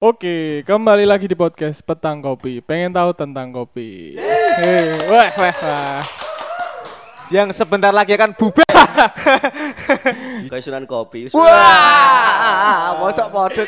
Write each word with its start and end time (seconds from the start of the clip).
Oke, 0.00 0.64
kembali 0.64 1.04
lagi 1.04 1.28
di 1.28 1.36
podcast 1.36 1.84
Petang 1.84 2.24
Kopi. 2.24 2.64
Pengen 2.64 2.88
tahu 2.88 3.12
tentang 3.12 3.52
kopi? 3.52 4.16
Hei, 4.16 4.96
wah, 5.04 5.28
wah, 5.28 5.52
wah. 5.60 6.00
Yang 7.28 7.52
sebentar 7.52 7.92
lagi 7.92 8.16
akan 8.16 8.32
bubar. 8.32 8.64
Kayak 10.48 10.64
Sunan 10.64 10.88
Kopi. 10.88 11.28
Wah, 11.36 12.96
mosok 12.96 13.28
podo. 13.28 13.62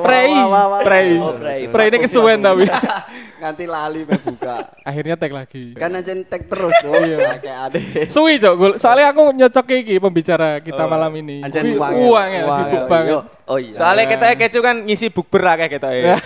Prei, 0.00 0.32
prei, 0.80 1.08
Oh, 1.20 1.36
prei. 1.36 1.68
prei 1.68 1.86
ini 1.92 1.98
kesuwen 2.00 2.40
tapi. 2.40 2.64
Nganti 3.36 3.64
lali 3.64 4.00
me 4.02 4.16
buka. 4.16 4.72
Akhirnya 4.80 5.14
tag 5.14 5.28
lagi. 5.30 5.76
Kan 5.76 5.92
aja 5.92 6.12
tag 6.24 6.48
terus 6.48 6.72
tuh. 6.80 6.92
Iya. 6.96 7.36
Kayak 7.36 7.58
ade. 7.68 7.80
Suwi 8.08 8.40
cok, 8.40 8.54
soalnya 8.74 9.12
aku 9.12 9.28
nyocok 9.30 9.66
iki 9.76 10.00
pembicara 10.00 10.58
kita 10.58 10.88
malam 10.88 11.12
ini. 11.16 11.44
Anjen 11.44 11.76
uang 11.76 11.92
ya. 11.92 12.00
uang 12.00 12.28
ya, 12.28 12.42
Uang 12.42 12.58
sibuk 12.58 12.80
ya. 12.80 12.88
banget. 12.88 13.14
Oh 13.44 13.58
iya. 13.60 13.74
Soalnya 13.76 14.04
kita 14.08 14.26
kecu 14.34 14.58
kan 14.60 14.76
ngisi 14.82 15.06
bukber 15.12 15.42
kayak 15.44 15.70
gitu 15.70 15.88
ya. 16.00 16.16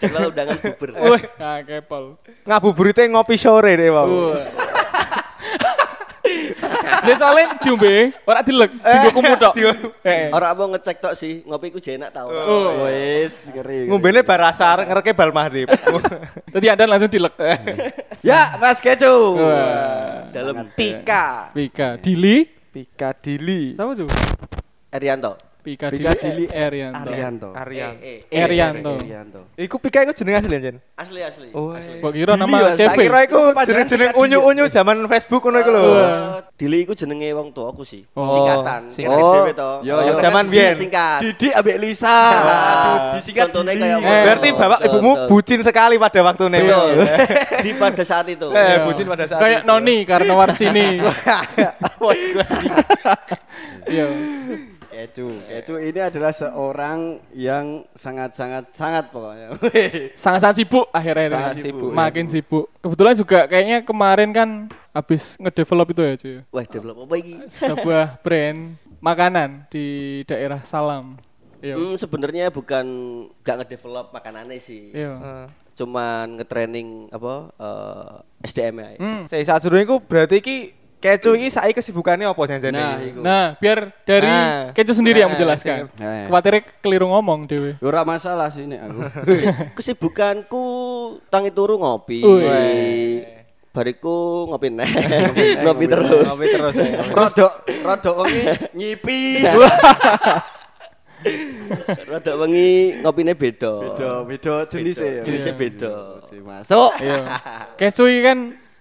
Jadwal 0.00 0.32
undangan 0.32 0.56
buber. 0.58 0.88
Wih, 0.96 1.22
nah 1.36 1.56
kepol. 1.60 2.04
Ngabuburitnya 2.42 3.04
ngopi 3.10 3.36
sore 3.36 3.76
deh, 3.76 3.90
Bang. 3.92 4.08
Dia 6.88 7.14
soalnya 7.16 7.56
diombe, 7.58 8.12
ora 8.22 8.40
dilek, 8.40 8.70
dienggo 8.74 9.10
kumut 9.12 9.38
tok. 9.38 9.54
Eh, 10.04 10.28
Orang 10.30 10.52
mau 10.56 10.68
ngecek 10.72 10.96
tok 10.98 11.14
sih, 11.14 11.40
ngopi 11.42 11.72
ku 11.72 11.78
jenak 11.78 12.10
tau. 12.10 12.28
Oh. 12.30 12.84
Wis 12.84 13.48
ngeri. 13.50 13.88
Ngombene 13.88 14.20
barasar 14.22 14.84
ngereke 14.84 15.12
bal 15.12 15.32
maghrib. 15.32 15.68
Tadi 16.54 16.66
Anda 16.68 16.84
langsung 16.84 17.10
dilek. 17.10 17.34
Ya, 18.20 18.56
Mas 18.58 18.78
Kecu. 18.78 19.38
Dalam 20.28 20.68
Pika. 20.76 21.50
Pika 21.56 21.96
Dili. 21.96 22.44
Pika 22.68 23.16
Dili. 23.16 23.72
Siapa 23.72 23.92
tuh? 23.96 24.08
Erianto. 24.92 25.47
Pika, 25.68 25.92
Pika 25.92 26.16
Dili, 26.16 26.24
Dili 26.24 26.44
Erianto. 26.48 26.96
Arianto. 27.04 27.48
Aryan. 27.52 27.92
Eh, 28.00 28.24
eh. 28.24 28.40
Erianto. 28.40 28.96
Arianto. 28.96 29.40
Iku 29.52 29.76
Pika 29.76 30.00
iku 30.00 30.16
jeneng 30.16 30.40
asli 30.40 30.56
Jen. 30.56 30.76
Asli 30.96 31.20
asli. 31.20 31.48
Oh, 31.52 31.76
asli. 31.76 32.00
Kok 32.00 32.12
kira 32.16 32.32
Dili, 32.32 32.40
nama. 32.40 32.56
CV? 32.72 32.88
Tak 32.88 32.96
kira 32.96 33.18
iku 33.28 33.40
jeneng-jeneng 33.52 34.10
unyu-unyu 34.16 34.64
zaman 34.72 35.04
Facebook 35.04 35.44
ngono 35.44 35.60
iku 35.60 35.70
lho. 35.76 35.82
Oh, 35.84 36.40
Dili 36.56 36.88
iku 36.88 36.96
jenenge 36.96 37.28
wong 37.36 37.52
tuaku 37.52 37.84
sih. 37.84 38.00
Oh. 38.16 38.32
Singkatan. 38.32 38.88
Singkat 38.88 39.12
Singkat 39.12 39.20
Oh. 39.20 39.34
dhewe 39.36 39.52
to. 39.52 39.70
Yo, 39.84 39.94
yo. 40.00 40.14
kan 40.16 40.22
Zaman 40.32 40.44
biyen. 40.48 40.74
Didi 41.20 41.48
ambek 41.52 41.76
Lisa. 41.76 42.16
Disingkat 43.20 43.48
Contohnya 43.52 43.84
Didi. 43.92 44.08
Eh. 44.08 44.22
Berarti 44.24 44.48
bapak 44.56 44.80
ibumu 44.88 45.12
bucin 45.28 45.60
sekali 45.60 46.00
pada 46.00 46.20
waktu 46.24 46.44
nih. 46.48 46.60
Betul. 46.64 46.96
Di 47.68 47.70
pada 47.76 48.04
saat 48.08 48.24
itu. 48.32 48.48
Eh, 48.56 48.56
Iya. 48.56 48.76
bucin 48.88 49.04
pada 49.04 49.24
saat 49.28 49.40
Kayak 49.44 49.60
itu. 49.60 49.68
Noni 49.68 49.96
karena 50.08 50.32
Warsini. 50.32 50.88
Iya. 53.88 54.04
Kecu. 55.18 55.34
Kecu 55.50 55.74
ini 55.82 55.98
adalah 55.98 56.30
seorang 56.30 57.18
yang 57.34 57.82
sangat-sangat 57.98 58.70
sangat 58.70 59.10
pokoknya. 59.10 59.58
Sangat-sangat 60.22 60.56
sibuk 60.62 60.86
akhirnya. 60.94 61.26
Sangat 61.34 61.56
ini. 61.58 61.64
sibuk. 61.66 61.90
Makin 61.90 62.26
sibuk. 62.30 62.64
Kebetulan 62.78 63.14
juga 63.18 63.38
kayaknya 63.50 63.78
kemarin 63.82 64.30
kan 64.30 64.48
habis 64.94 65.34
ngedevelop 65.42 65.90
itu 65.90 66.02
ya 66.06 66.14
cuy. 66.14 66.36
Wah, 66.54 66.64
develop 66.70 66.96
apa 67.02 67.14
iki? 67.18 67.34
Sebuah 67.66 68.22
brand 68.22 68.78
makanan 69.02 69.66
di 69.66 69.86
daerah 70.22 70.62
Salam. 70.62 71.18
Iya. 71.58 71.74
Hmm, 71.74 71.98
sebenarnya 71.98 72.54
bukan 72.54 72.86
gak 73.42 73.66
ngedevelop 73.66 74.14
makanannya 74.14 74.62
sih. 74.62 74.94
Iya. 74.94 75.18
Eh. 75.18 75.46
Cuman 75.74 76.38
ngetraining 76.38 77.10
apa 77.10 77.50
eh, 77.58 78.46
SDM 78.46 78.74
ya. 78.78 78.88
Hmm. 79.02 79.22
Saya 79.26 79.42
saat 79.42 79.66
suruh 79.66 79.82
iku 79.82 79.98
berarti 79.98 80.38
iki 80.38 80.77
kecu 80.98 81.30
iki 81.34 81.48
saiki 81.48 81.74
kesibukannya 81.74 82.26
apa 82.26 82.42
jan-jan 82.44 82.74
Nah, 82.74 82.98
iku. 82.98 83.20
Nah, 83.22 83.46
biar 83.56 83.78
dari 84.02 84.26
Nah. 84.26 84.74
Kecu 84.74 84.92
sendiri 84.92 85.22
yang 85.22 85.30
Nah, 85.30 85.38
menjelaskan. 85.38 85.86
Nah. 85.94 86.26
Khawatirnya 86.26 86.62
keliru 86.78 87.06
ngomong 87.08 87.46
dewe. 87.46 87.78
Ora 87.78 88.02
masalah 88.02 88.50
sih 88.50 88.66
nek 88.66 88.80
aku. 88.82 88.98
Kesi- 89.30 89.54
kesibukanku 89.74 90.64
tangi 91.26 91.50
turu 91.50 91.78
ngopi. 91.78 92.20
Wih. 92.20 93.22
Bariku 93.70 94.50
ngopi 94.50 94.74
neh. 94.74 94.90
ngopi 95.62 95.84
terus. 95.86 96.26
Ngopi 96.26 96.46
terus. 96.50 96.74
Rodok 97.14 97.52
rodok 97.86 98.14
wengi 98.26 98.42
nyipi. 98.74 99.18
Rada 102.08 102.32
wengi 102.38 103.02
ngopine 103.02 103.34
beda. 103.34 103.72
Beda, 103.82 104.10
beda 104.22 104.54
jenisnya 104.70 105.10
ya. 105.18 105.22
Jenisnya 105.22 105.54
beda. 105.54 105.94
Masuk. 106.38 106.90
Iya. 107.02 107.22
Kecu 107.74 108.06
ini 108.06 108.20
kan 108.22 108.38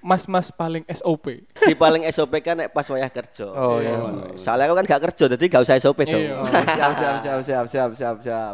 mas-mas 0.08 0.56
paling 0.56 0.88
SOP. 0.88 1.44
Si 1.52 1.76
paling 1.76 2.08
SOP 2.16 2.40
kan 2.40 2.56
nek 2.56 2.72
pas 2.72 2.88
wayah 2.88 3.12
kerja. 3.12 3.44
Oh 3.52 3.84
iya. 3.84 3.92
Soalnya 4.40 4.72
aku 4.72 4.80
kan 4.80 4.86
gak 4.88 5.02
kerja, 5.12 5.24
jadi 5.36 5.46
gak 5.52 5.64
usah 5.68 5.76
SOP 5.84 6.08
dong. 6.08 6.24
Iya. 6.24 6.40
Siap 6.80 6.92
siap 6.96 7.16
siap 7.20 7.40
siap 7.44 7.66
siap 7.68 7.92
siap 7.92 8.16
siap. 8.24 8.54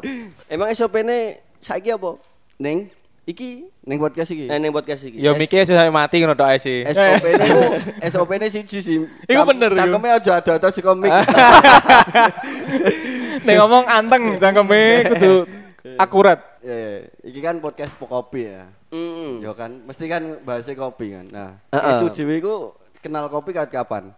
Emang 0.49 0.73
SOP 0.73 1.05
ne 1.05 1.45
saiki 1.61 1.93
apa? 1.93 2.17
Ning 2.57 2.89
Iki 3.23 3.71
ning 3.87 4.03
podcast 4.03 4.35
iki. 4.35 4.51
eh 4.51 4.59
ning 4.59 4.75
podcast 4.75 5.07
iki. 5.07 5.15
Ya 5.15 5.31
mikir 5.31 5.63
sudah 5.63 5.87
mati 5.87 6.19
ngono 6.19 6.35
tok 6.35 6.59
sih. 6.59 6.83
SOP 6.89 7.23
ne 7.23 7.45
ku 7.47 7.61
SOP 8.11 8.31
ne 8.35 8.47
siji 8.51 8.83
sih. 8.83 8.99
Iku 9.29 9.41
bener. 9.47 9.71
Cangkeme 9.71 10.11
aja 10.11 10.43
ada-ada 10.43 10.67
si 10.73 10.83
komik. 10.83 11.07
Nek 13.47 13.55
ngomong 13.61 13.87
anteng 13.87 14.41
cangkeme 14.41 15.07
kudu 15.15 15.62
akurat. 15.99 16.39
Ya, 16.63 16.75
ya. 16.75 16.93
iki 17.27 17.39
kan 17.43 17.59
podcast 17.59 17.93
kopi 17.99 18.47
ya. 18.47 18.67
Mm. 18.93 19.43
Ya 19.43 19.51
kan, 19.51 19.71
mesti 19.83 20.05
kan 20.07 20.23
bahasnya 20.47 20.79
kopi 20.79 21.11
kan. 21.11 21.25
Nah, 21.27 21.51
Heeh. 21.75 21.97
itu 21.99 22.05
dhewe 22.15 22.33
iku 22.39 22.55
kenal 23.03 23.27
kopi 23.27 23.51
kat 23.51 23.67
kapan? 23.67 24.15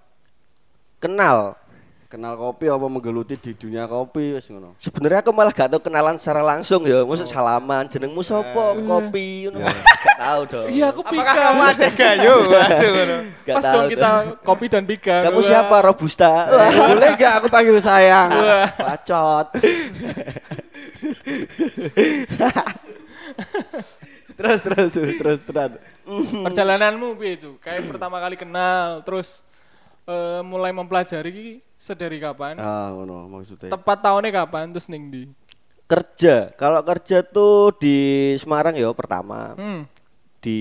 Kenal. 1.02 1.58
Kenal 2.06 2.38
kopi 2.38 2.70
apa 2.70 2.86
menggeluti 2.86 3.34
di 3.34 3.58
dunia 3.58 3.90
kopi 3.90 4.38
wis 4.38 4.46
ngono. 4.48 4.78
Sebenarnya 4.78 5.26
aku 5.26 5.34
malah 5.34 5.50
gak 5.50 5.74
tau 5.74 5.82
kenalan 5.82 6.22
secara 6.22 6.46
langsung 6.46 6.86
ya. 6.86 7.02
Maksud 7.02 7.26
salaman, 7.26 7.90
jenengmu 7.90 8.22
sapa, 8.22 8.78
kopi, 8.78 9.50
ngono. 9.50 9.66
Gak 10.06 10.18
tahu 10.22 10.42
dong. 10.48 10.68
Iya, 10.70 10.86
aku 10.94 11.02
pika. 11.02 11.28
Apakah 11.28 11.36
kamu 11.36 11.62
aja 11.66 11.88
gayo? 11.92 12.36
Langsung 12.46 12.92
ngono. 12.96 13.18
Gak 13.42 13.56
Pas 13.58 13.64
dong 13.66 13.86
kita 13.90 14.10
kopi 14.46 14.66
dan 14.70 14.84
pika. 14.86 15.18
Kamu 15.28 15.40
siapa? 15.42 15.76
Robusta. 15.82 16.32
Wah. 16.46 16.70
Boleh 16.94 17.10
gak 17.18 17.34
aku 17.42 17.48
panggil 17.50 17.82
sayang? 17.82 18.30
Wah. 18.32 18.70
Terus 24.36 24.68
terus 24.68 24.92
terus 24.92 25.42
terus. 25.48 25.72
Perjalananmu 26.44 27.16
piye, 27.16 27.40
Cu? 27.40 27.56
Kayak 27.64 27.88
pertama 27.88 28.20
kali 28.20 28.36
kenal, 28.36 29.00
terus 29.08 29.48
eh, 30.06 30.44
mulai 30.44 30.76
mempelajari 30.76 31.32
iki 31.32 31.48
sedari 31.80 32.20
kapan? 32.20 32.60
Ah, 32.60 32.92
ngono 32.92 33.32
maksudnya. 33.32 33.72
Tepat 33.72 34.04
tahunnya 34.04 34.32
kapan 34.36 34.76
terus 34.76 34.92
ning 34.92 35.08
di? 35.08 35.24
Kerja. 35.88 36.52
Kalau 36.60 36.84
kerja 36.84 37.24
tuh 37.24 37.80
di 37.80 38.36
Semarang 38.36 38.76
ya 38.76 38.92
pertama. 38.92 39.56
Hmm. 39.56 39.88
Di 40.44 40.60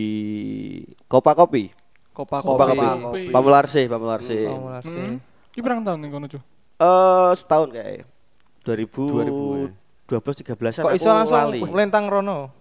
Kopa 1.10 1.34
Kopi. 1.34 1.74
Kopa 2.14 2.46
Kopa 2.46 2.70
kopi. 2.70 2.78
Kopi. 2.78 3.02
Kopi. 3.02 3.22
Pamularse, 3.34 3.90
Pamularse. 3.90 4.38
Pamularse. 4.46 4.94
Hmm. 4.94 5.18
Berang 5.58 5.82
tahun 5.82 5.98
ning 5.98 6.14
kono, 6.14 6.30
Cu? 6.30 6.38
Eh 6.78 7.32
setahun 7.34 7.74
kayak 7.74 8.06
2000 8.62 9.82
2012 10.04 10.44
13 10.44 10.84
Kok 10.84 10.92
iso 10.92 11.08
langsung 11.10 11.72
melentang 11.72 12.04
rono? 12.06 12.52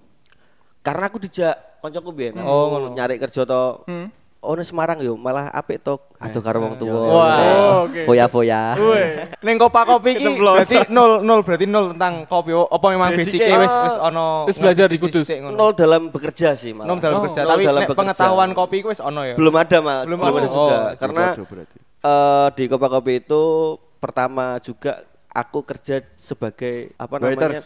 Karena 0.83 1.07
aku 1.07 1.19
dijak 1.19 1.79
koncoku 1.79 2.11
biyen. 2.11 2.39
Oh, 2.39 2.75
ngono. 2.75 2.87
Nyari 2.91 3.15
kerja 3.15 3.43
to. 3.43 3.83
Hmm. 3.87 4.07
Oh, 4.43 4.59
ning 4.59 4.67
Semarang 4.67 4.99
yo 4.99 5.15
malah 5.15 5.47
apik 5.55 5.79
to. 5.79 5.95
Aduh 6.19 6.43
karo 6.43 6.59
wong 6.59 6.75
tuwa. 6.75 6.99
Wah. 7.07 7.35
Oh, 7.39 7.75
oke. 7.87 8.03
Foya-foya. 8.03 8.75
Neng 9.39 9.55
kopa 9.55 9.87
kopi 9.87 10.19
iki 10.19 10.35
berarti 10.35 10.83
nol 10.91 11.23
nol 11.23 11.39
berarti 11.47 11.63
nol 11.63 11.95
tentang 11.95 12.27
kopi. 12.27 12.51
Apa 12.51 12.85
memang 12.91 13.15
Basicnya, 13.15 13.55
wis 13.55 13.71
wis 13.71 13.95
ono 13.95 14.43
Wis 14.43 14.59
belajar 14.59 14.91
di 14.91 14.99
Kudus. 14.99 15.31
Nol 15.31 15.71
dalam 15.71 16.11
bekerja 16.11 16.59
sih 16.59 16.75
malah. 16.75 16.91
Nol 16.91 16.99
dalam 16.99 17.23
Oh, 17.23 17.23
kerja, 17.23 17.47
nol 17.47 17.51
tapi 17.55 17.63
bekerja. 17.63 17.95
pengetahuan 17.95 18.51
kopi 18.51 18.83
ku 18.83 18.91
wis 18.91 18.99
ono 18.99 19.23
ya. 19.23 19.39
Belum 19.39 19.55
ada, 19.55 19.77
Mas. 19.79 20.03
Belum 20.03 20.19
Belum, 20.19 20.35
ada. 20.35 20.39
ada 20.43 20.49
juga. 20.51 20.75
Oh, 20.75 20.87
Karena 20.99 21.23
eh, 22.03 22.47
di 22.59 22.63
Kopa 22.67 22.87
Kopi 22.91 23.13
itu 23.23 23.43
pertama 24.03 24.59
juga 24.59 25.07
aku 25.33 25.59
kerja 25.61 26.05
sebagai 26.13 26.93
apa 26.95 27.17
namanya? 27.17 27.35
Waiters. 27.35 27.65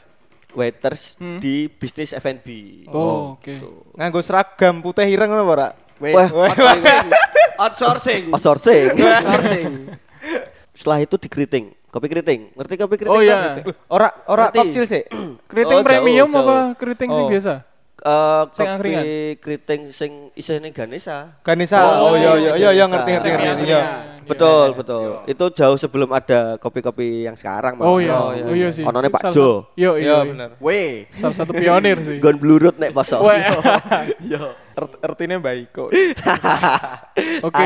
Waiters 0.50 1.02
Hmm. 1.16 1.38
di 1.38 1.68
bisnis 1.70 2.12
F&B. 2.12 2.48
Oh, 2.88 3.36
oke. 3.36 3.54
Nganggo 3.94 4.20
seragam 4.20 4.80
putih 4.80 5.06
ireng 5.06 5.28
ngono 5.28 5.44
ora? 5.46 5.70
Wah. 6.00 6.30
outsourcing. 7.60 8.32
Outsourcing. 8.32 8.96
Outsourcing. 8.98 9.72
Setelah 10.72 11.00
itu 11.02 11.16
di 11.18 11.28
keriting. 11.28 11.66
Kopi 11.88 12.08
keriting. 12.08 12.54
Ngerti 12.54 12.74
kopi 12.76 12.96
keriting? 12.96 13.12
Oh, 13.12 13.22
iya. 13.22 13.64
Ora 13.88 14.10
ora 14.26 14.46
chill 14.52 14.86
sih. 14.86 15.04
Keriting 15.50 15.74
Oh, 15.74 15.82
jauh, 15.82 15.88
premium 15.88 16.30
jauh. 16.30 16.44
apa 16.44 16.56
keriting 16.76 17.10
sing 17.10 17.26
Oh. 17.26 17.30
biasa? 17.30 17.54
Eh, 17.98 18.44
Sing 18.54 18.68
kopi 18.70 18.92
keriting 19.38 19.82
sing 19.90 20.12
isine 20.32 20.70
Ganesa. 20.70 21.42
Ganesa. 21.42 21.82
Oh, 21.82 22.12
Oh 22.12 22.14
iya 22.14 22.32
iya 22.36 22.52
iya 22.56 22.70
iya 22.72 22.86
Ganesa. 22.86 22.92
ngerti 22.94 23.10
ngerti 23.10 23.24
Sing 23.24 23.34
ngerti. 23.34 23.50
angkringan. 23.50 23.68
Iya. 23.68 23.82
Betul, 24.28 24.68
betul. 24.74 25.08
Itu 25.26 25.46
jauh 25.50 25.76
sebelum 25.76 26.10
ada 26.10 26.40
kopi-kopi 26.58 27.24
yang 27.24 27.34
sekarang 27.34 27.76
Oh 27.78 27.96
malah. 27.96 28.00
iya, 28.00 28.14
Oh, 28.14 28.30
iya, 28.30 28.44
oh 28.44 28.54
iya 28.54 28.70
sih. 28.70 28.84
Onone 28.84 29.08
Pak 29.08 29.22
Jo. 29.26 29.30
satu- 29.30 29.60
Iya, 29.74 29.92
iya. 29.92 29.98
Iya 29.98 30.16
iya. 30.16 30.18
bener. 30.28 30.50
Weh. 30.58 30.92
Salah 31.10 31.36
satu 31.36 31.52
pionir 31.52 31.98
sih. 32.00 32.18
Gon 32.18 32.36
blurut 32.36 32.76
nek 32.76 32.92
poso. 32.92 33.20
Weh. 33.22 33.40
Ert- 34.78 35.00
Artinya 35.02 35.38
baik 35.40 35.74
kok. 35.74 35.90
Oke. 37.48 37.66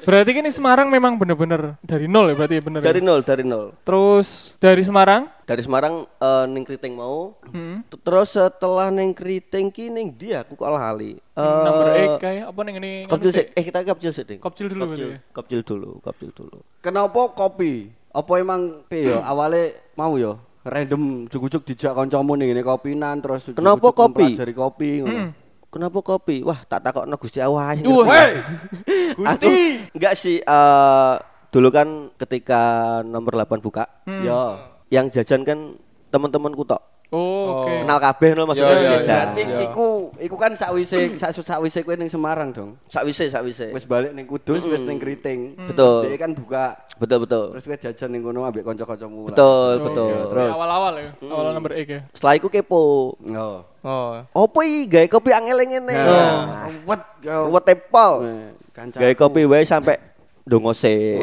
Berarti 0.00 0.30
kan 0.30 0.40
ini 0.40 0.52
Semarang 0.52 0.86
memang 0.86 1.16
bener-bener 1.16 1.74
dari 1.80 2.06
nol 2.06 2.30
ya 2.30 2.34
berarti 2.36 2.54
ya 2.54 2.62
bener. 2.62 2.78
ya? 2.78 2.86
Dari 2.86 3.00
nol, 3.00 3.20
dari 3.20 3.42
nol. 3.42 3.74
Terus 3.82 4.54
dari 4.56 4.82
Semarang? 4.82 5.26
Dari 5.42 5.58
Semarang 5.58 6.06
eh, 6.06 6.44
ning 6.46 6.62
Kriting 6.62 6.94
mau. 6.94 7.34
Hmm. 7.44 7.82
Terus 7.98 8.30
setelah 8.30 8.88
ning 8.88 9.10
Kriting 9.10 9.68
ki 9.68 9.90
ning 9.90 10.14
dia 10.14 10.42
aku 10.42 10.54
kok 10.54 10.70
lali. 10.70 11.18
Eh, 11.32 11.40
Number 11.40 11.88
E 11.90 12.04
kayak 12.18 12.44
apa 12.46 12.60
nih 12.60 12.72
ini? 12.76 12.92
Kopjil 13.04 13.32
sih. 13.32 13.46
Eh 13.50 13.64
kita 13.64 13.80
kopjil 13.82 14.12
sih, 14.12 14.20
Ding. 14.22 14.36
Kopjil 14.36 14.68
dulu 14.68 14.84
Kopjil, 14.86 15.08
ya? 15.08 15.18
kopjil 15.32 15.60
dulu, 15.62 15.90
kopjil 15.98 16.30
dulu. 16.30 16.60
Kenapa 16.78 17.32
kopi? 17.32 17.88
Apa 18.12 18.32
emang 18.36 18.84
piye 18.84 19.08
yo 19.08 19.24
awale 19.24 19.88
mau 19.96 20.12
yo 20.14 20.36
random 20.62 21.24
jujuk-jujuk 21.26 21.64
dijak 21.64 21.96
kancamu 21.96 22.36
ning 22.36 22.52
ngene 22.52 22.60
kopinan 22.60 23.16
terus 23.18 23.48
Kenapa 23.48 23.88
kopi? 23.90 24.36
kopi. 24.36 25.00
Hmm. 25.00 25.32
Kenapa 25.66 26.04
kopi? 26.04 26.44
Wah, 26.44 26.60
tak 26.62 26.84
takokno 26.84 27.16
Gusti 27.16 27.40
Allah 27.40 27.72
Wah. 27.72 28.28
Gusti. 29.16 29.56
Enggak 29.90 30.14
sih 30.14 30.36
eh 30.38 31.14
dulu 31.48 31.68
kan 31.68 31.88
ketika 32.16 32.60
nomor 33.00 33.32
8 33.34 33.56
buka, 33.58 33.88
Hmm. 34.04 34.20
Yo. 34.20 34.60
yang 34.88 35.08
jajan 35.08 35.40
kan 35.40 35.80
teman-temanku 36.08 36.68
tok. 36.68 36.91
Oh, 37.12 37.68
oke. 37.68 37.84
Kenal 37.84 37.98
kabeh 38.00 38.32
no 38.32 38.48
maksudnya 38.48 38.72
Iya, 38.72 38.80
iya, 38.80 38.92
jajan. 38.96 39.26
Berarti 39.36 39.42
iku 39.68 39.88
iku 40.16 40.36
kan 40.40 40.56
sakwise 40.56 41.12
sak 41.20 41.36
sakwise 41.36 41.84
kowe 41.84 41.92
ning 41.92 42.08
Semarang 42.08 42.56
dong. 42.56 42.80
Sakwise, 42.88 43.28
sakwise. 43.28 43.68
Wis 43.68 43.84
balik 43.84 44.16
ning 44.16 44.24
Kudus, 44.24 44.64
wis 44.64 44.80
ning 44.80 44.96
Kriting. 44.96 45.52
Betul. 45.68 46.08
Terus 46.08 46.16
dia 46.16 46.18
kan 46.18 46.32
buka 46.32 46.64
Betul, 46.96 47.28
betul. 47.28 47.44
terus 47.52 47.64
kowe 47.68 47.76
jajan 47.76 48.08
ning 48.08 48.24
kono 48.24 48.48
ambek 48.48 48.64
kanca-kancamu. 48.64 49.28
Betul, 49.28 49.72
Oh, 49.76 49.84
betul. 49.84 50.08
oke. 50.08 50.30
Terus? 50.32 50.52
awal-awal 50.56 50.92
ya. 50.96 51.10
Awal 51.20 51.44
number 51.52 51.72
E 51.76 51.82
ya. 51.84 52.00
Setelah 52.16 52.34
itu 52.40 52.48
kepo. 52.48 53.12
Oh. 53.20 53.60
Oh. 53.84 54.10
Opo 54.32 54.64
iki 54.64 54.88
gawe 54.88 55.06
kopi 55.10 55.36
angel 55.36 55.58
ngene? 55.68 55.92
Nah, 55.92 56.64
ruwet 56.80 57.02
yo. 57.20 57.52
Ruwet 57.52 57.64
tepol. 57.68 58.12
Gawe 58.72 59.12
kopi 59.12 59.44
wae 59.44 59.68
sampai 59.68 60.00
ndonga 60.46 60.74
se. 60.74 61.18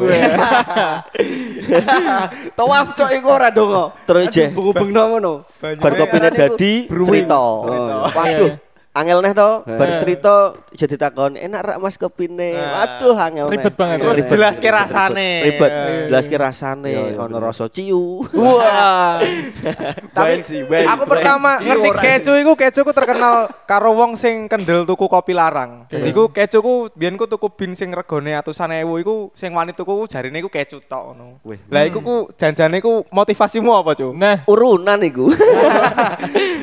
Tawaf 2.56 2.96
cok 2.96 3.10
iku 3.14 3.28
ora 3.28 3.50
dongo. 3.52 3.92
Terus 4.08 4.26
je. 4.32 4.48
Bengubengno 4.50 5.02
ngono. 5.12 5.32
Bar 5.60 5.92
kopine 5.96 6.28
dadi 6.32 6.88
cerita. 6.88 7.36
Oh, 7.36 8.08
Waduh. 8.08 8.69
Angel 8.90 9.22
neh 9.22 9.30
to, 9.30 9.62
bar 9.62 9.86
Eh. 9.86 10.02
cerita 10.02 10.50
jadi 10.74 10.98
takon, 10.98 11.38
enak 11.38 11.62
rak 11.62 11.78
Mas 11.78 11.94
kopine. 11.94 12.58
Waduh, 12.58 13.14
angel 13.14 13.46
neh. 13.46 13.62
Ribet 13.62 13.74
banget. 13.78 14.02
Terus 14.02 14.16
jelaske 14.26 14.66
ribet, 14.66 14.78
rasane. 14.82 15.30
Ribet. 15.46 15.70
Iya. 15.70 15.94
Jelaske 16.10 16.34
rasane, 16.34 16.90
Iya, 16.90 17.02
iya, 17.14 17.22
ono 17.22 17.38
rasa 17.38 17.70
ciu. 17.70 18.26
Wah. 18.34 19.22
Tapi. 20.18 20.42
Aku 20.90 21.04
pertama 21.06 21.62
ngerti 21.62 21.90
kecu 22.02 22.32
iku 22.42 22.52
kecu 22.58 22.82
ku 22.82 22.90
terkenal 22.90 23.46
karo 23.62 23.94
wong 23.94 24.18
sing 24.18 24.50
kendel 24.50 24.82
tuku 24.82 25.06
kopi 25.06 25.38
larang. 25.38 25.86
Jadi 25.86 26.10
ku 26.10 26.26
kecu 26.26 26.58
ku 26.58 26.74
biyen 26.90 27.14
ku 27.14 27.30
tuku 27.30 27.46
bin 27.54 27.78
sing 27.78 27.94
regane 27.94 28.34
atusan 28.34 28.74
ewu 28.74 28.98
iku 28.98 29.14
sing 29.38 29.54
wani 29.54 29.70
tuku 29.70 30.02
ku 30.02 30.10
jarine 30.10 30.42
iku 30.42 30.50
kecu 30.50 30.82
tok 30.82 31.14
ngono. 31.14 31.38
Lah 31.70 31.86
iku 31.86 32.02
ku 32.02 32.16
janjane 32.34 32.82
ku 32.82 33.06
motivasimu 33.14 33.70
apa, 33.70 33.94
Cuk? 33.94 34.18
Nah, 34.18 34.42
Urunan 34.50 34.98
iku. 35.06 35.30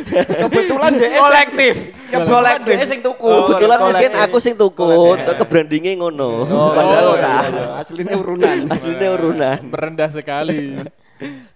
kebetulan 0.44 0.92
kolektif. 0.98 1.76
Kebetulan 2.20 2.58
dia 2.64 2.86
sing 2.86 3.00
tuku. 3.00 3.30
Kebetulan 3.46 3.78
kolektif. 3.78 3.94
mungkin 3.94 4.12
aku 4.20 4.38
sing 4.38 4.56
tuku, 4.56 4.92
ke 5.18 5.46
brandingnya 5.46 5.92
ngono. 5.96 6.32
Padahal 6.48 7.06
Oh, 7.06 7.14
ora. 7.14 7.36
Aslinya 7.78 8.16
urunan. 8.16 8.58
Aslinya 8.68 9.10
urunan. 9.14 9.58
merendah 9.64 10.10
sekali. 10.10 10.78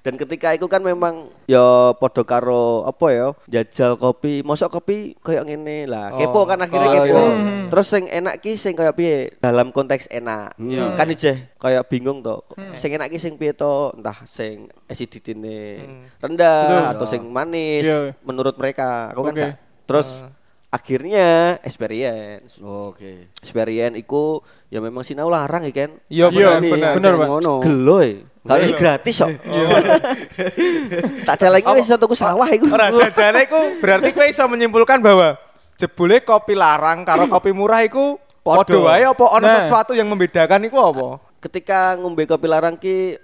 Dan 0.02 0.18
ketika 0.18 0.58
itu 0.58 0.66
kan 0.66 0.82
memang 0.82 1.30
ya 1.46 1.62
podo 1.94 2.26
karo 2.26 2.82
apa 2.82 3.14
ya 3.14 3.28
jajal 3.46 3.94
kopi, 3.94 4.42
mosok 4.42 4.74
kopi 4.74 5.14
kayak 5.22 5.46
ngene 5.46 5.86
lah. 5.86 6.18
Kepo 6.18 6.50
kan 6.50 6.58
akhirnya 6.58 6.90
Oh, 6.90 6.96
kepo. 6.98 7.06
iya. 7.06 7.24
Terus 7.70 7.86
sing 7.86 8.10
enak 8.10 8.42
ki 8.42 8.58
sing 8.58 8.74
kayak 8.74 8.98
piye? 8.98 9.30
Dalam 9.38 9.70
konteks 9.70 10.10
enak. 10.10 10.58
Iya. 10.58 10.98
Kan 10.98 11.14
ije 11.14 11.54
kayak 11.56 11.86
bingung 11.86 12.26
to. 12.26 12.42
Sing 12.74 12.90
enak 12.90 13.14
ki 13.14 13.22
sing 13.22 13.38
piye 13.38 13.54
to? 13.54 13.94
Entah 13.94 14.26
sing 14.26 14.66
acidity-ne 14.90 15.86
rendah 16.18 16.66
Betul. 16.66 16.92
atau 16.98 17.06
sing 17.06 17.22
manis 17.24 17.86
Iya. 17.86 18.18
menurut 18.26 18.58
mereka. 18.58 19.14
Aku 19.14 19.22
kan 19.22 19.34
gak. 19.36 19.62
Terus 19.86 20.26
akhirnya 20.72 21.28
experience. 21.62 22.56
Oke. 22.58 23.28
Experience 23.38 23.96
iku 23.96 24.40
ya 24.68 24.80
memang 24.80 25.04
sinau 25.04 25.28
larang 25.28 25.62
ya 25.62 25.74
kan. 25.76 25.92
Iya 26.08 26.32
Iya, 26.32 26.50
bener 26.58 26.72
bener. 26.72 26.92
bener, 26.98 27.14
Pak. 27.14 27.28
Ngono. 27.28 27.54
Geloy. 27.60 28.10
Kalau 28.42 28.64
sih 28.64 28.74
gratis 28.74 29.16
kok. 29.16 29.30
tak 31.28 31.36
celeng 31.38 31.62
iki 31.62 31.72
wis 31.76 31.86
iso 31.86 31.98
tuku 31.98 32.16
sawah 32.16 32.50
iku. 32.50 32.66
Ora 32.70 32.90
jajane 32.98 33.46
iku 33.46 33.60
berarti 33.78 34.10
kowe 34.12 34.26
iso 34.26 34.44
menyimpulkan 34.48 34.98
bahwa 34.98 35.38
jebule 35.78 36.22
kopi 36.22 36.54
larang 36.54 37.04
karo 37.04 37.28
kopi 37.28 37.52
murah 37.52 37.82
iku 37.82 38.18
padha 38.42 38.74
wae 38.74 39.06
apa 39.06 39.26
ono 39.28 39.46
Nah. 39.46 39.62
sesuatu 39.62 39.94
yang 39.94 40.10
membedakan 40.10 40.66
iku 40.66 40.78
apa? 40.82 41.08
Ketika 41.38 41.94
ngombe 41.98 42.26
kopi 42.26 42.48
larang 42.48 42.78
ki 42.78 43.18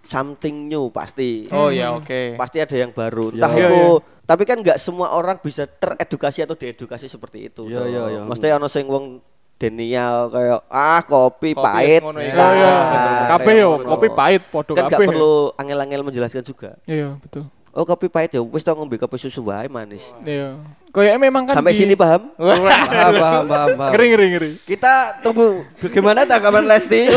something 0.00 0.66
new 0.66 0.88
pasti. 0.88 1.50
Oh 1.50 1.68
ya 1.68 1.90
oke. 1.92 2.34
Pasti 2.34 2.58
ada 2.58 2.72
yang 2.72 2.90
baru. 2.90 3.34
Entah 3.34 3.50
Iya, 3.50 3.66
itu 3.66 3.82
tapi 4.30 4.46
kan 4.46 4.62
nggak 4.62 4.78
semua 4.78 5.10
orang 5.10 5.34
bisa 5.36 5.66
teredukasi 5.66 6.46
atau 6.46 6.54
diedukasi 6.54 7.10
seperti 7.10 7.50
itu. 7.50 7.66
Iya, 7.66 7.82
iya, 7.84 8.02
iya. 8.08 8.20
Mesti 8.22 8.46
ono 8.46 8.70
sing 8.70 8.86
wong 8.86 9.18
denial 9.58 10.30
kayak 10.30 10.60
ah 10.70 11.02
kopi, 11.02 11.50
Kopi 11.50 11.58
pahit. 11.58 11.98
ya. 11.98 12.14
Iya, 12.14 12.46
iya. 12.54 12.70
Nah, 12.70 13.26
Kabeh 13.28 13.44
kayak 13.50 13.58
yo, 13.58 13.70
kopi 13.82 14.08
pahit 14.08 14.42
podo 14.46 14.72
Kan 14.72 14.86
nggak 14.86 14.94
kabeh. 14.94 15.08
perlu 15.10 15.34
angel-angel 15.52 16.02
menjelaskan 16.06 16.46
juga. 16.46 16.78
Iya, 16.86 17.18
betul. 17.18 17.50
Oh 17.70 17.86
kopi 17.86 18.06
pahit 18.06 18.34
ya 18.34 18.42
wis 18.42 18.62
tau 18.62 18.74
ngombe 18.74 18.98
kopi 18.98 19.14
susu 19.14 19.46
wae 19.46 19.66
manis. 19.66 20.02
Iya. 20.22 20.58
Kayaknya 20.90 21.18
memang 21.20 21.42
kan 21.46 21.54
Sampai 21.54 21.70
di- 21.70 21.78
sini 21.78 21.94
paham? 21.94 22.30
Paham, 22.38 23.14
paham, 23.14 23.44
paham, 23.46 23.68
paham. 23.78 23.90
Ngeri 23.94 24.06
ngeri 24.10 24.26
ngeri. 24.30 24.50
Kita 24.62 25.22
tunggu 25.22 25.66
bagaimana 25.78 26.22
tanggapan 26.22 26.66
Lesti? 26.66 27.06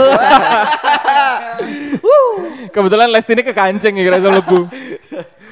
Kebetulan 2.74 3.10
les 3.10 3.26
ini 3.30 3.42
ke 3.42 3.54
kancing 3.54 3.94
ya 3.98 4.04
kira 4.04 4.18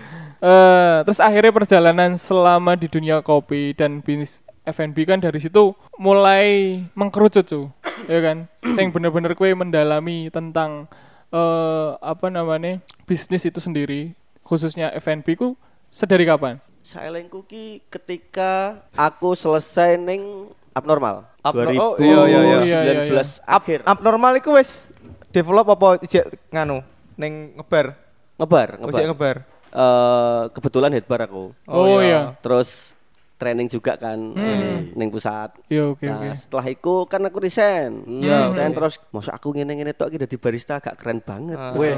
Eh, 0.41 0.97
terus 1.05 1.21
akhirnya 1.21 1.53
perjalanan 1.53 2.17
selama 2.17 2.73
di 2.73 2.89
dunia 2.89 3.21
kopi 3.21 3.77
dan 3.77 4.01
bisnis 4.01 4.41
F&B 4.65 5.05
kan 5.05 5.21
dari 5.21 5.37
situ 5.37 5.77
mulai 6.01 6.81
mengkerucut 6.97 7.45
tuh, 7.45 7.69
ya 8.09 8.19
kan? 8.25 8.49
Yang 8.65 8.89
bener-bener 8.89 9.37
kue 9.37 9.53
mendalami 9.53 10.33
tentang 10.33 10.89
eh 11.31 11.89
apa 12.01 12.27
namanya 12.33 12.81
bisnis 13.05 13.45
itu 13.45 13.61
sendiri, 13.61 14.17
khususnya 14.41 14.89
F&B 14.97 15.37
ku 15.37 15.53
sedari 15.93 16.25
kapan? 16.25 16.57
Saelengku 16.81 17.45
ki 17.45 17.85
ketika 17.93 18.81
aku 18.97 19.37
selesai 19.37 20.01
ning 20.01 20.49
abnormal. 20.73 21.29
Abno- 21.45 21.97
2019 21.97 22.01
oh, 22.01 22.01
iya, 22.01 22.21
iya, 22.25 22.39
iya. 22.41 22.59
Iya, 22.65 22.79
iya, 22.81 23.03
iya. 23.13 23.23
akhir. 23.45 23.85
Abnormal 23.85 24.41
iku 24.41 24.57
wis 24.57 24.89
develop 25.29 25.69
apa 25.69 26.01
ijek 26.01 26.33
nganu 26.49 26.81
ning 27.13 27.53
ngebar. 27.61 27.93
ngebar, 28.41 28.81
ngebar. 28.81 28.89
ijek 28.97 29.05
ngebar. 29.13 29.37
Eh, 29.71 30.43
kebetulan 30.51 30.91
headbar 30.91 31.25
aku. 31.25 31.55
Oh, 31.63 32.03
iya. 32.03 32.35
Terus 32.43 32.91
training 33.39 33.65
juga 33.65 33.97
kan 33.97 34.19
Hmm. 34.21 34.93
ning 34.93 35.09
pusat. 35.09 35.49
Iya 35.65 35.89
oke 35.89 36.05
nah, 36.05 36.21
oke. 36.21 36.29
setelah 36.37 36.65
itu 36.69 36.93
kan 37.09 37.21
aku 37.25 37.41
resign. 37.41 38.05
Iya. 38.05 38.53
Resign 38.53 38.69
terus 38.69 39.01
masa 39.09 39.33
aku 39.33 39.49
ngene-ngene 39.49 39.97
tok 39.97 40.13
iki 40.13 40.21
dadi 40.21 40.37
barista 40.37 40.77
agak 40.77 40.93
keren 41.01 41.25
banget. 41.25 41.57
Ah. 41.57 41.73
Weh. 41.73 41.97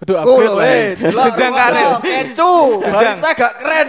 Kudu 0.00 0.16
upgrade 0.16 0.48
lah. 0.48 0.54
weh. 0.64 0.86
Jenjang 0.96 1.52
karir. 1.52 1.90
Kecu. 2.00 2.52
Barista 2.80 3.30
gak 3.36 3.54
keren. 3.60 3.88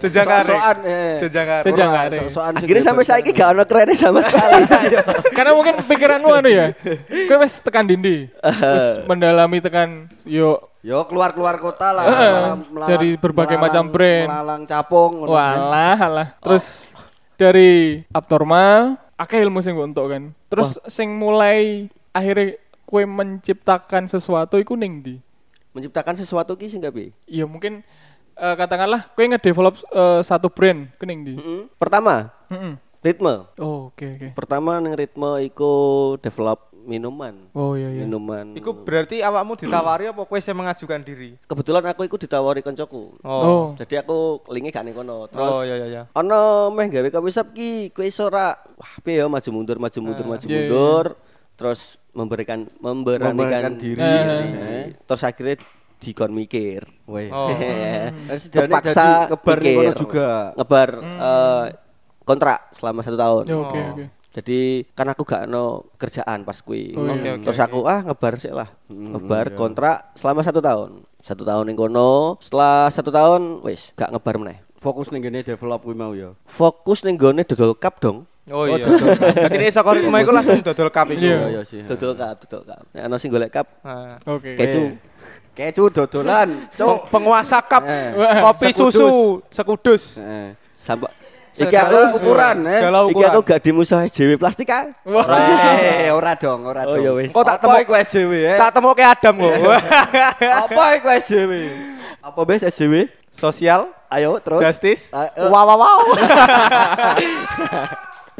Jenjang 0.00 0.26
karir. 0.26 0.50
Sok-sokan, 0.50 0.78
eh. 0.84 1.14
Jenjang 1.16 1.46
karir. 1.46 1.64
Jenjang 1.64 1.90
karir. 1.94 2.20
Akhirnya 2.58 2.82
sampai 2.82 3.04
saiki 3.06 3.30
gak 3.30 3.48
ono 3.54 3.64
kerennya 3.64 3.94
sama 3.94 4.20
sekali. 4.20 4.62
Karena 5.36 5.52
mungkin 5.54 5.74
pikiranmu 5.78 6.28
anu 6.34 6.50
ya. 6.50 6.66
Kowe 7.30 7.36
wis 7.40 7.62
tekan 7.62 7.86
dindi. 7.86 8.26
Terus 8.60 9.06
mendalami 9.06 9.62
tekan 9.62 10.10
yo 10.26 10.58
Yo 10.80 11.04
keluar-keluar 11.04 11.60
kota 11.60 11.92
lah. 11.92 12.04
Eh, 12.04 12.12
melalang- 12.12 12.64
melalang- 12.72 12.90
dari 12.90 13.10
berbagai 13.14 13.56
macam 13.60 13.84
brand. 13.86 14.28
Melalang 14.32 14.62
capung. 14.64 15.12
ngono. 15.20 15.28
Walah, 15.28 15.98
alah. 16.00 16.28
Terus 16.40 16.96
dari 17.36 18.00
abnormal, 18.10 18.96
akeh 19.14 19.44
ilmu 19.44 19.60
sing 19.60 19.76
entuk 19.76 20.08
kan. 20.08 20.32
Terus 20.48 20.80
sing 20.88 21.12
mulai 21.12 21.88
akhirnya 22.10 22.56
kue 22.88 23.04
menciptakan 23.04 24.08
sesuatu 24.08 24.56
iku 24.56 24.72
ning 24.72 25.04
ndi? 25.04 25.14
Menciptakan 25.70 26.16
sesuatu 26.16 26.56
ki 26.56 26.66
sing 26.66 26.80
bi. 26.88 27.12
Ya 27.28 27.44
mungkin 27.44 27.84
eh, 28.34 28.54
katakanlah 28.56 29.12
kue 29.12 29.28
ngedevelop 29.28 29.76
eh, 29.84 30.20
satu 30.24 30.48
brand 30.48 30.88
ke 30.96 31.04
ning 31.04 31.20
ndi? 31.22 31.34
Mm-mm. 31.36 31.60
Pertama, 31.76 32.32
Heeh. 32.48 32.80
ritme. 33.04 33.44
Oh, 33.60 33.92
oke 33.92 34.06
oke. 34.16 34.28
Pertama 34.32 34.80
ning 34.80 34.96
ritme 34.96 35.44
iku 35.44 35.72
develop 36.18 36.69
minuman. 36.82 37.34
Oh 37.52 37.76
iya 37.76 37.88
iya. 37.88 38.02
Minuman. 38.02 38.52
Iku 38.54 38.82
berarti 38.82 39.20
awakmu 39.20 39.54
ditawari 39.54 40.08
apa 40.08 40.22
kowe 40.22 40.38
sing 40.38 40.54
mengajukan 40.54 41.00
diri? 41.00 41.36
Kebetulan 41.44 41.84
aku 41.86 42.04
iku 42.04 42.16
ditawari 42.16 42.60
koncoku. 42.60 43.20
Oh. 43.20 43.72
Jadi 43.76 44.00
aku 44.00 44.44
lingi 44.48 44.70
gak 44.70 44.84
ning 44.84 44.94
kono. 44.94 45.28
Terus 45.28 45.50
Oh 45.50 45.62
iya 45.62 45.74
iya 45.76 45.86
iya. 45.86 46.02
ono 46.12 46.68
meh 46.70 46.88
gawe 46.88 47.08
kopi 47.08 47.30
shop 47.30 47.48
ki 47.52 47.70
kowe 47.90 48.04
iso 48.04 48.26
ora 48.26 48.54
wah 48.56 48.92
piye 49.00 49.20
ya 49.20 49.28
maju 49.28 49.48
mundur 49.52 49.76
maju 49.76 49.98
mundur 50.00 50.26
maju 50.26 50.44
iya, 50.44 50.56
mundur 50.66 51.06
terus 51.54 52.00
memberikan 52.10 52.64
memberanikan 52.80 53.36
Memberanikan 53.36 53.74
diri. 53.76 54.00
Eh, 54.00 54.84
terus 55.04 55.22
akhirnya 55.22 55.56
dikon 56.00 56.32
mikir. 56.32 56.88
Weh. 57.04 57.28
Oh. 57.36 57.52
Terpaksa 58.50 59.28
ngebar 59.28 59.58
ning 59.60 59.76
mikir. 59.76 59.92
kono 59.92 60.00
juga. 60.00 60.28
Ngebar 60.56 60.88
eh, 61.02 61.64
kontrak 62.24 62.60
selama 62.72 63.00
satu 63.02 63.18
tahun. 63.18 63.44
Oke, 63.50 63.78
Oh. 63.78 63.90
oke. 63.94 64.04
Jadi 64.30 64.86
kan 64.94 65.10
aku 65.10 65.26
gak 65.26 65.50
no 65.50 65.90
kerjaan 65.98 66.46
pas 66.46 66.54
kui. 66.62 66.94
Oh, 66.94 67.02
iya. 67.02 67.18
Oke, 67.18 67.28
oke, 67.34 67.44
Terus 67.50 67.58
aku 67.58 67.78
ah 67.82 67.98
ngebar 68.00 68.38
sih 68.38 68.54
lah. 68.54 68.70
Hmm, 68.86 69.18
ngebar 69.18 69.50
iya. 69.50 69.56
kontrak 69.58 69.96
selama 70.14 70.46
satu 70.46 70.62
tahun. 70.62 71.02
Satu 71.18 71.42
tahun 71.42 71.66
ning 71.66 71.74
kono. 71.74 72.38
Setelah 72.38 72.86
satu 72.88 73.10
tahun 73.10 73.58
wis 73.66 73.90
gak 73.92 74.14
ngebar 74.14 74.38
meneh. 74.38 74.62
Fokus 74.78 75.10
ning 75.10 75.20
gene 75.20 75.42
develop 75.42 75.82
kuwi 75.82 75.92
mau 75.92 76.14
ya. 76.14 76.30
Fokus 76.46 77.02
ning 77.02 77.18
gone 77.18 77.42
dodol 77.42 77.74
cup 77.74 77.98
dong. 77.98 78.24
Oh 78.48 78.64
iya. 78.64 78.86
Jadi 79.44 79.56
ini 79.58 79.68
saka 79.68 79.98
rumah 79.98 80.22
iku 80.22 80.30
langsung 80.30 80.62
dodol 80.62 80.88
cup 80.88 81.10
iku. 81.10 81.20
Iya. 81.20 81.36
Oh 81.36 81.48
iya 81.50 81.62
sih. 81.66 81.82
Dodol 81.84 82.14
cup, 82.14 82.38
dodol 82.40 82.62
cup. 82.64 82.82
Nek 82.94 83.02
ana 83.04 83.16
sing 83.18 83.28
golek 83.28 83.50
cup. 83.50 83.66
Oke. 84.24 84.54
keju. 84.54 84.94
Kecu 85.50 85.90
dodolan, 85.90 86.70
Peng- 86.72 86.78
cuk. 86.78 87.10
penguasa 87.10 87.58
cup 87.60 87.82
Eh. 87.84 88.14
kopi 88.40 88.70
susu 88.70 89.42
sekudus. 89.50 90.16
Eh. 90.16 90.54
Sampai 90.72 91.10
iki 91.50 91.66
Segala 91.66 91.90
aku 91.90 92.16
ukuran, 92.16 92.56
eh. 92.64 92.78
Segala 92.78 92.98
iki 93.04 93.22
aku 93.22 93.40
gak 93.42 93.60
dimusuhi 93.60 94.06
JW 94.06 94.30
plastik 94.36 94.68
ah. 94.68 94.86
Ora, 95.02 95.36
eh, 95.76 96.10
ora 96.10 96.32
dong, 96.34 96.60
ora 96.64 96.86
Oh, 96.86 96.94
dong. 96.94 97.02
iya, 97.02 97.10
wis. 97.12 97.30
Kok 97.30 97.42
tak 97.42 97.56
Apa 97.58 97.66
temu- 97.66 97.82
iku 97.82 97.92
SJW 97.96 98.32
eh? 98.46 98.56
Tak 98.56 98.70
temu 98.72 98.88
ke 98.92 99.02
Adam 99.02 99.34
kok. 99.36 99.54
Apa 100.64 100.82
iku 100.94 101.08
SJW? 101.10 101.52
Apa 102.20 102.40
bes 102.44 102.62
SJW? 102.64 102.94
Sosial, 103.30 103.90
Ayo 104.06 104.38
terus. 104.38 104.58
justice. 104.58 105.10
Eh. 105.10 105.46
Wow 105.46 105.64
wow 105.64 105.78
wow. 105.78 105.98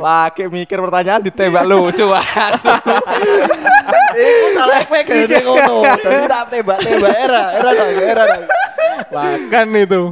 Lagi 0.00 0.48
mikir 0.48 0.80
pertanyaan 0.80 1.20
ditembak 1.20 1.62
lucu 1.62 2.08
asu. 2.08 2.72
Iku 4.10 4.46
salah 4.50 4.80
kowe 4.82 4.96
gede 4.98 5.38
ngono. 5.44 5.84
Dadi 5.84 6.24
tak 6.24 6.42
tembak-tembak 6.48 7.14
era, 7.14 7.42
era 7.52 7.70
dong, 7.70 7.90
era 8.00 8.22
dong. 8.26 8.44
Makan 9.12 9.66
itu. 9.76 10.02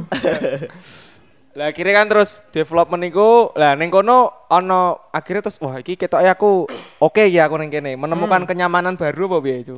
Lah 1.49 1.69
akhirnya 1.69 1.93
kan 1.95 2.07
terus 2.07 2.45
development 2.49 3.03
iku 3.03 3.49
lah 3.53 3.73
ning 3.73 3.89
kono 3.89 4.29
ono 4.47 4.81
akhirnya 5.09 5.41
terus 5.43 5.57
wah 5.57 5.75
iki 5.75 5.95
ketoke 5.95 6.23
aku 6.23 6.69
oke 6.99 7.23
ya 7.25 7.45
aku 7.45 7.57
ning 7.57 7.69
kene 7.69 7.95
menemukan 7.95 8.45
kenyamanan 8.45 8.93
baru 8.93 9.25
apa 9.27 9.37
piye 9.41 9.57
itu. 9.61 9.77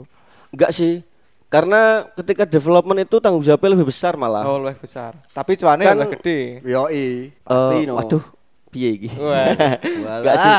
Enggak 0.52 0.72
sih. 0.72 1.00
Karena 1.48 2.08
ketika 2.14 2.44
development 2.44 3.00
itu 3.02 3.20
tanggung 3.20 3.42
jawabnya 3.42 3.76
lebih 3.76 3.88
besar 3.88 4.16
malah. 4.16 4.44
Oh 4.44 4.56
lebih 4.58 4.84
besar. 4.84 5.16
Tapi 5.30 5.56
cuane 5.56 5.84
Kan- 5.84 5.96
lebih 5.98 6.16
gede. 6.16 6.40
Yoi, 6.64 7.08
Eh, 7.28 7.44
pasti 7.44 7.78
no. 7.84 8.00
waduh, 8.00 8.24
piye 8.68 8.90
iki? 8.96 9.10
Enggak 10.16 10.36
sih. 10.38 10.54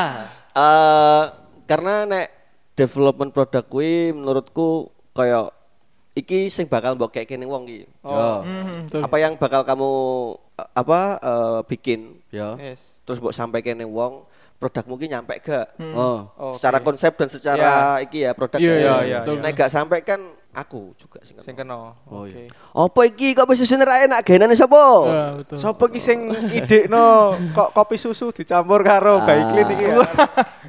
Eh 0.53 1.23
karena 1.65 2.05
nek 2.05 2.27
development 2.73 3.31
produk 3.31 3.63
kuwi 3.63 4.11
menurutku 4.11 4.89
kayak 5.13 5.49
iki 6.13 6.45
sing 6.49 6.69
bakal 6.69 6.93
mbok 6.93 7.09
kayak 7.13 7.29
kene 7.29 7.45
wong 7.49 7.65
iki. 7.65 7.85
Oh. 8.05 8.45
Hmm, 8.45 8.85
betul. 8.85 9.01
Apa 9.01 9.17
yang 9.17 9.33
bakal 9.37 9.65
kamu 9.65 9.91
apa 10.77 10.99
eh, 11.17 11.59
bikin 11.65 12.21
Ya. 12.29 12.57
Yes. 12.57 13.01
terus 13.05 13.17
mbok 13.17 13.33
sampai 13.33 13.65
kene 13.65 13.85
wong 13.85 14.25
produk 14.61 14.85
mungkin 14.87 15.11
nyampe 15.11 15.41
gak? 15.43 15.75
Oh. 15.97 16.29
Oke. 16.37 16.61
Secara 16.61 16.79
konsep 16.79 17.11
dan 17.19 17.29
secara 17.29 17.99
iki 17.99 18.23
ya 18.23 18.31
produk. 18.31 18.61
Iya, 18.61 18.75
iya, 18.79 18.95
iya, 19.03 19.19
Nek 19.27 19.53
iya. 19.53 19.59
gak 19.65 19.71
sampai 19.73 19.99
kan 20.05 20.23
aku 20.53 20.93
juga 20.95 21.17
sing 21.21 21.35
Sing 21.39 21.51
kena. 21.51 21.75
kena. 21.75 22.05
Oh, 22.07 22.23
Oke. 22.23 22.47
Apa 22.71 23.01
iki 23.05 23.33
kok 23.33 23.45
bisa 23.45 23.63
sini 23.63 23.81
ra 23.81 23.99
enak 23.99 24.21
genane 24.21 24.53
sapa? 24.53 24.81
Ya, 25.03 25.23
betul. 25.35 25.57
Sopo 25.57 25.85
ki 25.85 25.97
sing 25.97 26.29
idekno 26.53 27.33
kok 27.51 27.69
kopi 27.71 27.95
susu 27.95 28.29
dicampur 28.29 28.81
karo 28.81 29.17
Ah. 29.19 29.25
Baiklin 29.25 29.67
iki 29.67 29.83
ya. 29.83 29.97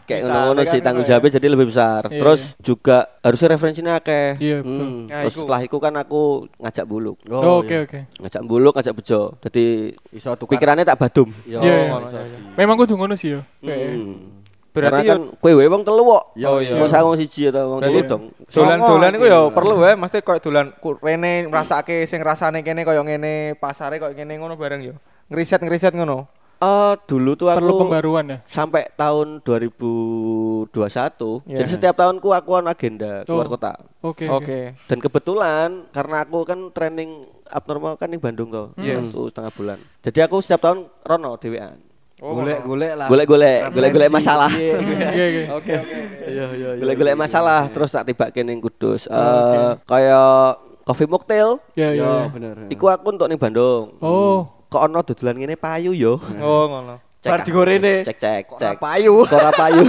Kayak 0.04 0.20
ngono-ngono 0.22 0.60
kan 0.60 0.68
sih 0.68 0.80
tanggung 0.80 1.04
ya. 1.04 1.08
jawabnya 1.10 1.30
jadi 1.34 1.46
lebih 1.46 1.66
besar. 1.68 2.02
Iya, 2.06 2.16
Terus 2.18 2.42
juga 2.58 2.96
harusnya 3.18 3.48
referensinya 3.50 3.92
akeh. 3.96 4.36
Iya, 4.36 4.56
betul. 4.60 4.84
Hmm. 4.84 5.00
Nah, 5.06 5.20
Terus 5.22 5.34
setelah 5.34 5.60
itu 5.62 5.76
kan 5.78 5.94
aku 5.94 6.22
ngajak 6.58 6.84
buluk. 6.84 7.16
Oh, 7.26 7.60
Oke, 7.60 7.76
oke. 7.80 7.98
Ngajak 8.18 8.42
buluk, 8.42 8.72
ngajak 8.74 8.94
bejo. 8.94 9.36
Jadi 9.40 9.64
Iso 10.10 10.32
tukar. 10.34 10.56
pikirannya 10.56 10.82
tak 10.82 10.98
badum. 10.98 11.28
Yo, 11.44 11.60
Iya, 11.60 11.88
iya. 11.88 11.96
iya, 12.02 12.20
Memang 12.54 12.76
kudu 12.76 12.96
ngono 12.96 13.12
sih 13.14 13.32
ya. 13.32 13.40
Kayak- 13.60 13.92
Hmm. 13.94 14.33
Berarti 14.74 15.06
kan 15.06 15.20
kowe 15.38 15.52
wae 15.54 15.70
wong 15.70 15.86
telu 15.86 16.02
kok. 16.02 16.22
Yo, 16.34 16.58
iya. 16.58 16.74
Masa 16.74 16.98
wong 17.00 17.14
siji 17.14 17.46
atau 17.46 17.70
wong 17.70 17.78
Berarti 17.78 17.94
telu 17.94 18.10
dong. 18.10 18.22
Dolan-dolan 18.50 19.10
iku 19.14 19.24
ya 19.24 19.38
iki. 19.40 19.54
perlu 19.54 19.74
ya, 19.78 19.94
mesti 19.94 20.16
koyo 20.18 20.38
dolan 20.42 20.66
rene 20.98 21.46
ngrasake 21.46 22.02
sing 22.04 22.18
rasane 22.18 22.58
kene 22.60 22.82
koyo 22.82 23.00
ngene, 23.00 23.54
pasare 23.54 23.96
koyo 23.96 24.12
ngene 24.12 24.34
ngono 24.34 24.54
bareng 24.54 24.82
ya. 24.82 24.94
Ngriset-ngriset 25.30 25.94
ngono. 25.94 26.26
Eh 26.56 26.92
dulu 27.04 27.34
tuh 27.34 27.50
aku 27.50 27.58
Perlu 27.60 27.72
pembaruan 27.82 28.24
ya. 28.26 28.36
sampai 28.42 28.86
tahun 28.94 29.42
2021. 29.42 31.42
Iya. 31.44 31.56
Jadi 31.60 31.68
setiap 31.70 31.94
tahunku 31.94 32.30
aku 32.30 32.48
on 32.54 32.66
agenda 32.66 33.22
keluar 33.22 33.46
Oh. 33.46 33.50
kota. 33.52 33.72
Oke. 34.00 34.24
Oke. 34.26 34.58
Dan 34.86 34.98
kebetulan 34.98 35.86
karena 35.90 36.22
aku 36.22 36.42
kan 36.42 36.58
training 36.70 37.26
abnormal 37.46 37.94
kan 37.94 38.08
di 38.08 38.16
Bandung 38.16 38.48
tuh 38.48 38.72
Yes. 38.76 39.02
satu 39.06 39.28
setengah 39.28 39.52
bulan. 39.52 39.78
Jadi 40.00 40.18
aku 40.18 40.34
setiap 40.40 40.60
tahun 40.62 40.78
rono 41.02 41.36
dewean. 41.36 41.76
Golek-golek 42.24 42.92
lah. 42.96 43.06
Golek-golek, 43.12 43.58
golek-golek 43.68 44.10
masalah. 44.10 44.48
Iya, 44.48 44.76
iya. 44.80 44.96
Iya, 45.12 45.26
iya. 45.28 45.42
Oke 45.52 45.72
oke. 45.76 45.96
Iya, 46.24 46.44
iya, 46.56 46.68
iya. 46.72 46.80
Golek-golek 46.80 47.16
masalah 47.20 47.68
terus 47.68 47.92
tak 47.92 48.08
tiba 48.08 48.32
ning 48.40 48.64
Kudus. 48.64 49.04
Eh 49.04 49.70
kayak 49.84 50.56
coffee 50.88 51.10
mocktail. 51.10 51.60
Iya, 51.76 51.88
iya. 51.92 52.12
Bener. 52.32 52.72
Iku 52.72 52.88
aku 52.88 53.12
untuk 53.12 53.28
ning 53.28 53.36
Bandung. 53.36 53.92
Oh. 54.00 54.48
Kok 54.72 54.82
ono 54.88 55.04
dodolan 55.04 55.36
ngene 55.36 55.60
payu 55.60 55.92
yo. 55.92 56.16
Oh 56.40 56.64
ngono. 56.72 56.96
Bar 57.20 57.40
digorene. 57.44 58.04
Cek 58.04 58.16
cek 58.16 58.42
cek. 58.56 58.76
payu. 58.80 59.28
Kok 59.28 59.36
ora 59.36 59.52
payu. 59.52 59.84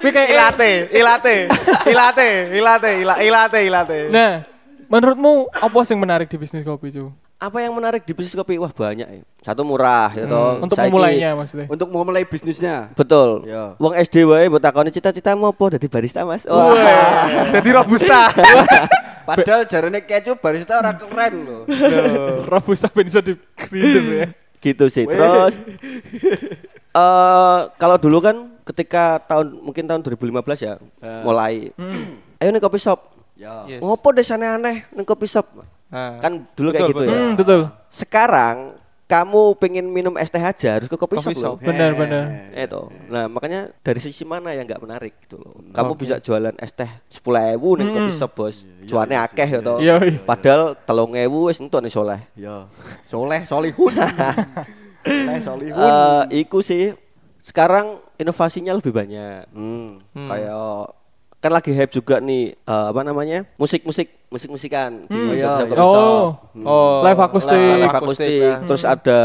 Kayak 0.00 0.32
Ilate, 0.32 0.72
ilate, 0.96 1.36
ilate, 1.86 2.28
ilate, 2.56 2.90
ila- 3.04 3.20
ilate, 3.20 3.58
ilate. 3.68 3.98
Nah, 4.08 4.32
menurutmu 4.88 5.52
apa 5.52 5.78
sing 5.84 6.00
menarik 6.00 6.24
di 6.24 6.40
bisnis 6.40 6.64
kopi, 6.64 6.88
Cu? 6.88 7.12
Apa 7.40 7.64
yang 7.64 7.72
menarik 7.72 8.04
di 8.04 8.12
bisnis 8.12 8.36
kopi? 8.36 8.60
Wah, 8.60 8.68
banyak 8.68 9.08
ya. 9.08 9.24
Satu 9.40 9.64
murah 9.64 10.12
ya 10.12 10.28
toh. 10.28 10.60
Untuk 10.60 10.76
Saiki- 10.76 10.92
memulainya 10.92 11.32
maksudnya. 11.32 11.66
Untuk 11.72 11.88
memulai 11.88 12.28
bisnisnya. 12.28 12.92
Betul. 12.92 13.48
Ya. 13.48 13.72
Wong 13.80 13.96
SD 13.96 14.28
wae 14.28 14.52
mbok 14.52 14.60
takoni 14.60 14.92
cita-citamu 14.92 15.48
apa 15.48 15.80
dadi 15.80 15.88
barista, 15.88 16.20
Mas? 16.28 16.44
Wah. 16.44 16.76
Jadi 17.48 17.68
robusta. 17.80 18.28
Padahal 19.28 19.64
jarane 19.64 20.04
kecu 20.04 20.36
barista 20.36 20.84
ora 20.84 20.92
keren 20.92 21.32
loh. 21.48 21.62
Robusta 22.44 22.92
ben 22.92 23.08
iso 23.08 23.24
di 23.24 23.32
ya. 23.32 24.28
gitu 24.68 24.84
sih. 24.92 25.08
Terus 25.08 25.56
eh 26.92 27.60
kalau 27.80 27.96
dulu 27.96 28.20
kan 28.20 28.52
ketika 28.68 29.16
tahun 29.24 29.64
mungkin 29.64 29.88
tahun 29.88 30.04
2015 30.04 30.66
ya 30.66 30.76
mulai 31.24 31.72
ayo 32.44 32.48
nih 32.52 32.60
kopi 32.60 32.76
shop. 32.76 33.16
Ya. 33.40 33.64
Yes. 33.64 33.80
Ngopo 33.80 34.12
desane 34.12 34.44
aneh 34.44 34.84
ning 34.92 35.08
kopi 35.08 35.24
shop? 35.24 35.48
Nah, 35.90 36.22
Kan 36.22 36.46
dulu 36.54 36.68
kayak 36.70 36.88
Betul, 36.88 36.94
gitu 36.94 37.02
ya. 37.04 37.18
Hmm, 37.18 37.32
betul. 37.34 37.60
Sekarang 37.90 38.56
kamu 39.10 39.58
pengen 39.58 39.90
minum 39.90 40.14
es 40.14 40.30
teh 40.30 40.38
aja 40.38 40.78
harus 40.78 40.86
ke 40.86 40.94
kopi, 40.94 41.18
shop, 41.18 41.34
loh. 41.34 41.58
shop. 41.58 41.66
Benar, 41.66 41.98
benar. 41.98 42.24
Itu. 42.54 42.94
Nah, 43.10 43.26
makanya 43.26 43.74
dari 43.82 43.98
sisi 43.98 44.22
mana 44.22 44.54
yang 44.54 44.70
nggak 44.70 44.78
menarik 44.78 45.18
gitu 45.26 45.34
loh. 45.42 45.58
Kamu 45.74 45.98
bisa 45.98 46.22
jualan 46.22 46.54
es 46.62 46.70
teh 46.70 46.86
10.000 47.10 47.58
ning 47.58 47.90
kopi 47.90 48.12
shop, 48.14 48.38
Bos. 48.38 48.70
Cuane 48.86 49.18
akeh 49.18 49.48
ya 49.50 49.58
toh. 49.58 49.82
Iya, 49.82 49.98
iya. 50.06 50.22
Padahal 50.22 50.78
3.000 50.78 51.26
wis 51.26 51.58
entuk 51.58 51.82
nih 51.82 51.90
soleh. 51.90 52.22
Ya. 52.38 52.70
Soleh 53.02 53.42
solihun. 53.42 53.90
Soleh 55.02 55.42
solihun. 55.42 55.74
Eh, 55.74 56.46
iku 56.46 56.62
sih 56.62 56.94
sekarang 57.42 57.98
inovasinya 58.14 58.78
lebih 58.78 58.94
banyak. 58.94 59.50
Hmm. 59.50 59.98
Kayak 60.14 60.94
kan 61.40 61.50
lagi 61.50 61.72
hype 61.72 61.88
juga 61.90 62.20
nih 62.20 62.52
eh, 62.52 62.86
apa 62.92 63.00
namanya? 63.00 63.48
Musik-musik, 63.56 64.28
musik-musikan 64.28 65.08
di 65.08 65.16
Hmm. 65.16 65.32
Iya, 65.32 65.48
kopi 65.56 65.72
iya. 65.72 65.80
shop. 65.80 65.80
Oh. 65.80 66.28
oh, 66.62 66.96
Live 67.00 67.16
akustik. 67.18 67.56
Live, 67.56 67.80
Live 67.80 67.96
akustik, 67.96 68.28
akustik, 68.28 68.36
ya. 68.38 68.54
terus 68.62 68.82
ada 68.84 69.20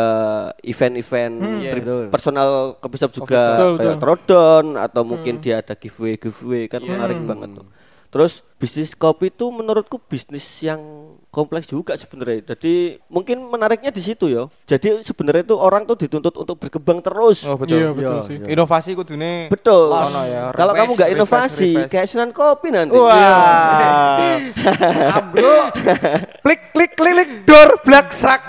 event-event 0.62 1.36
Yes. 1.60 1.72
tri- 1.75 2.10
personal 2.10 2.50
shop 2.95 3.12
juga 3.13 3.41
Betul, 3.53 3.72
kayak 3.75 3.88
betul. 3.91 4.00
Trodon 4.00 4.65
atau 4.75 5.01
mungkin 5.03 5.34
dia 5.38 5.60
ada 5.60 5.75
giveaway 5.75 6.15
giveaway 6.15 6.63
kan 6.65 6.81
menarik 6.81 7.19
banget 7.22 7.50
tuh. 7.53 7.67
Terus 8.15 8.39
bisnis 8.55 8.95
kopi 8.95 9.27
itu 9.27 9.51
menurutku 9.51 10.00
bisnis 10.00 10.48
yang 10.63 10.79
kompleks 11.27 11.67
juga 11.67 12.00
sebenarnya. 12.00 12.55
Jadi 12.55 12.95
mungkin 13.12 13.43
menariknya 13.43 13.91
di 13.91 14.00
situ 14.00 14.31
ya. 14.31 14.48
Jadi 14.63 15.03
sebenarnya 15.03 15.43
itu 15.43 15.60
orang 15.60 15.84
tuh 15.84 16.00
dituntut 16.00 16.31
untuk 16.31 16.55
berkembang 16.55 17.03
terus. 17.03 17.43
Oh, 17.43 17.60
betul. 17.60 17.75
Iya, 17.75 17.91
betul 17.91 18.15
Iya, 18.15 18.24
sih. 18.24 18.36
iya. 18.39 18.48
Inovasi 18.55 18.95
kudune 18.95 19.51
Betul. 19.51 19.91
Ono 19.91 20.22
ya, 20.24 20.48
Kalau 20.55 20.72
kamu 20.72 20.95
nggak 20.95 21.12
inovasi, 21.12 21.69
refresh. 21.75 21.91
kayak 21.91 22.07
Sunan 22.07 22.31
Kopi 22.31 22.72
nanti. 22.72 22.95
Wah. 22.95 24.15
Ambruk. 25.19 25.65
klik 26.48 26.62
klik 26.72 26.91
klik 26.95 27.13
klik 27.19 27.29
door 27.43 27.84
black 27.84 28.15
srak. 28.15 28.48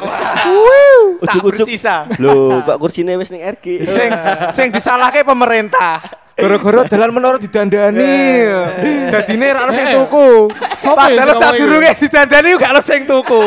Ujuk-ujuk. 1.18 1.66
bersisa. 1.66 2.06
Loh, 2.23 2.62
kok 2.62 2.78
kursinya 2.78 3.18
wis 3.18 3.35
ning 3.35 3.42
RG. 3.42 3.82
Sing 3.82 4.11
sing 4.54 4.68
disalahke 4.70 5.26
pemerintah. 5.26 6.25
Gara-gara 6.37 6.85
dalan 6.85 7.11
menurut 7.16 7.40
didandani. 7.40 8.45
Dadine 9.09 9.47
ra 9.57 9.64
ono 9.64 9.73
sing 9.73 9.88
tuku. 9.88 10.28
Sopo 10.76 11.00
ya 11.00 11.16
Padahal 11.16 11.16
sing 11.16 11.25
ngomong 11.33 11.40
sadurunge 11.40 11.90
didandani 11.97 12.49
gak 12.61 12.71
ono 12.76 12.83
sing 12.85 13.00
tuku. 13.09 13.43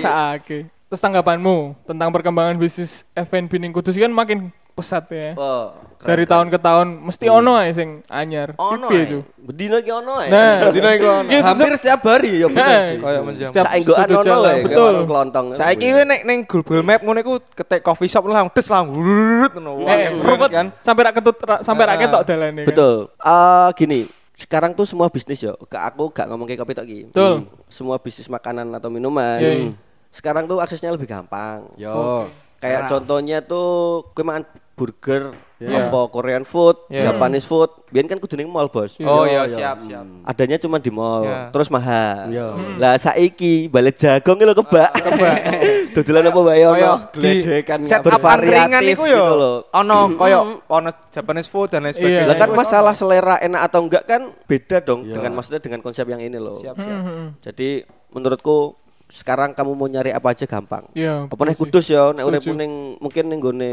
Saake. 0.00 0.58
Terus 0.88 1.04
tanggapanmu 1.04 1.84
tentang 1.84 2.08
perkembangan 2.08 2.56
bisnis 2.56 3.04
F&B 3.12 3.60
ning 3.60 3.76
Kudus 3.76 3.92
kan 4.00 4.08
makin 4.08 4.48
pesat 4.78 5.04
ya. 5.10 5.34
Oh, 5.34 5.74
keren, 5.98 6.06
Dari 6.06 6.22
keren. 6.22 6.30
tahun 6.30 6.46
ke 6.48 6.58
tahun 6.62 6.86
mesti 7.02 7.26
ono 7.26 7.52
ae 7.54 7.70
sing 7.70 7.88
anyar. 8.06 8.54
ono 8.54 8.86
Piye, 8.86 9.02
ae. 9.02 9.10
Cu? 9.10 9.18
Bedino 9.42 9.76
iki 9.76 9.90
ono 9.90 10.12
ae. 10.16 10.30
Nah, 10.30 10.70
Dino 10.74 10.88
iku 10.88 11.06
ono. 11.10 11.26
Iya, 11.26 11.40
Hampir 11.42 11.70
setiap 11.74 12.00
hari 12.06 12.30
ya 12.38 12.46
bener 12.46 12.62
sih. 12.86 12.98
Kayak 12.98 13.22
menjam. 13.26 13.48
sudut 13.82 14.22
ono 14.22 14.36
kayak 14.40 14.62
betul. 14.62 14.84
warung 14.86 15.06
kelontong. 15.06 15.46
Saiki 15.52 15.86
kuwi 15.90 16.04
nek 16.06 16.20
ning 16.22 16.38
Google 16.44 16.86
Map 16.86 17.00
ngono 17.02 17.18
iku 17.18 17.34
ketik 17.42 17.82
coffee 17.82 18.06
shop 18.06 18.22
lah 18.24 18.46
des 18.46 18.68
lah 18.70 18.82
wurut 18.82 19.52
ngono. 19.52 19.82
Wah, 19.82 19.98
Eh, 19.98 20.48
kan. 20.48 20.66
sampai 20.78 21.02
ra 21.02 21.10
ketut 21.10 21.34
sampai 21.60 21.82
ra 21.82 21.92
Ah. 21.92 21.98
ketok 21.98 22.22
dalane 22.22 22.62
kan. 22.62 22.68
Betul. 22.70 22.94
Eh 23.18 23.68
gini, 23.74 24.00
sekarang 24.32 24.70
tuh 24.72 24.86
semua 24.86 25.10
bisnis 25.10 25.42
yo. 25.42 25.58
Ke 25.66 25.76
aku 25.76 26.14
gak 26.14 26.30
ngomong 26.30 26.46
kayak 26.46 26.62
kopi 26.62 26.72
tok 26.72 26.86
iki. 26.86 27.10
Betul. 27.10 27.42
Hmm. 27.42 27.66
Semua 27.66 27.98
bisnis 27.98 28.30
makanan 28.30 28.70
atau 28.70 28.86
minuman. 28.86 29.42
Iya, 29.42 29.50
iya. 29.52 29.70
Sekarang 30.08 30.46
tuh 30.46 30.62
aksesnya 30.62 30.88
lebih 30.88 31.04
gampang. 31.04 31.68
Yo. 31.74 32.24
Kayak 32.58 32.86
contohnya 32.88 33.38
tuh 33.38 34.02
kue 34.10 34.22
makan 34.22 34.42
burger, 34.78 35.22
Iya. 35.58 35.90
apa 35.90 36.06
Korean 36.08 36.46
food, 36.46 36.78
Iya. 36.86 37.10
Japanese 37.10 37.42
food. 37.42 37.66
Biar 37.90 38.06
kan 38.06 38.16
kudu 38.16 38.38
ning 38.38 38.46
mall, 38.46 38.70
Bos. 38.70 38.94
Oh 39.02 39.26
Iya, 39.26 39.42
iya 39.42 39.42
iya. 39.42 39.46
siap 39.50 39.76
siap. 39.82 40.06
Adanya 40.22 40.54
cuma 40.56 40.78
di 40.78 40.86
mall, 40.88 41.26
Iya. 41.26 41.50
terus 41.50 41.66
mahal. 41.66 42.30
Iya. 42.30 42.46
Lah 42.78 42.94
saiki 42.94 43.66
balik 43.66 43.98
jagung 43.98 44.38
lho 44.38 44.54
kebak. 44.54 44.94
Dodolan 45.98 46.30
apa 46.30 46.40
wae 46.40 46.62
ono. 46.62 46.92
Gledekan 47.10 47.82
set 47.82 48.06
up 48.06 48.22
angkringan 48.22 48.82
iku 48.86 49.04
yo 49.04 49.18
gitu 49.18 49.34
loh. 49.34 49.56
ono 49.68 50.14
koyo 50.14 50.38
ono 50.64 50.90
Japanese 51.10 51.50
food 51.50 51.68
dan 51.68 51.82
lain 51.82 51.90
Iya. 51.90 51.98
sebagainya. 51.98 52.28
Lah 52.30 52.36
kan 52.38 52.50
masalah 52.54 52.94
selera 52.94 53.36
enak 53.38 53.60
atau 53.66 53.80
enggak 53.82 54.06
kan 54.06 54.22
beda 54.46 54.78
dong 54.78 55.02
Iya. 55.02 55.18
dengan 55.18 55.32
maksudnya 55.34 55.58
dengan 55.58 55.82
konsep 55.82 56.06
yang 56.06 56.22
ini 56.22 56.38
loh. 56.38 56.54
Siap 56.54 56.78
siap. 56.78 57.02
Jadi 57.42 57.82
menurutku 58.08 58.78
sekarang 59.08 59.56
kamu 59.56 59.72
mau 59.72 59.88
nyari 59.88 60.12
apa 60.12 60.30
aja 60.30 60.44
gampang. 60.44 60.86
Iya. 60.92 61.26
Apa 61.26 61.42
nih 61.42 61.56
kudus 61.56 61.88
ya, 61.88 62.12
nek 62.12 62.22
urip 62.22 62.44
Setuju. 62.44 62.54
ning 62.54 62.72
mungkin 63.00 63.24
ning 63.26 63.40
gone 63.40 63.72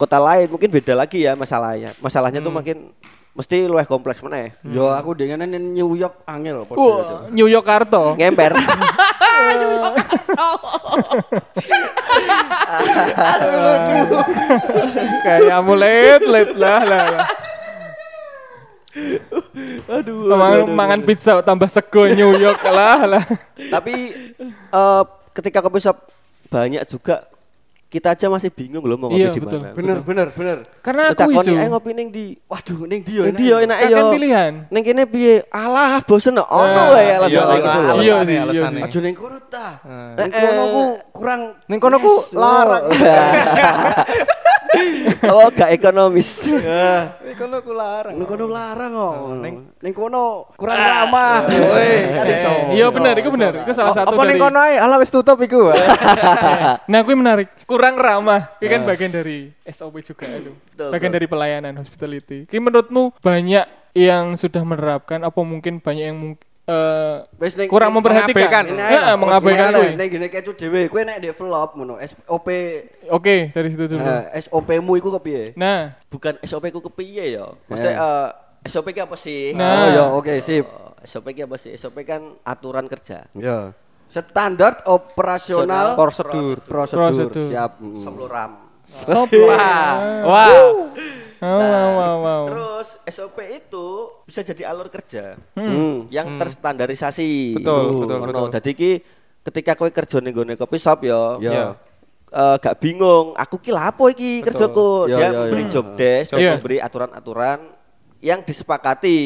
kota 0.00 0.16
lain 0.16 0.48
mungkin 0.48 0.72
beda 0.72 0.96
lagi 0.96 1.28
ya 1.28 1.36
masalahnya. 1.36 1.92
Masalahnya 2.00 2.40
tuh 2.40 2.48
makin 2.48 2.88
mesti 3.36 3.68
luwih 3.68 3.84
kompleks 3.84 4.24
meneh. 4.24 4.56
Yo 4.64 4.88
aku 4.88 5.12
dengan 5.12 5.44
New 5.44 5.92
York 5.92 6.24
angel 6.24 6.64
padha. 6.64 6.80
Wah, 6.80 7.28
New 7.28 7.44
York 7.44 7.68
Karto. 7.68 8.16
Ngemper. 8.16 8.56
Kayak 15.20 15.60
mulet 15.68 16.22
let 16.24 16.50
lah 16.56 16.80
lah. 16.80 17.04
lah. 17.12 17.28
aduh. 20.00 20.32
Mangan, 20.32 20.66
mangan 20.72 21.00
pizza 21.04 21.44
tambah 21.44 21.68
sego 21.68 22.08
New 22.08 22.40
York 22.40 22.64
lah 22.64 23.04
lah. 23.04 23.22
Tapi 23.68 23.94
eh, 24.48 25.02
ketika 25.36 25.60
kopi 25.60 25.78
shop 25.78 26.08
banyak 26.50 26.82
juga 26.90 27.29
kita 27.90 28.14
aja 28.14 28.30
masih 28.30 28.54
bingung 28.54 28.86
loh 28.86 28.94
mau 28.94 29.10
ngopi 29.10 29.18
Iya, 29.18 29.34
di 29.34 29.42
mana. 29.42 29.74
Bener 29.74 29.98
bener 30.06 30.26
bener. 30.30 30.58
Karena 30.78 31.10
aku 31.10 31.26
itu. 31.34 31.50
eh 31.52 31.66
ngopi 31.66 31.90
ning 31.90 32.14
di 32.14 32.38
Waduh 32.46 32.86
ning 32.86 33.02
ndi 33.02 33.12
yo. 33.18 33.22
Ning 33.26 33.34
di 33.34 33.44
yo 33.50 33.56
enak 33.58 33.78
Kan 33.82 33.90
yo. 33.90 34.04
pilihan. 34.14 34.52
Ning 34.70 34.82
kene 34.86 35.02
piye? 35.10 35.42
Alah, 35.50 35.98
bosen 36.06 36.38
ono 36.38 36.70
Nah, 36.70 36.94
wae 36.94 37.10
alasan 37.18 37.34
iya, 37.34 37.58
gitu 37.58 37.78
loh. 37.82 37.94
Iya 37.98 38.14
sih, 38.22 38.30
iya 38.30 38.42
alasannya. 38.46 38.78
sih. 38.78 38.86
Aja 38.86 38.98
ning 39.02 39.14
kono 39.18 39.38
ta. 39.50 39.68
Eh. 39.82 40.22
Ning 40.22 40.30
kono 40.30 40.62
ku 40.70 40.82
kurang 41.10 41.40
Ning 41.66 41.78
kono 41.82 41.96
ku 41.98 42.12
larang. 42.32 42.84
Oh, 45.30 45.50
gak 45.50 45.70
ekonomis. 45.74 46.46
Ning 46.46 47.36
kono 47.36 47.56
ku 47.60 47.72
larang. 47.74 48.14
Ning 48.14 48.26
kono 48.26 48.46
larang 48.46 48.92
kok. 48.94 49.14
Ning 49.42 49.54
ning 49.82 49.92
kono 49.94 50.46
kurang 50.54 50.78
ramah. 50.78 51.46
Woi, 51.46 51.90
kan 52.16 52.26
iso. 52.26 52.50
Iya 52.74 52.86
benar, 52.90 53.14
itu 53.18 53.30
benar. 53.30 53.52
Itu 53.66 53.72
salah 53.74 53.94
satu 53.94 54.14
Apa 54.14 54.22
ning 54.26 54.38
kono 54.38 54.58
ae? 54.62 54.78
Alah 54.78 54.98
wis 55.02 55.10
tutup 55.10 55.38
iku. 55.42 55.68
Nah, 56.90 56.98
aku 57.02 57.14
menarik. 57.14 57.48
Kurang 57.66 57.98
ramah. 57.98 58.54
Itu 58.58 58.70
kan 58.70 58.82
bagian 58.86 59.10
dari 59.10 59.50
SOP 59.66 60.02
juga 60.02 60.26
itu. 60.30 60.52
Bagian 60.74 61.12
dari 61.12 61.26
pelayanan 61.26 61.74
hospitality. 61.78 62.46
Ki 62.46 62.58
menurutmu 62.58 63.14
banyak 63.20 63.94
yang 63.94 64.38
sudah 64.38 64.62
menerapkan 64.62 65.18
apa 65.22 65.40
mungkin 65.42 65.82
banyak 65.82 66.04
yang 66.14 66.18
mung- 66.18 66.49
eh, 66.68 67.16
ning 67.56 67.68
kurang 67.68 67.90
memperhatikan. 67.94 68.34
mengabaikan. 68.36 68.64
Ini 68.68 68.82
Heeh, 68.82 69.00
ae 69.00 69.06
lah, 69.06 69.16
mengabaikan 69.16 69.68
wis 69.68 69.78
kuwi. 69.78 69.88
Ning 69.96 70.08
gene 70.10 70.26
kecu 70.28 70.52
dhewe, 70.54 70.82
kowe 70.86 71.00
nek 71.00 71.18
develop 71.18 71.68
ngono, 71.74 71.94
SOP 72.00 72.48
Oke, 73.08 73.36
dari 73.50 73.68
situ 73.68 73.84
dulu. 73.88 74.00
eh, 74.00 74.22
SOP-mu 74.38 74.92
iku 74.96 75.08
kepiye? 75.16 75.56
Nah, 75.56 75.96
Bukan 76.06 76.36
SOP 76.42 76.68
ku 76.68 76.80
kepiye 76.82 77.38
ya? 77.38 77.46
Maksudnya 77.66 77.94
eh, 77.96 78.28
SOP 78.66 78.92
ki 78.92 79.00
apa 79.00 79.16
sih? 79.16 79.56
Nah. 79.56 79.68
Oh 79.72 79.86
ya, 79.88 80.04
oke, 80.12 80.34
sip. 80.40 80.66
Oh, 80.66 80.92
SOP 81.00 81.32
ki 81.32 81.48
apa 81.48 81.56
sih? 81.56 81.72
SOP 81.74 81.96
kan 82.04 82.36
aturan 82.42 82.84
kerja. 82.86 83.24
Ya. 83.32 83.72
Standar 84.10 84.82
operasional 84.84 85.94
Prosedur. 85.94 86.58
prosedur. 86.60 87.30
Prosedur. 87.30 87.46
Siap. 87.46 87.78
mm. 87.78 88.02
Sebluram. 88.02 88.50
stop 88.82 89.30
lah. 89.30 89.88
Wah. 90.26 90.50
Wow, 91.40 91.56
wow, 91.56 91.90
wow, 91.90 92.16
wow. 92.18 92.42
Terus 92.46 92.88
SOP 93.10 93.38
itu 93.42 93.86
bisa 94.22 94.40
jadi 94.40 94.68
alur 94.68 94.86
kerja 94.86 95.40
Hmm. 95.52 96.04
yang 96.08 96.36
terstandarisasi. 96.36 97.56
Betul, 97.56 97.82
Gitu. 97.86 97.98
betul, 97.98 98.18
betul. 98.22 98.46
Dadi 98.50 98.72
ki 98.72 98.92
ketika 99.40 99.72
kowe 99.72 99.88
kerja 99.88 100.20
ning 100.20 100.32
gone 100.32 100.52
kopi 100.52 100.76
shop 100.76 101.00
ya, 101.00 101.36
Ya. 101.38 101.50
Iya. 101.50 101.66
eh, 102.30 102.56
gak 102.58 102.76
bingung, 102.78 103.32
aku 103.34 103.56
ki 103.56 103.72
lha 103.72 103.88
apa 103.88 104.04
iki 104.08 104.38
Betul. 104.38 104.46
kerjaku. 104.46 104.88
Ya, 105.06 105.08
Dia 105.08 105.16
ya, 105.16 105.26
ya. 105.26 105.38
memberi 105.40 105.64
job 105.66 105.86
desk, 105.96 106.30
Iya. 106.32 106.50
memberi 106.54 106.76
aturan-aturan 106.78 107.58
yang 108.20 108.40
disepakati. 108.40 109.20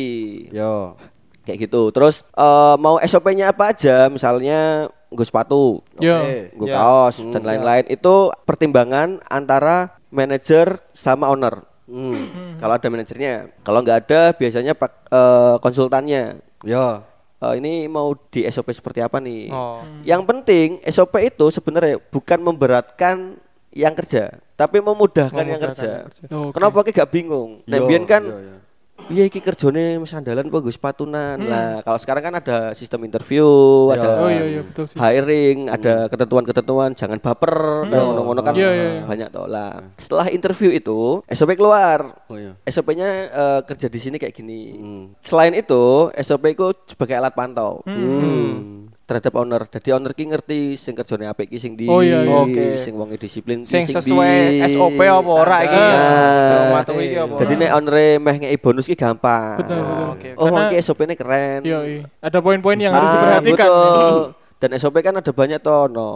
Yo. 0.50 0.94
Kayak 1.42 1.68
gitu. 1.68 1.90
Terus 1.90 2.22
eh, 2.30 2.76
mau 2.78 2.96
SOP-nya 2.98 3.50
apa 3.50 3.74
aja? 3.74 4.06
Misalnya 4.08 4.86
gue 5.10 5.22
sepatu, 5.22 5.82
Yo. 5.98 6.18
Gue 6.54 6.70
Ya. 6.70 6.78
kaos 6.78 7.18
Hmm, 7.18 7.30
dan 7.30 7.42
lain-lain. 7.42 7.84
Itu 7.86 8.30
pertimbangan 8.44 9.18
antara 9.26 9.98
manajer 10.08 10.78
sama 10.90 11.28
owner. 11.28 11.73
Hmm. 11.84 12.56
Kalau 12.56 12.74
ada 12.80 12.88
manajernya, 12.88 13.34
kalau 13.60 13.84
nggak 13.84 13.98
ada 14.08 14.20
biasanya 14.32 14.72
pak 14.72 14.90
eh, 15.12 15.54
konsultannya. 15.60 16.40
Yo. 16.64 17.04
Eh, 17.44 17.54
ini 17.60 17.84
mau 17.92 18.16
di 18.32 18.48
SOP 18.48 18.72
seperti 18.72 19.04
apa 19.04 19.20
nih? 19.20 19.52
Oh. 19.52 19.84
Yang 20.00 20.22
penting 20.24 20.68
SOP 20.88 21.20
itu 21.20 21.46
sebenarnya 21.52 22.00
bukan 22.08 22.40
memberatkan 22.40 23.36
yang 23.74 23.92
kerja, 23.92 24.38
tapi 24.54 24.78
memudahkan, 24.78 25.34
yang 25.34 25.58
Memudahkan 25.58 25.74
kerja. 25.74 25.90
yang 25.90 26.06
kerja. 26.08 26.24
Oke. 26.30 26.52
Kenapa 26.54 26.78
ki 26.86 26.90
gak 26.94 27.10
bingung? 27.10 27.50
Nah, 27.66 27.78
kan 28.06 28.22
yo, 28.22 28.38
yo. 28.38 28.56
Iya 29.04 29.28
iki 29.28 29.36
kerjone 29.38 30.00
mas 30.00 30.16
andalan 30.16 30.48
apa 30.48 30.58
gue 30.58 30.72
sepatunan. 30.72 31.36
Lah, 31.36 31.84
kalau 31.84 31.98
sekarang 31.98 32.22
kan 32.24 32.34
ada 32.34 32.58
sistem 32.72 33.04
interview, 33.04 33.44
Ya. 33.90 34.00
ada 34.00 34.10
Oh 34.16 34.30
iya 34.32 34.44
iya 34.48 34.62
betul 34.64 34.88
sih. 34.88 34.96
hiring, 34.96 35.68
ada 35.68 36.08
ketentuan-ketentuan, 36.08 36.96
jangan 36.96 37.20
baper, 37.20 37.84
nah, 37.84 38.00
ngono-ngono 38.00 38.40
kan 38.40 38.56
Iya, 38.56 38.70
iya, 38.70 38.86
iya. 38.94 39.02
banyak 39.04 39.28
toh 39.28 39.44
lah. 39.44 39.92
Setelah 39.98 40.30
interview 40.30 40.72
itu, 40.72 41.20
SOP 41.28 41.52
keluar. 41.52 42.16
Oh 42.32 42.38
iya. 42.38 42.56
SOP-nya 42.64 43.08
eh, 43.28 43.60
kerja 43.66 43.92
di 43.92 43.98
sini 43.98 44.16
kayak 44.16 44.32
gini. 44.32 44.60
Hmm. 44.72 45.04
Selain 45.20 45.52
itu, 45.52 46.08
SOP 46.16 46.44
itu 46.48 46.64
sebagai 46.86 47.14
alat 47.14 47.34
pantau 47.34 47.84
Hmm. 47.84 48.88
Terhadap 49.04 49.32
owner. 49.34 49.62
Jadi 49.66 49.88
owner 49.90 50.10
ki 50.10 50.24
ngerti 50.26 50.58
sing 50.74 50.96
kerjane 50.96 51.28
apik 51.28 51.46
ki 51.46 51.58
sing 51.60 51.76
di, 51.76 51.84
Oh, 51.86 52.00
iya, 52.00 52.24
iya. 52.24 52.32
Oke. 52.32 52.80
sing 52.80 52.96
wonge 52.96 53.20
disiplin 53.20 53.60
Sing 53.62 53.84
sing 53.84 53.92
sesuai 53.92 54.64
di. 54.64 54.64
SOP 54.66 54.96
apa 54.98 55.30
ora 55.30 55.58
iki? 55.60 55.76
Nah, 55.76 56.80
iki 56.80 57.16
apa? 57.16 57.34
Jadi 57.36 57.52
nek 57.54 57.70
owner 57.74 57.96
meh 58.18 58.36
ngei 58.40 58.56
bonus 58.56 58.88
ki 58.88 58.96
gampang. 58.96 59.60
Betul, 59.60 59.76
betul. 59.76 60.04
oke, 60.08 60.08
oke. 60.10 60.28
Oh, 60.34 60.46
Karena- 60.48 60.68
iki 60.68 60.76
SOP-ne 60.80 61.14
keren. 61.14 61.60
Iya, 61.62 61.78
iya. 61.84 62.02
Ada 62.18 62.38
poin-poin 62.40 62.78
yang 62.80 62.92
harus 62.92 63.04
Ah, 63.04 63.14
diperhatikan. 63.14 63.68
betul. 63.68 64.16
Dan 64.56 64.70
SOP 64.74 64.96
kan 64.98 65.14
ada 65.14 65.28
banyak 65.30 65.60
toh, 65.60 65.84
no 65.86 66.10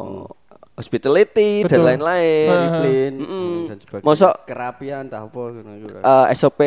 hospitality 0.79 1.67
dan 1.67 1.75
Betul. 1.75 1.87
lain-lain. 1.91 2.49
Disiplin 2.49 3.13
Mm-mm. 3.19 3.55
dan 3.67 3.77
sebagainya. 3.77 4.07
Mosok 4.07 4.35
kerapian 4.47 5.03
tah 5.05 5.21
apa 5.21 5.41
ngono 5.51 5.73
iku. 5.77 5.87
eh, 5.99 6.27
SOP 6.33 6.61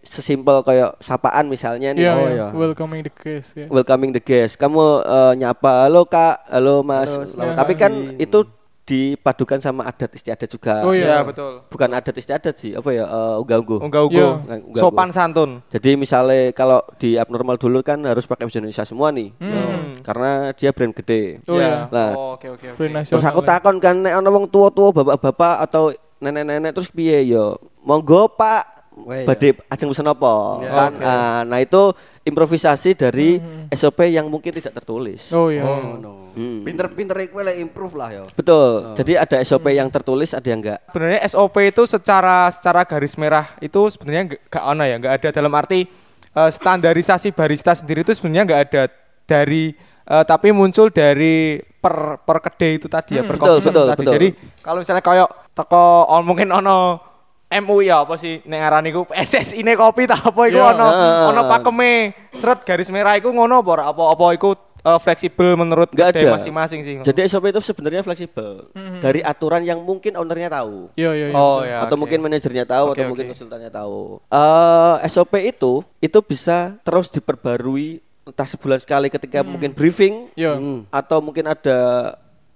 sesimpel 0.00 0.62
kayak 0.62 0.94
sapaan 0.98 1.50
misalnya 1.50 1.90
nih. 1.90 2.06
Iya, 2.06 2.12
Oh, 2.14 2.24
iya. 2.24 2.32
iya. 2.32 2.46
welcoming 2.54 3.02
the 3.02 3.12
guest 3.12 3.50
ya. 3.52 3.66
welcoming 3.66 4.10
the 4.10 4.22
guest. 4.22 4.54
Kamu 4.56 4.78
eh, 5.02 5.32
nyapa, 5.36 5.84
halo 5.84 6.06
kak, 6.06 6.46
halo 6.46 6.80
mas. 6.80 7.10
Halo, 7.10 7.52
Tapi 7.52 7.74
kan 7.74 7.90
itu 8.16 8.46
dipadukan 8.88 9.60
sama 9.60 9.84
adat 9.84 10.08
istiadat 10.10 10.48
juga. 10.48 10.80
Oh, 10.80 10.96
Iya 10.96 11.04
iya. 11.12 11.18
betul. 11.20 11.60
Bukan 11.68 11.92
adat 11.92 12.16
istiadat 12.16 12.56
sih, 12.56 12.72
apa 12.72 12.88
ya? 12.88 13.04
eh, 13.04 13.36
unggah-ungguh. 13.38 13.84
Unggah-ungguh. 13.84 14.16
Iya. 14.16 14.40
Unggah-ungguh. 14.40 14.80
Sopan 14.80 15.12
santun. 15.12 15.60
Jadi 15.68 15.94
misalnya 15.94 16.48
kalau 16.50 16.80
di 16.96 17.14
abnormal 17.14 17.60
dulu 17.60 17.84
kan 17.84 18.00
harus 18.02 18.24
pakai 18.24 18.48
bahasa 18.48 18.58
Indonesia 18.58 18.88
semua 18.88 19.12
nih, 19.12 19.36
Hmm. 19.36 20.00
karena 20.00 20.30
dia 20.52 20.72
brand 20.72 20.96
gede. 20.96 21.44
Oh 21.44 21.54
iya. 21.54 21.84
Lah, 21.88 22.10
Oh, 22.16 22.32
Oke 22.34 22.48
oke 22.48 22.72
oke. 22.72 22.78
Brand 22.80 23.04
terus 23.04 23.20
aku 23.22 23.40
ya. 23.40 23.48
takon 23.50 23.76
kan 23.76 23.94
nek 23.98 24.14
ana 24.14 24.28
wong 24.28 24.48
tua-tua 24.48 24.88
bapak-bapak 24.90 25.54
atau 25.62 25.92
nenek-nenek 26.18 26.72
terus 26.72 26.88
piye 26.88 27.28
yo? 27.28 27.60
Monggo 27.80 28.26
Pak, 28.30 28.62
Wah, 28.98 29.14
iya. 29.14 29.26
badhe 29.26 29.48
ajeng 29.68 29.88
pesen 29.88 30.06
apa? 30.06 30.32
Kan 30.60 30.92
ah, 31.00 31.40
nah 31.42 31.58
itu 31.58 31.92
improvisasi 32.28 32.94
dari 32.94 33.40
SOP 33.72 34.06
yang 34.08 34.28
mungkin 34.28 34.52
tidak 34.52 34.76
tertulis. 34.76 35.32
Oh 35.32 35.48
iya. 35.48 35.64
Oh, 35.64 35.96
no. 35.96 36.28
Hmm. 36.38 36.62
Pinter-pinter 36.62 37.18
iku 37.26 37.42
lek 37.42 37.58
improve 37.58 37.98
lah 37.98 38.08
ya. 38.14 38.24
Betul. 38.30 38.94
Jadi 38.94 39.18
ada 39.18 39.36
SOP 39.42 39.66
yang 39.74 39.90
tertulis, 39.90 40.30
ada 40.36 40.46
yang 40.46 40.62
enggak. 40.62 40.80
Sebenarnya 40.92 41.20
SOP 41.26 41.56
itu 41.64 41.82
secara 41.88 42.46
secara 42.54 42.86
garis 42.86 43.18
merah 43.18 43.46
itu 43.58 43.80
sebenarnya 43.90 44.22
nggak 44.30 44.40
nggak 44.46 44.64
ana 44.64 44.84
ya, 44.86 44.96
nggak 45.02 45.14
ada 45.18 45.28
dalam 45.34 45.52
arti 45.56 45.88
eh, 46.36 46.50
standarisasi 46.54 47.34
barista 47.34 47.74
sendiri 47.74 48.06
itu 48.06 48.14
sebenarnya 48.14 48.44
nggak 48.46 48.62
ada 48.70 48.82
dari 49.26 49.74
eh, 50.06 50.24
tapi 50.28 50.54
muncul 50.54 50.94
dari 50.94 51.58
per 51.58 52.22
per 52.22 52.38
kedai 52.42 52.72
itu 52.78 52.86
tadi 52.86 53.18
ya, 53.18 53.26
per 53.26 53.38
betul, 53.38 53.58
betul, 53.58 53.86
tadi. 53.90 53.98
betul. 53.98 54.14
Jadi 54.14 54.28
kalau 54.62 54.78
misalnya 54.82 55.02
kayak 55.02 55.28
teko 55.58 56.06
oh, 56.06 56.22
mungkin 56.22 56.54
ono 56.54 57.07
MUI 57.50 57.88
ya 57.88 58.04
apa 58.04 58.14
sih 58.14 58.44
nek 58.44 58.58
ngarani 58.58 58.88
ku 58.90 59.02
PSSI 59.04 59.60
ne 59.60 59.72
kopi 59.72 60.04
ta 60.04 60.14
apa 60.14 60.40
iku 60.44 60.58
Iya. 60.58 60.68
ono 60.70 60.86
ono 61.26 61.40
pakeme 61.44 61.90
seret 62.28 62.60
garis 62.62 62.88
merah 62.88 63.14
iku 63.14 63.30
ngono 63.30 63.58
apa 63.58 63.70
ora? 63.72 63.84
apa 63.86 64.02
apa 64.10 64.24
iku 64.32 64.52
eh, 64.78 64.98
fleksibel 64.98 65.56
menurut 65.56 65.88
kedai 65.88 66.12
ada. 66.22 66.34
masing-masing 66.34 66.80
sih. 66.82 66.94
Jadi 67.00 67.24
SOP 67.24 67.48
itu 67.48 67.60
sebenarnya 67.60 68.00
fleksibel 68.00 68.68
dari 68.98 69.20
aturan 69.20 69.62
yang 69.62 69.80
mungkin 69.80 70.12
ownernya 70.14 70.52
tahu. 70.52 70.92
Iya 70.94 71.10
iya. 71.10 71.26
iya. 71.26 71.34
oh 71.34 71.60
ya. 71.62 71.80
atau 71.82 71.94
oke. 71.94 72.02
mungkin 72.04 72.20
manajernya 72.20 72.64
tahu 72.64 72.84
Oke, 72.86 72.94
atau 72.94 73.08
mungkin 73.08 73.24
oke. 73.24 73.32
konsultannya 73.32 73.70
tahu. 73.70 74.20
Eh 74.28 74.96
SOP 75.08 75.32
itu 75.40 75.72
itu 75.98 76.18
bisa 76.20 76.76
terus 76.82 77.08
diperbarui 77.08 77.98
entah 78.22 78.44
sebulan 78.44 78.76
sekali 78.76 79.08
ketika 79.08 79.40
mungkin 79.40 79.72
briefing 79.72 80.28
Iya. 80.34 80.52
Hmm. 80.54 80.84
atau 80.90 81.18
mungkin 81.18 81.48
ada 81.48 82.12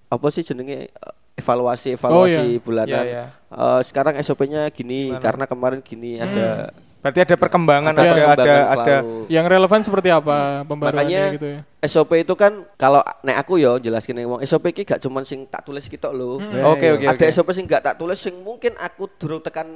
apa 0.07 0.27
sih 0.29 0.43
jenenge 0.43 0.87
eh, 0.87 1.15
evaluasi 1.43 1.99
evaluasi 1.99 2.39
Oh, 2.39 2.47
iya. 2.47 2.63
bulanan. 2.63 2.89
Iya, 2.89 3.03
iya. 3.05 3.25
Eh, 3.51 3.81
sekarang 3.83 4.15
SOP-nya 4.23 4.71
gini 4.71 5.11
karena 5.19 5.45
kemarin 5.45 5.83
gini 5.83 6.17
ada 6.17 6.71
Berarti 7.03 7.19
ada 7.19 7.35
perkembangan, 7.35 7.91
ada 7.99 8.03
ada 8.07 8.15
ada 8.15 8.23
perkembangan 8.31 8.79
ada. 8.79 8.97
Yang 9.27 9.47
relevan 9.51 9.81
seperti 9.83 10.09
apa 10.15 10.63
pembaruannya 10.63 11.03
Makanya 11.03 11.23
gitu 11.35 11.47
ya. 11.51 11.61
SOP 11.83 12.15
itu 12.15 12.35
kan 12.39 12.63
kalau 12.79 13.03
nek 13.27 13.43
aku 13.43 13.59
yo 13.59 13.83
jelaskin 13.83 14.23
ning 14.23 14.31
wong 14.31 14.39
SOP 14.47 14.71
iki 14.71 14.87
gak 14.87 15.03
cuman 15.03 15.27
sing 15.27 15.43
tak 15.51 15.67
tulis 15.67 15.83
kita 15.91 16.15
lho. 16.15 16.39
Oke 16.63 16.95
oke 16.95 17.03
ada 17.03 17.19
oke. 17.19 17.35
SOP 17.35 17.51
sing 17.59 17.67
gak 17.67 17.83
tak 17.83 17.99
tulis 17.99 18.15
sing 18.23 18.39
mungkin 18.39 18.79
aku 18.79 19.11
durung 19.19 19.43
tekan 19.43 19.67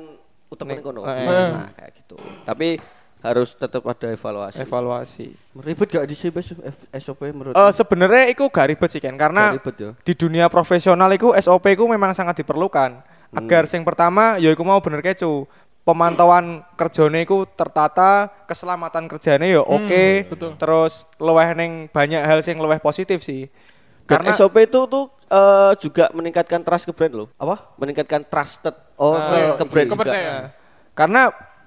utek 0.47 0.79
kono. 0.79 1.03
Nah, 1.03 1.67
kayak 1.75 1.99
gitu. 1.99 2.15
Tapi 2.47 2.79
harus 3.21 3.53
tetap 3.53 3.83
ada 3.83 4.09
evaluasi. 4.09 4.61
Evaluasi. 4.61 5.27
Ribet 5.57 5.89
gak 5.89 6.05
di 6.05 6.15
CBS 6.15 6.53
SOP 6.97 7.27
menurut? 7.27 7.53
Eh 7.53 7.73
sebenarnya 7.73 8.29
itu 8.29 8.45
gak 8.47 8.67
ribet 8.69 8.89
sih 8.89 9.01
kan 9.01 9.15
karena 9.15 9.53
ribet 9.53 9.75
ya. 9.75 9.91
di 9.99 10.13
dunia 10.13 10.47
profesional 10.47 11.09
itu 11.11 11.33
SOP 11.35 11.67
itu 11.69 11.85
memang 11.85 12.13
sangat 12.13 12.39
diperlukan 12.39 13.01
agar 13.33 13.67
sing 13.67 13.83
pertama 13.83 14.37
ya 14.37 14.49
iku 14.49 14.63
mau 14.63 14.79
bener 14.79 15.01
kecu 15.01 15.45
pemantauan 15.83 16.63
kerjane 16.75 17.23
iku 17.23 17.47
tertata 17.49 18.27
keselamatan 18.45 19.07
kerjane 19.07 19.51
ya 19.51 19.61
oke 19.61 20.05
betul. 20.27 20.51
terus 20.57 21.07
luweh 21.17 21.51
ning 21.53 21.87
banyak 21.89 22.19
hal 22.21 22.41
sing 22.41 22.57
luweh 22.57 22.79
positif 22.79 23.21
sih 23.21 23.47
Karena 24.03 24.31
karena 24.31 24.39
SOP 24.39 24.57
itu 24.61 24.81
tuh 24.87 25.11
eh, 25.27 25.73
juga 25.79 26.07
meningkatkan 26.11 26.63
trust 26.63 26.87
ke 26.87 26.95
brand 26.95 27.15
loh. 27.17 27.29
Apa? 27.35 27.75
Meningkatkan 27.75 28.23
trusted 28.23 28.71
Oh, 28.95 29.13
ke, 29.13 29.27
ke- 29.27 29.55
ke 29.59 29.65
brand 29.67 29.89
juga. 29.89 29.97
Kepercayaan. 29.99 30.43
karena 30.95 31.23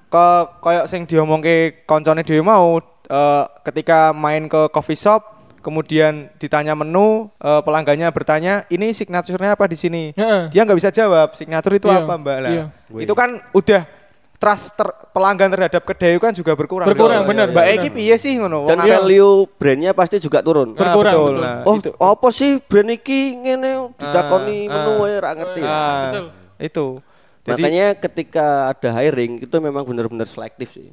ke 0.10 0.26
koyok 0.60 0.86
sing 0.86 1.06
diomongke 1.06 1.56
koncone 1.84 2.22
dhewe 2.22 2.42
mau 2.42 2.78
eh, 3.06 3.44
ketika 3.64 4.10
main 4.12 4.46
ke 4.46 4.68
coffee 4.68 4.98
shop 4.98 5.22
kemudian 5.60 6.34
ditanya 6.36 6.74
menu 6.74 7.30
eh, 7.36 7.62
pelanggannya 7.62 8.10
bertanya 8.10 8.54
ini 8.68 8.90
signaturenya 8.90 9.54
apa 9.54 9.66
di 9.66 9.76
sini 9.76 10.04
Heeh. 10.12 10.50
dia 10.50 10.64
nggak 10.64 10.78
bisa 10.78 10.90
jawab 10.90 11.34
signatur 11.34 11.76
itu 11.76 11.86
Iya, 11.86 12.00
apa 12.00 12.14
mbak 12.16 12.38
lah 12.40 12.52
iya. 12.52 12.66
itu 12.96 13.14
kan 13.14 13.38
udah 13.52 13.84
trust 14.40 14.72
ter- 14.74 14.96
pelanggan 15.12 15.52
terhadap 15.52 15.84
kedai 15.84 16.16
itu 16.16 16.22
kan 16.22 16.32
juga 16.32 16.56
berkurang 16.56 16.88
Berkurang, 16.88 17.22
dong. 17.22 17.28
benar, 17.28 17.52
mbak 17.52 17.60
benar. 17.60 17.76
Eki 17.76 17.90
piye 17.92 18.16
sih 18.16 18.34
ngono 18.34 18.66
Dan 18.66 18.80
akeh- 18.80 18.88
value 18.96 19.44
brandnya 19.52 19.92
pasti 19.92 20.16
juga 20.18 20.40
turun. 20.40 20.72
Nah, 20.72 20.96
Berkurang, 20.96 21.12
betul, 21.12 21.28
betul. 21.30 21.44
nah, 21.44 21.56
Oh, 21.68 21.76
itu 21.76 21.92
apa 21.94 22.28
sih 22.32 22.52
brand 22.62 22.88
iki 22.90 23.20
ngene 23.36 23.72
didakoni 23.94 24.58
Ah, 24.64 24.72
menu 24.72 24.94
ah. 24.98 25.20
ra 25.20 25.32
ngerti. 25.36 25.60
Ah, 25.62 26.00
Betul. 26.08 26.26
itu 26.58 26.86
jadi 27.50 27.62
Makanya 27.62 27.88
ketika 27.98 28.46
ada 28.74 28.90
hiring 28.94 29.46
itu 29.46 29.56
memang 29.58 29.84
benar-benar 29.88 30.28
selektif 30.30 30.76
sih. 30.76 30.90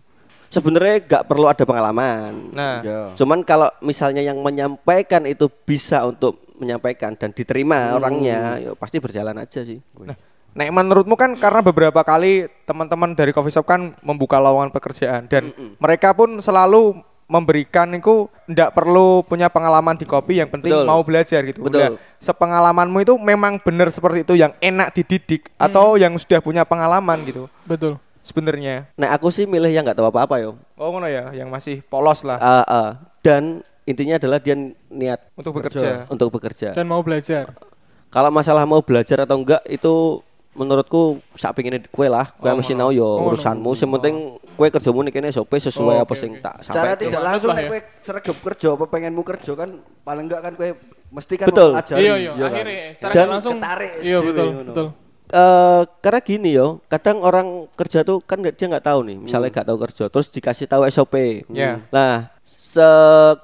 Sebenarnya 0.46 1.02
nggak 1.02 1.24
perlu 1.26 1.50
ada 1.50 1.64
pengalaman. 1.66 2.54
nah 2.54 2.80
Ya. 2.80 3.00
Cuman 3.18 3.42
kalau 3.42 3.68
misalnya 3.82 4.22
yang 4.22 4.38
menyampaikan 4.40 5.26
itu 5.26 5.50
bisa 5.66 6.06
untuk 6.06 6.38
menyampaikan 6.56 7.12
dan 7.18 7.34
diterima 7.36 7.92
orangnya, 7.92 8.56
ya 8.62 8.70
pasti 8.72 8.96
berjalan 8.96 9.36
aja 9.36 9.60
sih. 9.60 9.76
Nah, 10.00 10.16
nek 10.56 10.70
menurutmu 10.72 11.12
kan 11.18 11.36
karena 11.36 11.60
beberapa 11.60 12.00
kali 12.00 12.48
teman-teman 12.64 13.12
dari 13.12 13.36
coffee 13.36 13.52
shop 13.52 13.68
kan 13.68 13.92
membuka 14.00 14.40
lowongan 14.40 14.72
pekerjaan 14.72 15.28
dan 15.28 15.52
mereka 15.76 16.16
pun 16.16 16.40
selalu 16.40 17.04
memberikan 17.26 17.90
itu 17.90 18.30
ndak 18.46 18.70
perlu 18.70 19.26
punya 19.26 19.50
pengalaman 19.50 19.98
di 19.98 20.06
kopi 20.06 20.38
yang 20.38 20.46
penting 20.46 20.70
Betul. 20.70 20.86
mau 20.86 21.02
belajar 21.02 21.42
gitu. 21.42 21.66
Betul. 21.66 21.82
Nah, 21.82 21.90
sepengalamanmu 22.22 23.02
itu 23.02 23.14
memang 23.18 23.58
benar 23.58 23.90
seperti 23.90 24.22
itu 24.22 24.38
yang 24.38 24.54
enak 24.62 24.94
dididik 24.94 25.50
atau 25.58 25.98
yang 25.98 26.14
sudah 26.14 26.38
punya 26.38 26.62
pengalaman 26.62 27.18
gitu 27.26 27.50
Betul. 27.66 27.98
sebenarnya. 28.22 28.86
Nah 28.94 29.10
aku 29.10 29.34
sih 29.34 29.42
milih 29.42 29.68
yang 29.68 29.82
nggak 29.82 29.98
tahu 29.98 30.06
apa-apa 30.06 30.38
yo. 30.38 30.54
Oh 30.78 30.94
ngono 30.94 31.10
ya, 31.10 31.34
yang 31.34 31.50
masih 31.50 31.82
polos 31.82 32.22
lah 32.22 32.38
Ah, 32.38 32.62
ah. 32.62 32.88
Dan 33.20 33.58
intinya 33.82 34.22
adalah 34.22 34.38
dia 34.38 34.54
niat 34.86 35.18
untuk 35.34 35.58
bekerja. 35.58 36.06
untuk 36.06 36.30
bekerja. 36.30 36.78
Dan 36.78 36.86
mau 36.86 37.02
belajar. 37.02 37.58
Kalau 38.06 38.30
masalah 38.30 38.62
mau 38.62 38.78
belajar 38.86 39.26
atau 39.26 39.34
enggak 39.34 39.66
itu 39.66 40.22
menurutku 40.56 41.20
sak 41.36 41.52
pengine 41.58 41.84
kue 41.90 42.08
lah, 42.08 42.32
kue 42.38 42.48
Oh, 42.48 42.56
mesti 42.56 42.72
tahu 42.72 42.90
yo 42.94 43.04
Oh, 43.04 43.28
urusanmu. 43.28 43.76
Yang 43.76 43.90
penting 43.98 44.16
kue 44.56 44.68
kerjamu 44.68 45.00
nih 45.02 45.12
kene 45.12 45.28
SOP 45.28 45.52
sesuai 45.52 45.94
Oh, 45.94 46.02
apa 46.02 46.08
oke, 46.08 46.16
sing 46.16 46.32
tak 46.38 46.56
Secara 46.60 46.92
sampai. 46.92 47.02
tidak 47.02 47.20
langsung 47.22 47.50
nek 47.50 47.60
ya. 47.60 47.68
kowe 47.68 47.80
sregep 48.00 48.36
kerja 48.42 48.68
apa 48.72 48.84
pengenmu 48.86 49.22
kerja 49.22 49.52
kan 49.52 49.70
paling 50.00 50.24
enggak 50.24 50.40
kan 50.40 50.52
kowe 50.52 50.68
mesti 51.08 51.34
kan 51.36 51.46
Betul. 51.46 51.70
mempelajari, 51.70 52.00
Iya 52.00 52.14
iya. 52.16 52.32
kan? 52.32 52.48
Akhirnya 52.48 52.78
secara 52.90 53.12
Dan 53.14 53.26
langsung. 53.28 53.54
ketarik 53.54 53.92
Iya 54.00 54.18
betul 54.18 54.46
ngono. 54.50 54.66
betul. 54.66 54.88
Eh, 55.26 55.82
karena 56.00 56.20
gini 56.20 56.50
yo, 56.52 56.66
kadang 56.86 57.18
orang 57.18 57.48
kerja 57.72 58.00
tuh 58.00 58.18
kan 58.20 58.38
dia 58.38 58.54
nggak 58.64 58.84
tahu 58.84 59.00
nih, 59.02 59.16
misalnya 59.20 59.50
nggak 59.50 59.66
tahu 59.66 59.78
kerja, 59.80 60.04
terus 60.06 60.26
dikasih 60.28 60.66
tahu 60.66 60.86
SOP. 60.86 61.14
Ya. 61.50 61.82
Nah, 61.90 62.30
se 62.46 62.86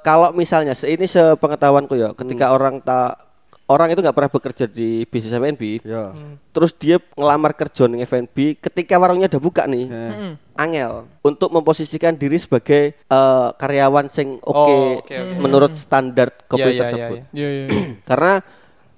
kalau 0.01 0.31
misalnya 0.31 0.73
se 0.73 0.87
ini 0.87 1.05
sepengetahuanku 1.05 1.95
ya, 1.95 2.15
ketika 2.15 2.51
orang 2.51 2.79
tak 2.79 3.19
orang 3.65 3.89
itu 3.89 3.99
nggak 3.99 4.13
pernah 4.13 4.29
bekerja 4.29 4.65
di 4.65 5.05
bisnis 5.05 5.33
F&B, 5.33 5.81
Ya. 5.81 6.13
terus 6.51 6.73
dia 6.73 6.97
ngelamar 7.13 7.53
kerja 7.53 7.85
nih 7.85 8.03
F&B, 8.03 8.37
ketika 8.59 8.97
warungnya 8.97 9.27
udah 9.27 9.41
buka 9.41 9.65
nih, 9.65 9.87
Mm-mm. 9.87 10.33
angel 10.55 10.93
untuk 11.21 11.49
memposisikan 11.49 12.13
diri 12.13 12.37
sebagai 12.37 12.93
eh, 12.95 13.49
karyawan 13.55 14.07
sing 14.07 14.37
oke 14.39 14.53
Oh, 14.53 14.99
oke, 14.99 15.09
oke. 15.09 15.39
menurut 15.39 15.73
standar 15.75 16.35
kopi 16.45 16.63
Iya, 16.63 16.69
iya, 16.69 16.81
tersebut. 16.83 17.17
iya, 17.17 17.25
Iya 17.33 17.49
iya. 17.49 17.65
iya. 17.67 17.81
Karena 18.03 18.33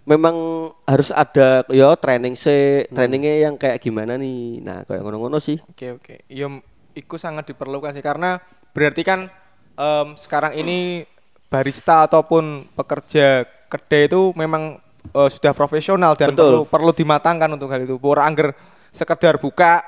memang 0.04 0.36
harus 0.84 1.08
ada 1.08 1.64
yo 1.70 1.88
training 1.94 2.34
se 2.34 2.84
trainingnya 2.90 3.40
yang 3.42 3.54
kayak 3.54 3.78
gimana 3.78 4.14
nih. 4.14 4.60
Nah, 4.60 4.82
kayak 4.82 5.00
ngono-ngono 5.00 5.38
sih. 5.38 5.56
Oke 5.64 5.92
oke. 5.92 6.14
Iya, 6.26 6.50
m- 6.50 6.60
itu 6.92 7.16
sangat 7.16 7.46
diperlukan 7.46 7.90
sih 7.90 8.02
karena 8.02 8.36
berarti 8.70 9.00
kan 9.00 9.30
em, 9.74 10.08
sekarang 10.14 10.54
ini 10.54 11.08
barista 11.54 12.10
ataupun 12.10 12.66
pekerja 12.74 13.46
kedai 13.70 14.10
itu 14.10 14.34
memang 14.34 14.82
eh, 15.14 15.28
sudah 15.30 15.54
profesional 15.54 16.18
dan 16.18 16.34
Betul. 16.34 16.42
perlu 16.42 16.62
perlu 16.66 16.90
dimatangkan 16.90 17.54
untuk 17.54 17.70
hal 17.70 17.86
itu. 17.86 17.94
Ora 18.02 18.26
angger 18.26 18.50
sekedar 18.90 19.38
buka 19.38 19.82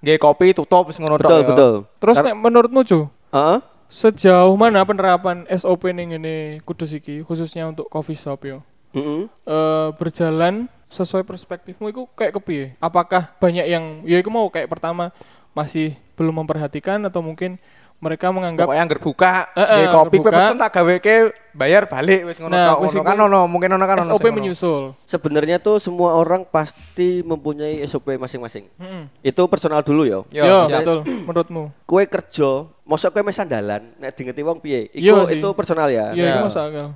nggih 0.00 0.16
kopi 0.16 0.56
tutup 0.56 0.88
wis 0.88 0.96
ngono 0.96 1.20
tok 1.20 1.28
Betul, 1.28 1.40
ya. 1.44 1.48
betul. 1.52 1.72
Terus 2.00 2.16
Kar- 2.16 2.26
nek 2.32 2.36
menurutmu 2.40 2.80
Cu, 2.88 3.00
Heeh. 3.36 3.58
sejauh 3.92 4.56
mana 4.56 4.80
penerapan 4.80 5.44
SOP 5.52 5.92
ning 5.92 6.16
ini 6.16 6.64
Kudus 6.64 6.96
iki 6.96 7.20
khususnya 7.20 7.68
untuk 7.68 7.92
coffee 7.92 8.16
shop 8.16 8.48
yo? 8.48 8.64
Eh, 8.90 9.88
berjalan 9.94 10.66
sesuai 10.90 11.22
perspektifmu 11.22 11.92
itu 11.92 12.08
kayak 12.16 12.40
kepiye? 12.40 12.64
Apakah 12.82 13.30
banyak 13.38 13.68
yang 13.68 14.02
ya 14.02 14.18
itu 14.18 14.32
mau 14.32 14.48
kayak 14.50 14.66
pertama 14.66 15.14
masih 15.52 15.94
belum 16.16 16.42
memperhatikan 16.42 16.98
atau 17.06 17.22
mungkin 17.22 17.60
mereka 18.00 18.32
menganggap 18.32 18.64
Pokoknya 18.64 18.82
angger 18.82 19.00
buka 19.00 19.32
Eh, 19.52 19.84
eh, 19.84 19.86
kopi 19.86 20.16
pesen 20.18 20.56
tak 20.56 20.72
gaweke 20.72 21.14
bayar 21.52 21.84
balik 21.84 22.24
wis 22.24 22.40
ngono 22.40 22.56
Nah, 22.56 22.74
ngono 22.74 22.88
iku 22.88 23.04
kan 23.04 23.16
ono 23.18 23.40
mungkin 23.44 23.70
ono 23.70 23.84
kan 23.84 24.00
ono 24.00 24.16
SOP 24.16 24.32
menyusul. 24.32 24.96
Sebenarnya 25.04 25.60
tuh 25.60 25.76
semua 25.76 26.16
orang 26.16 26.42
pasti 26.42 27.20
mempunyai 27.20 27.84
SOP 27.84 28.16
masing-masing. 28.16 28.72
Mm-mm. 28.74 29.12
Itu 29.20 29.44
personal 29.46 29.84
dulu 29.84 30.08
yo. 30.08 30.20
Yo, 30.32 30.64
betul 30.66 31.04
menurutmu. 31.04 31.68
Kue 31.84 32.08
kerja, 32.08 32.64
mosok 32.82 33.12
kue 33.12 33.22
mes 33.22 33.36
sandalan, 33.36 33.92
nek 33.96 34.16
dingeti 34.16 34.40
wong 34.40 34.58
piye? 34.58 34.88
Yo 34.90 35.20
Iku 35.20 35.28
sih. 35.28 35.36
itu 35.36 35.48
personal 35.52 35.92
ya. 35.92 36.10
Iya, 36.10 36.24
Ya. 36.24 36.42
masuk 36.42 36.62
akal. 36.62 36.88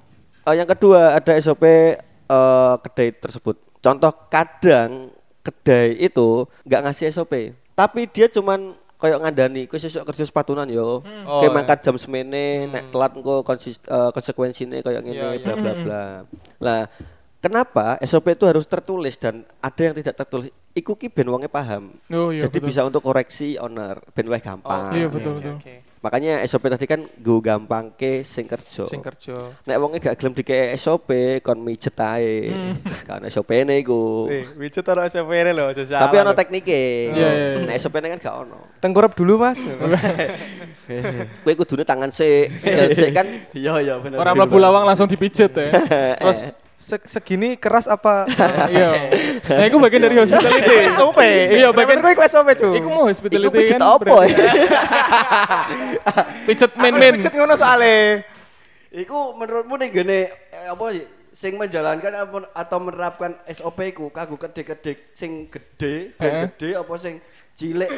Eh, 0.45 0.55
yang 0.57 0.69
kedua 0.69 1.21
ada 1.21 1.33
SOP 1.37 1.65
eh, 1.65 1.97
kedai 2.81 3.13
tersebut. 3.13 3.61
Contoh 3.79 4.09
kadang 4.27 5.13
kedai 5.41 6.01
itu 6.01 6.49
nggak 6.65 6.81
ngasih 6.83 7.13
SOP, 7.13 7.53
tapi 7.75 8.09
dia 8.09 8.25
cuman 8.27 8.73
kayak 8.97 9.19
ngandani, 9.21 9.67
kue 9.67 9.77
sesuk 9.77 10.05
kerja 10.05 10.25
sepatunan 10.25 10.65
yo, 10.67 11.03
Oh, 11.25 11.41
kayak 11.41 11.51
iya. 11.51 11.57
mangkat 11.57 11.79
jam 11.85 11.97
semene, 11.99 12.69
nek 12.69 12.91
telat 12.91 13.13
engko 13.15 13.43
konsis 13.43 13.77
eh, 13.81 14.11
konsekuensinya 14.15 14.81
kayak 14.81 15.03
Iya, 15.03 15.07
gini, 15.07 15.19
iya. 15.21 15.43
bla 15.43 15.55
bla 15.55 15.73
bla. 15.77 16.03
Lah, 16.63 16.81
kenapa 17.39 18.01
SOP 18.01 18.33
itu 18.33 18.45
harus 18.49 18.65
tertulis 18.65 19.15
dan 19.21 19.45
ada 19.61 19.81
yang 19.81 19.95
tidak 19.95 20.15
tertulis? 20.17 20.49
Iku 20.75 20.97
ki 20.97 21.13
ben 21.13 21.29
wonge 21.29 21.47
paham. 21.47 21.95
Oh 22.11 22.35
iya 22.35 22.49
Jadi 22.49 22.59
betul. 22.59 22.69
bisa 22.71 22.81
untuk 22.83 23.03
koreksi 23.05 23.61
owner, 23.61 24.01
ben 24.11 24.27
gampang. 24.27 24.91
Iya, 24.97 25.07
Oke, 25.07 25.15
betul, 25.21 25.33
oke, 25.33 25.41
betul. 25.41 25.55
oke. 25.61 25.94
Makanya 26.05 26.45
SOP 26.45 26.69
tadi 26.69 26.85
kan 26.85 27.01
gue 27.01 27.39
gampang 27.41 27.89
ke 27.97 28.21
sing 28.29 28.45
kerja. 28.45 28.85
Sing 28.85 29.01
kerja. 29.01 29.33
Nek 29.65 29.77
wonge 29.81 29.97
gak 30.05 30.21
gelem 30.21 30.37
dikek 30.37 30.77
SOP 30.77 31.41
kon 31.41 31.65
mijet 31.65 31.97
ae. 31.97 32.53
Hmm. 32.53 32.77
Kan 33.09 33.25
SOP-ne 33.25 33.81
iku. 33.81 34.29
Eh, 34.29 34.45
widget 34.61 34.85
ora 34.85 35.09
SOP 35.09 35.33
lho, 35.33 35.65
aja 35.73 35.81
salah. 35.89 36.05
Tapi 36.05 36.21
ono 36.21 36.33
teknike. 36.37 37.09
Iya, 37.09 37.17
iya, 37.17 37.29
iya. 37.57 37.65
Nek 37.65 37.77
SOP-ne 37.81 38.13
kan 38.13 38.21
gak 38.21 38.37
ono. 38.45 38.77
Tengkurap 38.85 39.17
dulu, 39.17 39.41
Mas. 39.41 39.65
Kowe 41.45 41.53
kudune 41.57 41.89
tangan 41.89 42.13
sik, 42.13 42.61
sik 42.61 43.13
kan. 43.17 43.25
Iya 43.65 43.73
iya 43.81 43.95
bener. 43.97 44.21
Orang 44.21 44.37
mlebu 44.37 44.61
lawang 44.61 44.85
langsung 44.85 45.09
dipijet 45.09 45.57
ya. 45.57 45.73
Terus 46.21 46.53
se- 46.75 47.05
segini 47.05 47.55
keras 47.55 47.87
apa 47.87 48.25
Iya. 48.69 48.89
Nah, 49.51 49.65
itu 49.65 49.77
bagian 49.77 50.03
dari 50.03 50.17
hospitality. 50.17 50.77
SOP 50.91 51.19
Iya, 51.51 51.69
bagian 51.71 51.99
iku 52.01 52.23
SOP 52.25 52.49
cu 52.55 52.69
Iku 52.73 52.89
mau 52.89 53.05
hospitality 53.05 53.43
Iku 53.43 53.51
pijet 53.51 53.77
kan 53.77 54.21
ya? 54.21 54.27
Pijet 56.47 56.71
Aku 56.71 56.79
men-men. 56.79 57.13
pijet 57.17 57.33
ngono 57.33 57.55
soalnya 57.55 58.23
Iku 58.91 59.35
menurutmu 59.35 59.75
nih 59.77 59.89
gini 59.91 60.19
eh, 60.27 60.31
apa 60.65 60.85
sih? 60.91 61.05
Sing 61.31 61.53
menjalankan 61.55 62.13
apa- 62.15 62.51
atau 62.53 62.79
menerapkan 62.79 63.35
SOP 63.49 63.79
ku 63.91 64.09
kanggo 64.09 64.37
kedek-kedek 64.37 65.13
sing 65.13 65.49
gede, 65.49 66.15
Heeh. 66.15 66.47
gede 66.47 66.79
apa 66.79 66.95
sing 66.95 67.19
cilik 67.53 67.91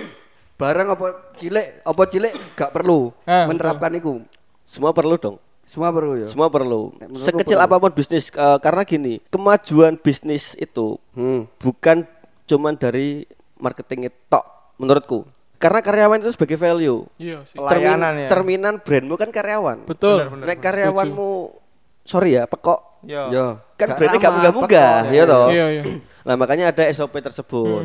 barang 0.56 0.88
apa 0.90 1.06
cilik 1.34 1.66
apa 1.84 2.02
cilik 2.02 2.32
gak 2.54 2.72
perlu 2.72 3.12
menerapkan 3.22 3.92
iku. 3.92 4.24
Semua 4.64 4.90
perlu 4.90 5.14
dong. 5.14 5.36
Semua 5.66 5.90
perlu 5.90 6.14
ya. 6.16 6.26
Semua 6.26 6.46
perlu. 6.46 6.94
Menurutku 6.96 7.20
Sekecil 7.20 7.58
perlu. 7.58 7.66
apa 7.66 7.76
pun 7.76 7.90
bisnis 7.90 8.24
eh, 8.28 8.58
karena 8.58 8.82
gini, 8.82 9.18
kemajuan 9.26 9.94
bisnis 9.96 10.54
itu 10.54 10.96
Hmm. 11.12 11.50
bukan 11.58 12.06
cuman 12.44 12.72
dari 12.72 13.26
marketing 13.56 14.06
tok 14.24 14.46
menurutku. 14.76 15.26
Karena 15.56 15.80
karyawan 15.80 16.20
itu 16.20 16.30
sebagai 16.30 16.54
value. 16.54 17.08
Iya 17.16 17.42
sih. 17.42 17.56
Pelayanan 17.56 17.98
Cermin- 18.12 18.22
ya. 18.22 18.28
Cerminan 18.28 18.74
brandmu 18.78 19.14
kan 19.16 19.30
karyawan. 19.30 19.78
Betul. 19.84 20.22
Nek 20.38 20.58
karyawanmu 20.60 21.30
sorry 22.04 22.36
ya, 22.36 22.44
pekok. 22.44 23.02
Yo. 23.02 23.32
Ya. 23.32 23.46
Kan 23.74 23.88
Gak 23.88 23.96
brandnya 23.96 24.18
gak 24.18 24.22
ramah, 24.22 24.36
munggah-munggah, 24.36 24.94
pekok. 25.02 25.14
ya 25.14 25.24
toh. 25.24 25.46
Iya, 25.48 25.66
iya. 25.72 25.82
Nah, 26.22 26.34
makanya 26.34 26.64
ada 26.68 26.84
SOP 26.86 27.14
tersebut. 27.16 27.82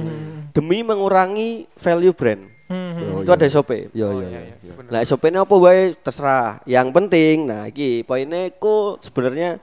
Demi 0.51 0.83
mengurangi 0.83 1.49
value 1.73 2.11
brand. 2.11 2.50
Hmm, 2.71 3.27
itu 3.27 3.31
ada 3.35 3.45
SOP. 3.51 3.91
Iya 3.91 4.05
Oh, 4.07 4.23
iya 4.23 4.27
iya, 4.31 4.41
iya. 4.47 4.55
iya. 4.63 4.73
Nah, 4.87 4.99
SOP 5.03 5.27
ini 5.27 5.37
apa 5.43 5.55
wae 5.59 5.91
terserah. 5.99 6.63
Yang 6.63 6.87
penting, 6.95 7.35
nah 7.43 7.67
iki 7.67 8.07
poinnya 8.07 8.47
ku 8.55 8.95
sebenarnya 9.03 9.59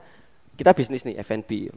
kita 0.53 0.75
bisnis 0.77 1.07
nih 1.07 1.17
F&B. 1.23 1.73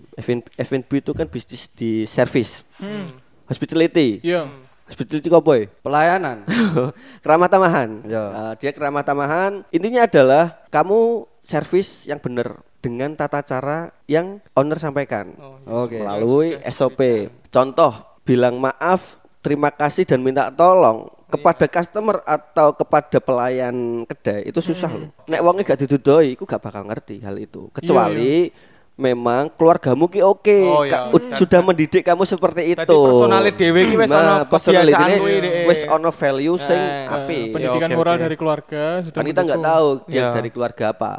F&B 0.59 0.91
itu 1.01 1.13
kan 1.17 1.31
bisnis 1.31 1.73
di 1.73 2.05
service. 2.05 2.67
Hmm. 2.77 3.09
Hospitality. 3.49 4.21
Iya. 4.21 4.51
Hospitality 4.91 5.31
apa 5.31 5.53
ya? 5.57 5.65
Pelayanan. 5.81 6.37
keramah 7.25 7.49
tamahan. 7.49 7.89
Ya. 8.05 8.25
Nah, 8.29 8.53
dia 8.59 8.71
keramah 8.75 9.07
tamahan. 9.07 9.63
Intinya 9.73 10.05
adalah 10.05 10.67
kamu 10.69 11.31
servis 11.47 12.11
yang 12.11 12.19
benar 12.19 12.61
dengan 12.83 13.15
tata 13.15 13.39
cara 13.47 13.95
yang 14.11 14.43
owner 14.59 14.75
sampaikan 14.83 15.39
Oke. 15.71 16.03
melalui 16.03 16.59
SOP. 16.67 17.31
Contoh, 17.55 17.95
bilang 18.27 18.59
maaf, 18.59 19.22
terima 19.43 19.69
kasih 19.69 20.07
dan 20.07 20.23
minta 20.23 20.49
tolong 20.49 21.11
kepada 21.27 21.65
customer 21.67 22.21
atau 22.23 22.73
kepada 22.73 23.19
pelayan 23.19 23.75
kedai 24.05 24.47
itu 24.47 24.61
susah 24.61 24.89
loh. 24.89 25.09
Nek 25.25 25.41
wongnya 25.41 25.65
gak 25.67 25.81
didudoi, 25.81 26.33
iku 26.33 26.45
gak 26.45 26.61
bakal 26.61 26.85
ngerti 26.85 27.19
hal 27.19 27.35
itu. 27.37 27.73
Kecuali 27.73 28.53
memang 28.93 29.49
keluargamu 29.51 30.05
ki 30.07 30.21
oke, 30.21 30.59
Oh, 30.63 30.85
Ka- 30.85 31.09
iya. 31.09 31.11
ud- 31.11 31.33
sudah 31.33 31.59
mendidik 31.59 32.05
kamu 32.05 32.23
seperti 32.23 32.77
itu. 32.77 32.79
Tadi 32.79 32.93
personalnya 32.93 33.51
dhewe 33.51 33.81
ki 33.83 33.97
wis 33.97 34.13
kuwi, 34.13 35.35
Dek. 35.41 35.53
wis 35.67 35.81
ono 35.89 36.11
value 36.13 36.57
sing 36.61 36.77
Eh, 36.77 37.09
apik. 37.09 37.41
Eh, 37.41 37.51
pendidikan 37.51 37.89
oke, 37.89 37.97
moral 37.97 38.15
oke. 38.15 38.23
dari 38.23 38.37
keluarga 38.37 38.83
sudah 39.01 39.17
Kan 39.17 39.27
kita 39.27 39.41
nggak 39.43 39.63
tahu 39.65 39.87
dia 40.07 40.21
Iya. 40.21 40.29
dari 40.31 40.49
keluarga 40.53 40.85
apa. 40.93 41.13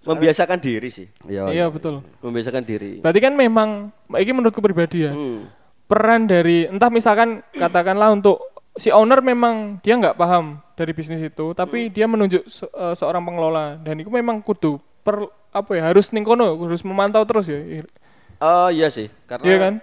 Membiasakan 0.00 0.58
diri 0.58 0.88
sih. 0.88 1.06
Iya. 1.28 1.52
Iya, 1.52 1.66
betul. 1.68 2.00
Membiasakan 2.24 2.64
diri. 2.64 3.04
Berarti 3.04 3.20
kan 3.20 3.36
memang 3.36 3.68
ini 4.16 4.30
menurutku 4.32 4.64
pribadi 4.64 5.04
ya. 5.04 5.12
Hmm. 5.12 5.52
Peran 5.88 6.28
dari 6.28 6.68
entah 6.68 6.92
misalkan 6.92 7.40
katakanlah 7.50 8.12
untuk 8.12 8.44
si 8.76 8.92
owner 8.92 9.18
memang 9.18 9.80
dia 9.80 9.96
nggak 9.96 10.14
paham 10.14 10.60
dari 10.76 10.92
bisnis 10.92 11.18
itu, 11.18 11.50
tapi 11.50 11.88
dia 11.88 12.04
menunjuk 12.04 12.44
se- 12.44 12.68
eh, 12.68 12.92
seorang 12.92 13.24
pengelola 13.24 13.80
dan 13.80 13.96
itu 13.96 14.06
memang 14.06 14.38
kudu 14.38 14.76
per 15.00 15.24
apa 15.48 15.70
ya 15.72 15.88
harus 15.88 16.12
ning 16.12 16.22
kono, 16.22 16.54
harus 16.54 16.84
memantau 16.84 17.24
terus 17.24 17.48
ya. 17.48 17.58
Oh 18.38 18.68
iya 18.68 18.86
sih, 18.86 19.08
karena 19.24 19.44
Iya 19.44 19.56
kan? 19.58 19.74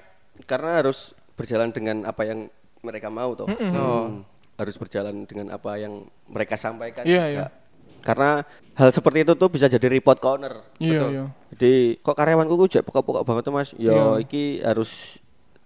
karena 0.46 0.70
harus 0.78 1.12
berjalan 1.34 1.74
dengan 1.74 2.06
apa 2.06 2.24
yang 2.24 2.48
mereka 2.80 3.10
mau 3.10 3.34
toh. 3.34 3.50
Oh. 3.50 4.22
Harus 4.56 4.78
berjalan 4.78 5.26
dengan 5.26 5.52
apa 5.52 5.76
yang 5.76 6.06
mereka 6.30 6.56
sampaikan. 6.56 7.04
Iya, 7.04 7.24
juga. 7.26 7.34
iya. 7.34 7.46
Karena 8.00 8.46
hal 8.78 8.94
seperti 8.94 9.26
itu 9.26 9.34
tuh 9.34 9.50
bisa 9.50 9.66
jadi 9.66 9.90
report 9.90 10.22
ke 10.22 10.28
owner. 10.30 10.62
Iya, 10.78 10.92
Betul. 10.94 11.10
iya. 11.12 11.26
Jadi 11.52 11.74
kok 12.00 12.14
karyawanku 12.14 12.54
kok 12.56 12.70
jek 12.70 12.84
pokok-pokok 12.86 13.24
banget 13.26 13.44
tuh 13.44 13.52
mas. 13.52 13.70
Ya 13.76 13.92
Iya. 13.92 14.06
iki 14.22 14.62
harus 14.62 15.20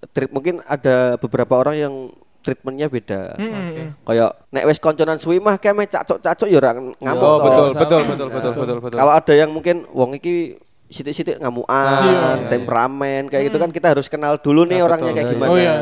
treat 0.08 0.32
mungkin 0.32 0.64
ada 0.64 1.20
beberapa 1.20 1.54
orang 1.56 1.76
yang 1.76 1.94
treatmentnya 2.40 2.88
beda. 2.88 3.36
Mm, 3.36 3.46
mm, 3.46 3.68
mm. 3.70 3.90
Kayak 4.08 4.32
nek 4.50 4.64
wes 4.64 4.80
konconan 4.80 5.20
suwi 5.20 5.44
mah 5.44 5.60
keme 5.60 5.84
cacok-cacok 5.86 6.48
ya 6.48 6.58
ora 6.58 6.72
ngamuk. 6.74 7.20
Oh 7.22 7.38
betul 7.44 7.66
Sama. 7.68 7.80
betul 7.80 8.02
betul 8.02 8.28
Nah, 8.28 8.36
betul 8.36 8.52
betul 8.56 8.78
betul. 8.80 8.98
Kalau 8.98 9.14
ada 9.14 9.34
yang 9.36 9.52
mungkin 9.52 9.84
wong 9.92 10.16
iki 10.16 10.56
sitik-sitik 10.90 11.38
ngamukan, 11.38 12.02
Iya, 12.02 12.10
iya, 12.10 12.50
temperamen 12.50 13.30
kayak 13.30 13.54
gitu 13.54 13.58
kan 13.62 13.70
kita 13.70 13.94
harus 13.94 14.10
kenal 14.10 14.42
dulu 14.42 14.66
nih 14.66 14.82
Nah, 14.82 14.88
orangnya 14.90 15.12
betul. 15.14 15.18
kayak 15.20 15.28
Iya, 15.28 15.36
gimana. 15.38 15.60
iya. 15.60 15.76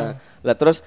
Lah 0.43 0.55
terus 0.57 0.77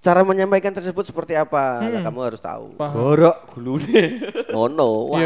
cara 0.00 0.24
menyampaikan 0.24 0.72
tersebut 0.72 1.04
seperti 1.04 1.36
apa? 1.36 1.84
Lah 1.84 2.00
kamu 2.00 2.18
harus 2.24 2.40
tahu. 2.40 2.72
Paham. 2.74 2.96
Gorok 2.96 3.36
gulune. 3.52 4.04
Ngono. 4.56 5.12
Wah. 5.12 5.20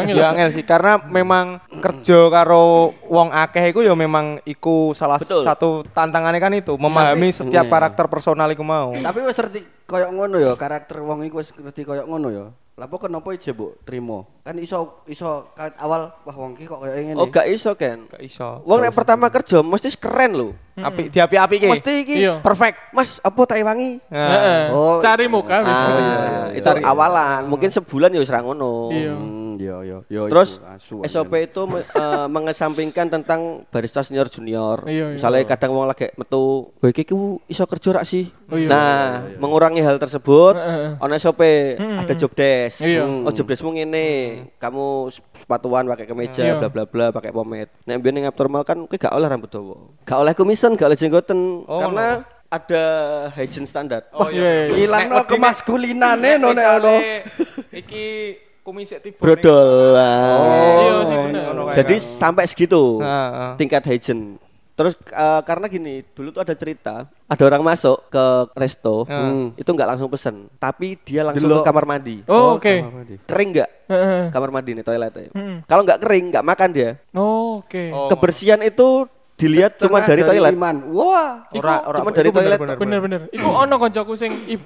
Angel. 0.00 0.16
Ya 0.16 0.32
angel 0.32 0.48
sih 0.50 0.64
karena 0.64 0.96
memang 0.96 1.60
kerja 1.78 2.32
karo 2.32 2.96
wong 3.04 3.28
akeh 3.30 3.68
iku 3.68 3.84
ya 3.84 3.92
memang 3.92 4.40
iku 4.42 4.96
salah 4.96 5.20
Betul. 5.20 5.44
satu 5.44 5.84
tantangannya 5.92 6.40
kan 6.40 6.52
itu 6.56 6.72
memahami 6.74 7.28
setiap 7.30 7.68
Iya. 7.68 7.72
karakter 7.72 8.08
personal 8.08 8.48
iku 8.48 8.64
mau. 8.64 8.96
Tapi 8.96 9.18
wis 9.22 9.36
ngerti 9.36 9.60
koyo 9.84 10.08
ngono 10.08 10.40
ya, 10.40 10.56
karakter 10.56 11.04
wong 11.04 11.28
iku 11.28 11.44
wis 11.44 11.52
ngerti 11.52 11.84
koyo 11.84 12.08
ngono 12.08 12.28
ya. 12.32 12.46
Lah 12.72 12.88
kok 12.88 13.04
kenapa 13.04 13.36
aja 13.36 13.52
mbok 13.52 13.84
trimo? 13.84 14.40
Kan 14.40 14.56
iso 14.56 15.04
iso 15.04 15.52
awal 15.76 16.08
wah 16.24 16.32
wong 16.32 16.56
iki 16.56 16.64
kok 16.64 16.80
koyo 16.80 16.96
ngene. 16.96 17.20
Oh 17.20 17.28
gak 17.28 17.44
iso 17.44 17.76
kan. 17.76 18.08
Gak 18.08 18.24
iso. 18.24 18.64
Wong 18.64 18.80
nek 18.80 18.96
pertama 18.96 19.28
kerja 19.28 19.60
mesti 19.60 19.92
keren 20.00 20.32
lho. 20.32 20.48
Api 20.72 21.12
diapi-api 21.12 21.54
ki. 21.58 21.68
Mesti 21.68 21.92
iki 22.00 22.16
Iya. 22.18 22.40
Perfect. 22.40 22.76
Mas 22.90 23.20
apa 23.20 23.40
tak 23.44 23.60
wangi? 23.60 24.00
Nah. 24.08 24.30
Heeh. 24.30 24.62
Oh. 24.70 24.96
Cari 24.98 25.28
muka 25.28 25.60
Ah, 25.60 26.48
bisa. 26.48 26.54
itu 26.54 26.68
awalan, 26.82 27.44
mungkin 27.44 27.68
sebulan 27.68 28.08
ya 28.08 28.20
wis 28.20 28.28
ra 28.28 28.40
ngono. 28.40 28.88
Iya. 28.88 29.12
Hmm, 29.12 29.52
iya 29.56 29.76
iya. 29.82 29.98
Iya, 30.06 30.22
Terus 30.28 30.64
asu, 30.64 31.04
SOP 31.04 31.32
itu 31.38 31.62
eh, 31.76 32.26
mengesampingkan 32.34 33.06
tentang 33.10 33.40
barista 33.68 34.00
senior 34.00 34.26
junior. 34.26 34.84
Iya, 34.84 35.12
iya. 35.12 35.16
Misalnya 35.16 35.44
kadang 35.46 35.72
wong 35.72 35.84
lagi 35.84 36.08
metu, 36.14 36.72
"Wah 36.74 36.88
iki 36.88 37.04
ku 37.04 37.40
iso 37.46 37.64
kerja 37.64 37.92
rak 37.94 38.04
sih?" 38.04 38.32
Oh, 38.48 38.56
iya. 38.56 38.68
Nah, 38.68 39.00
mengurangi 39.36 39.80
hal 39.80 39.96
tersebut, 39.96 40.56
ono 40.98 41.12
SOP, 41.14 41.40
ada 41.76 42.12
job 42.14 42.32
desk. 42.32 42.80
Iya. 42.80 43.04
Oh, 43.04 43.28
job 43.30 43.44
deskmu 43.44 43.72
ngene, 43.72 44.08
kamu 44.56 45.08
sepatuan 45.34 45.84
pakai 45.86 46.04
kemeja, 46.04 46.42
Iya. 46.42 46.54
bla 46.58 46.68
bla 46.68 46.84
bla, 46.84 47.06
pakai 47.10 47.28
pomade. 47.28 47.72
Nek 47.84 47.96
mbiyen 47.98 48.14
ning 48.14 48.26
abnormal 48.26 48.62
kan 48.62 48.76
kowe 48.78 48.96
gak 48.98 49.10
oleh 49.10 49.24
rambut 49.26 49.48
dawa. 49.48 49.76
Gak 50.04 50.18
oleh 50.18 50.32
kumisan, 50.62 50.78
gak 50.78 50.94
jenggoten 50.94 51.40
Oh, 51.66 51.80
karena 51.80 52.06
ada 52.46 52.84
hygiene 53.32 53.66
standar. 53.66 54.06
Oh 54.12 54.28
Iya, 54.28 54.70
iya. 54.70 54.86
Ilang 54.86 55.08
no 55.08 55.24
kemaskulinane 55.24 56.36
no 56.36 56.52
nek 56.52 56.66
ono. 56.78 56.94
Iki 57.72 58.04
kumisik 58.62 59.02
tiba. 59.02 59.18
Brodol. 59.18 59.96
Iya 59.96 60.92
sih 61.02 61.16
benar. 61.18 61.42
ngono 61.44 61.62
kayak 61.66 61.76
Jadi 61.78 61.96
kan. 61.96 62.04
sampai 62.04 62.44
segitu 62.46 63.00
tingkat 63.56 63.82
hygiene. 63.84 64.36
Terus 64.72 64.96
eh, 65.04 65.40
karena 65.44 65.68
gini, 65.68 66.00
dulu 66.16 66.32
tuh 66.32 66.40
ada 66.40 66.52
cerita, 66.52 67.04
ada 67.04 67.42
orang 67.44 67.60
masuk 67.62 68.08
ke 68.08 68.24
resto, 68.54 69.04
Hmm. 69.04 69.52
itu 69.52 69.68
nggak 69.68 69.84
langsung 69.86 70.08
pesen, 70.08 70.48
tapi 70.56 70.96
dia 70.98 71.20
langsung 71.22 71.44
Delok. 71.44 71.60
ke 71.60 71.68
kamar 71.68 71.84
mandi. 71.84 72.16
Oh, 72.24 72.56
oke. 72.56 72.80
Kering 73.28 73.50
nggak 73.52 73.70
Heeh. 73.88 74.22
kamar 74.32 74.48
mandi 74.50 74.72
nih 74.72 74.80
toiletnya? 74.80 75.28
Hmm. 75.30 75.60
Kalau 75.64 75.84
nggak 75.84 76.00
kering, 76.00 76.24
nggak 76.32 76.46
makan 76.46 76.68
dia. 76.72 76.90
Oh, 77.12 77.60
oke. 77.60 77.84
Oh, 77.92 78.08
Kebersihan 78.08 78.64
itu 78.64 79.04
dilihat 79.42 79.72
cuma 79.76 79.98
dari 80.00 80.22
toilet. 80.22 80.54
Iman. 80.54 80.76
Wah. 80.88 81.50
ora 81.50 81.74
ora 81.82 81.96
cuma 81.98 82.10
dari 82.10 82.30
bener, 82.30 82.38
toilet. 82.38 82.58
bener, 82.58 82.76
bener. 82.76 83.00
Bener-bener. 83.02 83.20
Iku 83.30 83.48
ono 83.48 83.74
koncoku 83.76 84.14
sing 84.14 84.32
eh, 84.46 84.58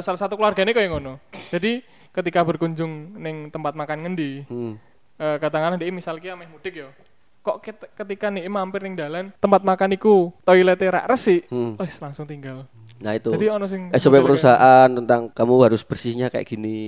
salah 0.00 0.16
satu 0.16 0.34
keluarganya 0.34 0.72
kayak 0.72 0.88
ngono. 0.90 1.20
Jadi 1.48 1.84
ketika 2.10 2.40
berkunjung 2.40 3.16
neng 3.16 3.48
tempat 3.48 3.72
makan 3.72 3.98
ngendi, 4.02 4.44
Hmm. 4.44 4.74
eh, 5.16 5.36
katakanlah 5.36 5.76
dia 5.76 5.88
misal 5.88 6.16
ki 6.16 6.28
ameh 6.28 6.48
mudik 6.48 6.72
yo. 6.74 6.88
Kok 7.42 7.56
ket- 7.58 7.90
ketika 7.94 8.30
nih 8.30 8.46
mampir 8.46 8.80
ning 8.80 8.94
dalan 8.94 9.34
tempat 9.36 9.60
makan 9.60 9.92
iku 9.92 10.32
toiletnya 10.40 10.88
rak 10.94 11.06
resik, 11.08 11.44
Hmm. 11.46 11.74
wes 11.76 11.98
langsung 11.98 12.24
tinggal. 12.24 12.64
Nah 13.02 13.18
itu. 13.18 13.30
Jadi 13.30 13.46
ono 13.48 13.66
sing 13.66 13.90
SOP 13.90 14.14
perusahaan 14.16 14.86
tentang 14.86 15.26
kamu 15.28 15.54
harus 15.66 15.82
bersihnya 15.82 16.30
kayak 16.30 16.46
gini. 16.46 16.78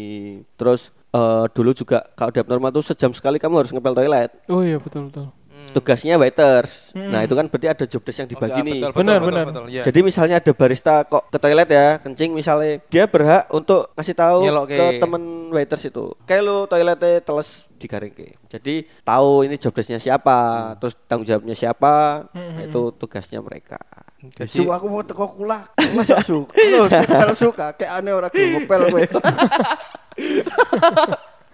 Terus 0.54 0.94
eh, 1.10 1.44
dulu 1.50 1.70
juga 1.72 2.06
kalau 2.12 2.30
di 2.30 2.38
abnormal 2.38 2.70
tuh 2.70 2.84
sejam 2.84 3.10
sekali 3.10 3.36
kamu 3.36 3.54
harus 3.60 3.70
ngepel 3.70 3.94
toilet. 3.94 4.30
Oh 4.46 4.62
iya 4.62 4.78
betul 4.78 5.10
betul. 5.10 5.26
Tugasnya 5.74 6.14
waiters. 6.14 6.94
Nah 6.94 7.20
itu 7.20 7.34
kan 7.34 7.44
berarti 7.50 7.66
ada 7.66 7.84
job 7.84 8.00
desk 8.00 8.22
yang 8.22 8.30
dibagi 8.30 8.54
Enggak, 8.54 8.64
nih. 8.64 8.80
betul, 8.80 8.92
Benar, 8.94 9.16
betul, 9.18 9.26
benar. 9.26 9.44
betul, 9.44 9.50
betul, 9.50 9.64
iya. 9.68 9.82
Jadi 9.82 9.98
misalnya 10.00 10.36
ada 10.38 10.52
barista 10.54 10.94
kok 11.02 11.22
ke 11.28 11.36
toilet 11.36 11.68
ya, 11.68 11.86
kencing 11.98 12.30
misalnya, 12.30 12.78
dia 12.86 13.04
berhak 13.04 13.50
untuk 13.50 13.90
ngasih 13.92 14.14
tahu 14.14 14.38
Nyelok 14.46 14.64
ke 14.64 14.76
ke. 14.78 14.86
temen 15.02 15.22
waiters 15.50 15.82
itu. 15.84 16.04
Kayak 16.24 16.42
lu 16.42 16.56
toiletnya 16.64 17.20
teles 17.20 17.66
digaring 17.74 18.10
ke. 18.10 18.38
Jadi 18.48 18.86
tahu 19.02 19.42
ini 19.42 19.58
job 19.58 19.74
desknya 19.74 19.98
siapa, 19.98 20.72
terus 20.78 20.94
tanggung 21.04 21.26
jawabnya 21.26 21.52
siapa, 21.52 22.26
nah, 22.30 22.62
itu 22.62 22.94
tugasnya 22.94 23.42
mereka. 23.42 23.76
Jadi 24.24 24.48
Su 24.48 24.64
aku 24.66 24.86
mau 24.88 25.02
teko 25.02 25.26
kula. 25.28 25.68
Masa 25.92 26.22
su. 26.22 26.46
Lu 26.48 27.34
suka 27.36 27.76
kayak 27.76 28.00
aneh 28.00 28.14
ora 28.14 28.32
gelem 28.32 28.62
ngepel 28.62 28.80
kowe. 28.88 29.02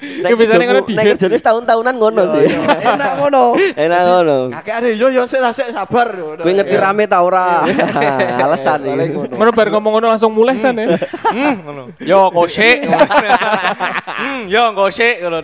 Nek 0.00 0.26
Ya, 0.26 0.34
biasanya 0.34 0.56
kerjamu- 0.56 0.68
ngono 0.72 0.80
di 0.82 0.94
nek 0.94 1.04
kerjane 1.06 1.28
sih. 1.28 1.38
setahun-tahunan 1.38 1.94
ngono 1.94 2.22
sih. 2.32 2.44
Enak 2.82 3.12
ngono. 3.16 3.42
Enak 3.84 4.00
ngono. 4.02 4.36
Kakek 4.50 4.74
ada 4.74 4.88
yo 4.90 5.06
yo 5.08 5.22
sik 5.24 5.40
sik 5.50 5.68
sabar. 5.70 6.08
Kowe 6.34 6.50
ngerti 6.50 6.72
rame 6.74 7.04
ta 7.04 7.20
ora? 7.20 7.68
Alasan 8.44 8.80
iki. 8.82 9.12
ngono. 9.12 9.34
Mana 9.34 9.50
bar 9.50 9.68
ngomong 9.68 9.92
ngono 9.94 10.06
langsung 10.08 10.32
mulai 10.32 10.56
san 10.56 10.72
ya. 10.74 10.88
Hmm, 11.30 11.54
ngono. 11.62 11.82
Yo 11.98 12.28
kosek. 12.30 12.88
Hmm, 14.10 14.46
yo 14.46 14.72
kosek 14.72 15.20
ngono. 15.20 15.38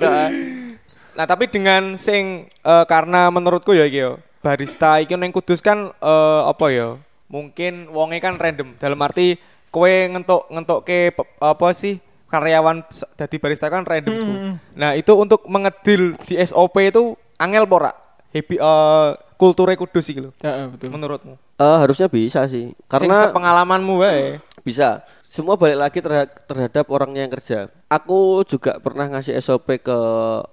Nah, 1.13 1.25
tapi 1.25 1.47
dengan 1.47 1.97
sing 1.97 2.45
eh, 2.51 2.85
karena 2.87 3.29
menurutku 3.29 3.73
ya 3.73 3.85
iki 3.85 4.01
yo, 4.03 4.17
barista 4.39 5.01
iki 5.01 5.13
ning 5.15 5.31
Kudus 5.31 5.61
kan 5.61 5.89
eh, 5.91 6.43
apa 6.45 6.67
ya? 6.69 6.97
Mungkin 7.27 7.91
wonge 7.91 8.19
kan 8.19 8.37
random. 8.37 8.77
Dalam 8.77 8.97
arti 8.99 9.37
kowe 9.69 9.89
ngentuk 9.89 10.49
ngentukke 10.49 11.13
pe- 11.13 11.33
apa 11.39 11.69
sih 11.71 12.01
karyawan 12.27 12.83
dadi 13.15 13.37
barista 13.39 13.67
kan 13.67 13.83
random. 13.83 14.15
Cu. 14.17 14.31
Nah, 14.75 14.93
itu 14.95 15.13
untuk 15.15 15.47
mengedil 15.47 16.19
di 16.27 16.35
SOP 16.37 16.83
itu 16.83 17.15
angel 17.37 17.65
pora. 17.65 17.95
Happy 18.35 18.59
eh 18.59 19.09
kulture 19.37 19.77
Kudus 19.77 20.09
iki 20.09 20.21
lho. 20.21 20.31
Ya, 20.41 20.67
betul. 20.67 20.91
Menurutmu? 20.91 21.37
Eh, 21.57 21.77
harusnya 21.81 22.09
bisa 22.09 22.45
sih. 22.45 22.73
Sing 22.73 22.89
Karena 22.89 23.29
sepengalamanmu 23.29 24.01
wae. 24.01 24.41
bisa. 24.61 25.07
Semua 25.27 25.59
balik 25.59 25.77
lagi 25.77 25.99
terha- 26.01 26.31
terhadap 26.49 26.89
orangnya 26.89 27.27
yang 27.27 27.33
kerja. 27.33 27.69
Aku 27.87 28.41
juga 28.43 28.79
pernah 28.81 29.05
ngasih 29.07 29.37
SOP 29.37 29.79
ke 29.79 29.99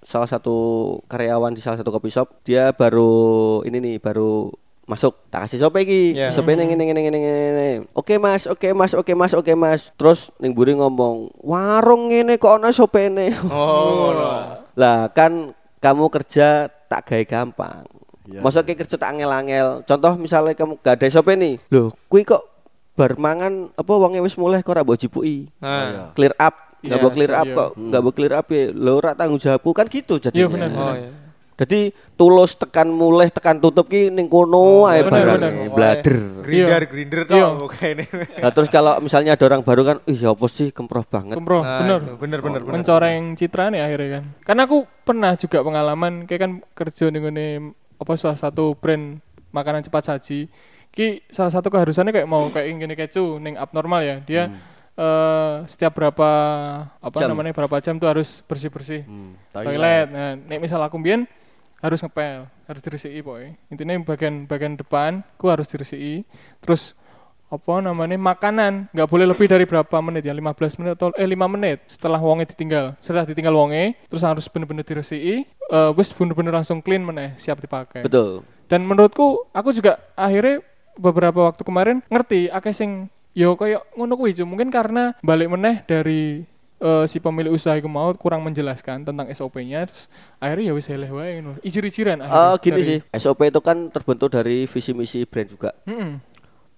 salah 0.01 0.27
satu 0.27 0.55
karyawan 1.07 1.55
di 1.55 1.61
salah 1.63 1.79
satu 1.79 1.89
kopi 1.89 2.09
shop. 2.09 2.43
Dia 2.43 2.73
baru 2.73 3.61
ini 3.63 3.79
nih, 3.79 3.95
baru 3.97 4.51
masuk. 4.83 5.15
Tak 5.27 5.47
kasih 5.47 5.59
SOP 5.59 5.75
iki. 5.79 6.13
Iya. 6.13 6.29
SOP 6.29 6.49
ini 6.49 6.67
ini 6.69 6.83
ini 6.89 7.01
ini 7.07 7.19
ini. 7.19 7.69
Oke 7.91 8.19
Mas, 8.19 8.45
oke 8.45 8.71
Mas, 8.71 8.91
oke 8.93 9.13
Mas, 9.13 9.33
oke 9.33 9.53
Mas. 9.53 9.81
Terus 9.95 10.29
ning 10.37 10.51
buri 10.51 10.75
ngomong, 10.75 11.31
"Warung 11.39 12.11
ini 12.11 12.35
kok 12.35 12.59
ana 12.59 12.69
SOP 12.69 12.95
ini?" 12.99 13.31
Oh, 13.47 14.11
Lah 14.79 15.07
kan 15.09 15.53
kamu 15.79 16.07
kerja 16.09 16.67
tak 16.87 17.07
gawe 17.07 17.23
gampang. 17.23 17.83
Masa 18.23 18.63
kayak 18.63 18.87
kerja 18.87 18.95
tak 18.95 19.11
angel-angel. 19.13 19.83
Contoh 19.83 20.15
misalnya 20.15 20.55
kamu 20.55 20.79
gak 20.79 20.95
ada 20.95 21.07
SOP 21.11 21.35
nih. 21.35 21.59
Loh, 21.69 21.91
kui 22.07 22.23
kok 22.23 22.39
bar 22.95 23.19
mangan 23.19 23.73
apa 23.73 23.91
wonge 23.91 24.23
wis 24.23 24.39
mulai 24.39 24.63
kok 24.63 24.71
ora 24.71 24.85
mbok 24.85 24.95
jipuki. 24.95 25.51
Nah. 25.59 26.15
Clear 26.15 26.31
up. 26.39 26.55
Gak 26.83 26.99
Iya, 26.99 27.03
mau 27.03 27.11
clear 27.15 27.31
up 27.31 27.47
iya. 27.47 27.55
kok, 27.55 27.69
gak 27.79 28.01
mau 28.03 28.11
clear 28.11 28.33
up 28.35 28.47
ya. 28.51 28.63
Lo 28.75 28.99
ora 28.99 29.15
tanggung 29.15 29.39
jawabku 29.39 29.71
kan 29.71 29.87
gitu 29.87 30.19
jadinya. 30.19 30.35
Iya, 30.35 30.47
benar, 30.51 30.69
Oh, 30.75 30.91
iya. 30.91 31.09
Jadi 31.53 31.79
tulus 32.13 32.53
tekan 32.53 32.89
mulai 32.89 33.29
tekan 33.29 33.57
tutup 33.57 33.85
ki 33.85 34.09
ning 34.09 34.25
kono 34.25 34.85
ae 34.85 35.01
benar, 35.01 35.37
barang 35.37 35.55
blader. 35.69 36.15
Grinder, 36.41 36.81
Iya. 36.81 36.89
grinder 36.89 37.19
Iya. 37.23 37.45
kok 37.55 37.69
kayaknya. 37.71 38.05
Nah, 38.41 38.51
terus 38.51 38.67
kalau 38.67 38.97
misalnya 38.97 39.31
ada 39.33 39.45
orang 39.45 39.61
baru 39.61 39.81
kan, 39.83 39.97
ih 40.03 40.17
ya 40.17 40.31
apa 40.31 40.47
sih 40.47 40.69
kemproh 40.69 41.03
banget. 41.03 41.37
Kemproh, 41.37 41.61
Nah, 41.61 41.77
bener. 41.79 41.99
itu, 42.01 42.13
bener 42.17 42.39
bener 42.41 42.61
bener. 42.61 42.73
Mencoreng 42.73 43.21
citra 43.35 43.69
nih 43.69 43.81
akhirnya 43.81 44.09
kan. 44.11 44.23
Karena 44.43 44.61
aku 44.65 44.77
pernah 45.03 45.31
juga 45.33 45.57
pengalaman 45.61 46.13
kayak 46.23 46.41
kan 46.41 46.51
kerja 46.73 47.05
nih 47.07 47.19
ngene 47.21 47.47
apa 47.95 48.11
salah 48.13 48.35
satu 48.35 48.73
brand 48.73 49.21
makanan 49.49 49.81
cepat 49.81 50.03
saji. 50.09 50.49
Ki 50.89 51.21
salah 51.27 51.49
satu 51.49 51.69
keharusannya 51.69 52.11
kayak 52.11 52.25
mau 52.25 52.49
kayak 52.49 52.69
gini 52.71 52.93
kecu 52.93 53.37
ning 53.37 53.55
abnormal 53.55 54.01
ya. 54.01 54.17
Dia 54.19 54.43
eh, 54.93 55.53
setiap 55.65 55.93
berapa 55.93 56.29
apa 56.93 57.17
Jam. 57.17 57.29
namanya 57.29 57.49
berapa 57.51 57.77
jam 57.77 57.97
tuh 57.97 58.05
harus 58.05 58.41
bersih-bersih 58.43 59.01
Hmm, 59.03 59.33
toilet. 59.51 60.05
Nah, 60.07 60.37
nek 60.39 60.59
misal 60.59 60.77
aku 60.79 60.97
mbien 60.97 61.25
harus 61.83 61.99
ngepel, 61.99 62.47
harus 62.47 62.81
diresiki 62.81 63.19
boy. 63.19 63.51
Intinya 63.67 63.99
bagian 63.99 64.47
bagian 64.47 64.79
depan 64.79 65.19
ku 65.35 65.51
harus 65.51 65.67
diresiki. 65.67 66.23
Terus 66.63 66.95
apa 67.53 67.85
namanya 67.85 68.17
makanan 68.17 68.89
nggak 68.89 69.05
boleh 69.05 69.29
lebih 69.29 69.45
dari 69.45 69.69
berapa 69.69 70.01
menit 70.01 70.25
ya 70.25 70.33
15 70.33 70.81
menit 70.81 70.97
atau 70.97 71.13
eh 71.13 71.29
5 71.29 71.37
menit 71.53 71.85
setelah 71.85 72.17
wonge 72.17 72.49
ditinggal 72.49 72.97
setelah 72.97 73.29
ditinggal 73.29 73.53
wonge 73.53 73.93
terus 74.09 74.25
harus 74.25 74.49
bener-bener 74.49 74.81
diresiki 74.81 75.45
eh 75.45 75.89
wis 75.93 76.09
bener-bener 76.17 76.49
langsung 76.49 76.81
clean 76.81 77.05
meneh 77.05 77.37
siap 77.37 77.61
dipakai 77.61 78.01
Betul. 78.09 78.41
dan 78.65 78.81
menurutku 78.81 79.53
aku 79.53 79.69
juga 79.69 80.01
akhirnya 80.17 80.65
beberapa 80.97 81.45
waktu 81.45 81.61
kemarin 81.61 82.01
ngerti 82.09 82.49
akeh 82.49 82.73
sing 82.73 83.13
yo 83.37 83.53
koyo 83.53 83.85
ngono 83.93 84.17
kuwi 84.17 84.33
mungkin 84.49 84.73
karena 84.73 85.13
balik 85.21 85.53
meneh 85.53 85.85
dari 85.85 86.41
eh, 86.83 87.05
si 87.05 87.17
pemilik 87.17 87.47
usaha 87.49 87.73
itu 87.73 87.87
mau 87.87 88.11
kurang 88.13 88.43
menjelaskan 88.43 89.01
tentang 89.01 89.25
SOP-nya 89.29 89.87
terus 89.87 90.11
akhirnya 90.37 90.65
ya 90.65 90.73
wis 90.73 90.87
eleh 90.87 91.07
wae 91.07 91.39
ngono 91.39 91.55
ijir-ijiran 91.61 92.19
Ah, 92.19 92.27
akhirnya 92.51 92.59
gini 92.59 92.75
dari- 92.75 92.85
sih, 92.85 92.99
SOP 93.15 93.39
itu 93.45 93.59
kan 93.59 93.87
terbentuk 93.87 94.27
dari 94.29 94.65
visi 94.65 94.91
misi 94.91 95.23
brand 95.23 95.47
juga. 95.47 95.71
Mm-mm. 95.85 96.19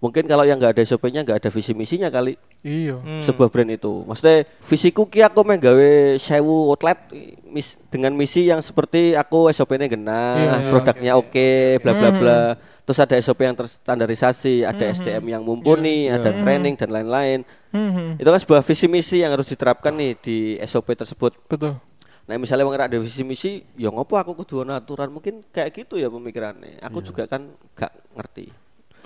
Mungkin 0.06 0.30
kalau 0.30 0.46
yang 0.46 0.62
nggak 0.62 0.78
ada 0.78 0.84
SOP-nya 0.86 1.26
nggak 1.26 1.42
ada 1.42 1.50
visi 1.50 1.74
misinya 1.74 2.14
kali 2.14 2.38
iya 2.62 2.94
Hmm. 2.94 3.26
sebuah 3.26 3.50
brand 3.50 3.74
itu. 3.74 4.06
Maksudnya 4.06 4.46
visiku 4.62 5.10
ki 5.10 5.26
aku 5.26 5.42
main 5.42 5.58
gawe 5.58 5.90
sewu 6.16 6.70
outlet 6.70 7.10
mis- 7.44 7.74
dengan 7.90 8.14
misi 8.14 8.46
yang 8.46 8.62
seperti 8.62 9.18
aku 9.18 9.50
SOP-nya 9.50 9.90
Iya, 9.90 9.94
genah, 9.98 10.36
iya, 10.38 10.70
produknya 10.70 11.12
oke, 11.18 11.50
bla 11.82 11.94
bla 11.98 12.10
bla. 12.14 12.40
Terus 12.86 13.02
ada 13.02 13.18
SOP 13.18 13.42
yang 13.42 13.58
terstandarisasi, 13.58 14.62
ada 14.62 14.86
SDM 14.86 15.26
yang 15.26 15.42
mumpuni, 15.42 16.06
ada 16.06 16.30
training 16.38 16.78
dan 16.78 16.94
lain-lain. 16.94 17.42
Mhm. 17.74 18.22
Itu 18.22 18.30
kan 18.30 18.38
sebuah 18.38 18.62
visi 18.62 18.86
misi 18.86 19.26
yang 19.26 19.34
harus 19.34 19.50
diterapkan 19.50 19.90
nih 19.92 20.14
di 20.22 20.38
SOP 20.62 20.94
tersebut. 20.94 21.34
betul 21.50 21.82
Nah 22.26 22.42
misalnya 22.42 22.66
wong 22.66 22.74
ora 22.74 22.90
ada 22.90 22.98
visi 22.98 23.22
misi, 23.22 23.62
ya 23.78 23.94
ngopo 23.94 24.18
aku 24.18 24.34
kudu 24.34 24.66
ana 24.66 24.82
aturan 24.82 25.14
mungkin 25.14 25.46
kayak 25.54 25.78
gitu 25.78 26.02
ya 26.02 26.10
pemikirannya. 26.10 26.82
Aku 26.82 26.98
juga 26.98 27.30
kan 27.30 27.54
gak 27.78 27.94
ngerti. 28.18 28.50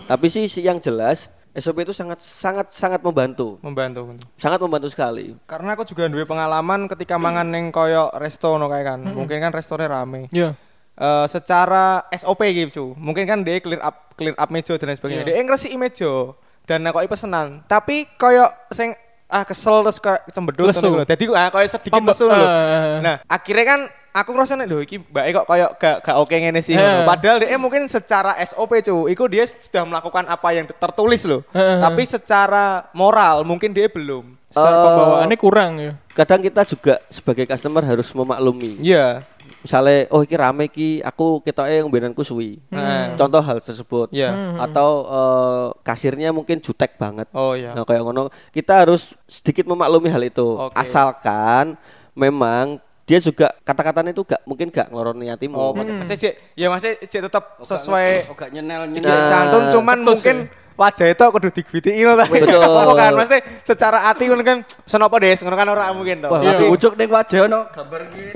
Tapi 0.06 0.26
sih 0.30 0.46
sih 0.46 0.64
yang 0.64 0.80
jelas 0.80 1.28
SOP 1.50 1.82
itu 1.82 1.92
sangat 1.92 2.22
sangat 2.22 2.70
sangat 2.70 3.02
membantu, 3.02 3.58
membantu. 3.66 4.16
sangat 4.38 4.62
membantu 4.62 4.88
sekali. 4.94 5.34
Karena 5.50 5.74
aku 5.74 5.84
juga 5.84 6.06
duwe 6.08 6.24
pengalaman 6.24 6.86
ketika 6.88 7.18
mangan 7.18 7.50
neng 7.50 7.74
koyo 7.74 8.14
resto 8.16 8.56
no 8.56 8.70
kayak 8.70 8.86
kan. 8.96 9.00
Mungkin 9.02 9.42
kan 9.42 9.52
restonya 9.52 9.90
rame. 9.90 10.30
ya 10.30 10.54
Eh, 11.00 11.26
secara 11.32 12.04
SOP 12.12 12.44
gitu. 12.52 12.92
Mungkin 13.00 13.24
kan 13.24 13.40
dia 13.40 13.64
clear 13.64 13.80
up 13.80 14.12
clear 14.20 14.36
up 14.36 14.52
meja 14.52 14.76
dan 14.76 14.92
lain 14.92 15.00
sebagainya. 15.00 15.24
Iya. 15.24 15.32
Dia 15.32 15.44
ngresiki 15.48 15.80
meja 15.80 16.36
dan 16.68 16.84
kok 16.84 17.08
pesenan. 17.08 17.64
Tapi 17.72 18.04
koyo 18.20 18.52
sing 18.68 18.92
ah 19.32 19.48
kesel 19.48 19.80
terus 19.88 19.96
kayak 20.04 20.28
cembedut 20.36 20.68
Lesu. 20.68 20.92
ngono 20.92 21.00
lho. 21.00 21.04
Dadi 21.08 21.24
ah 21.32 21.48
koyo 21.56 21.72
sedikit 21.72 22.04
lesu 22.04 22.28
lho. 22.28 22.36
eh. 22.36 23.00
Nah, 23.00 23.16
akhirnya 23.32 23.64
kan 23.64 23.80
aku 24.14 24.30
ngerasa 24.34 24.58
nih, 24.60 24.68
lho 24.68 24.80
iki 24.84 24.98
mbake 25.00 25.30
kok 25.36 25.46
koyo 25.48 25.68
gak 25.78 25.98
gak 26.04 26.18
oke 26.18 26.36
ngene 26.36 26.60
sih. 26.62 26.74
Ngono. 26.76 27.06
Padahal 27.06 27.38
dia 27.42 27.58
mungkin 27.62 27.86
secara 27.86 28.36
SOP 28.44 28.82
cu, 28.82 29.08
iku 29.08 29.24
dia 29.30 29.46
sudah 29.46 29.84
melakukan 29.86 30.26
apa 30.28 30.50
yang 30.54 30.66
tertulis 30.68 31.24
loh. 31.26 31.42
Eh. 31.54 31.80
Tapi 31.80 32.04
secara 32.06 32.90
moral 32.94 33.46
mungkin 33.46 33.72
dia 33.72 33.88
belum. 33.90 34.40
secara 34.50 34.82
Eh, 34.82 34.82
pembawaannya 34.82 35.38
kurang 35.38 35.72
ya 35.78 35.94
Kadang 36.18 36.42
kita 36.42 36.66
juga 36.66 36.98
sebagai 37.14 37.46
customer 37.46 37.86
harus 37.86 38.10
memaklumi. 38.18 38.82
Iya. 38.82 39.22
Misalnya, 39.62 40.10
oh 40.10 40.26
iki 40.26 40.36
rame 40.36 40.66
ki, 40.68 41.06
aku 41.06 41.46
ketoke 41.46 41.70
ngombenanku 41.86 42.26
suwi. 42.26 42.58
Hmm. 42.74 43.14
Contoh 43.14 43.40
hal 43.46 43.62
tersebut. 43.62 44.10
Iya. 44.10 44.58
Atau 44.58 45.06
eh, 45.06 45.68
kasirnya 45.86 46.34
mungkin 46.34 46.60
jutek 46.60 46.98
banget. 46.98 47.30
Oh 47.32 47.54
iya. 47.54 47.78
Nah, 47.78 47.86
kayak 47.86 48.04
ngono, 48.04 48.34
kita 48.50 48.84
harus 48.84 49.14
sedikit 49.30 49.70
memaklumi 49.70 50.10
hal 50.10 50.24
itu. 50.26 50.44
Oke. 50.44 50.76
Asalkan 50.76 51.78
memang 52.18 52.82
dia 53.10 53.18
juga 53.18 53.50
kata-katanya 53.66 54.14
itu 54.14 54.22
gak 54.22 54.46
mungkin 54.46 54.70
gak 54.70 54.94
ngeloroni 54.94 55.34
hatimu. 55.34 55.58
Oh, 55.58 55.74
masih 55.74 56.14
cek, 56.14 56.54
ya 56.54 56.70
masih 56.70 56.94
cek 57.02 57.26
tetap 57.26 57.58
sesuai 57.58 58.30
Oga 58.30 58.54
nyenel 58.54 58.86
nyenel. 58.86 59.10
Nah, 59.10 59.26
santun 59.26 59.64
cuman 59.74 59.98
mungkin 60.06 60.46
wajah 60.78 61.10
itu 61.10 61.26
kudu 61.26 61.50
digwitiki 61.50 62.06
ngono 62.06 62.22
ta. 62.22 62.26
Betul. 62.30 62.62
Apa 62.86 62.94
kan 62.94 63.12
mesti 63.18 63.38
secara 63.66 63.98
hati 64.06 64.30
ngono 64.30 64.46
kan 64.46 64.62
senopo 64.86 65.18
des 65.18 65.42
ngono 65.42 65.58
kan 65.58 65.68
ora 65.74 65.90
mungkin 65.90 66.22
to. 66.22 66.30
Wah, 66.30 66.38
Iya. 66.38 66.54
lagi 66.54 66.66
ujuk 66.70 66.94
ning 67.02 67.10
wajah 67.10 67.40
ono 67.50 67.60
gambar 67.74 68.02
gini. 68.14 68.32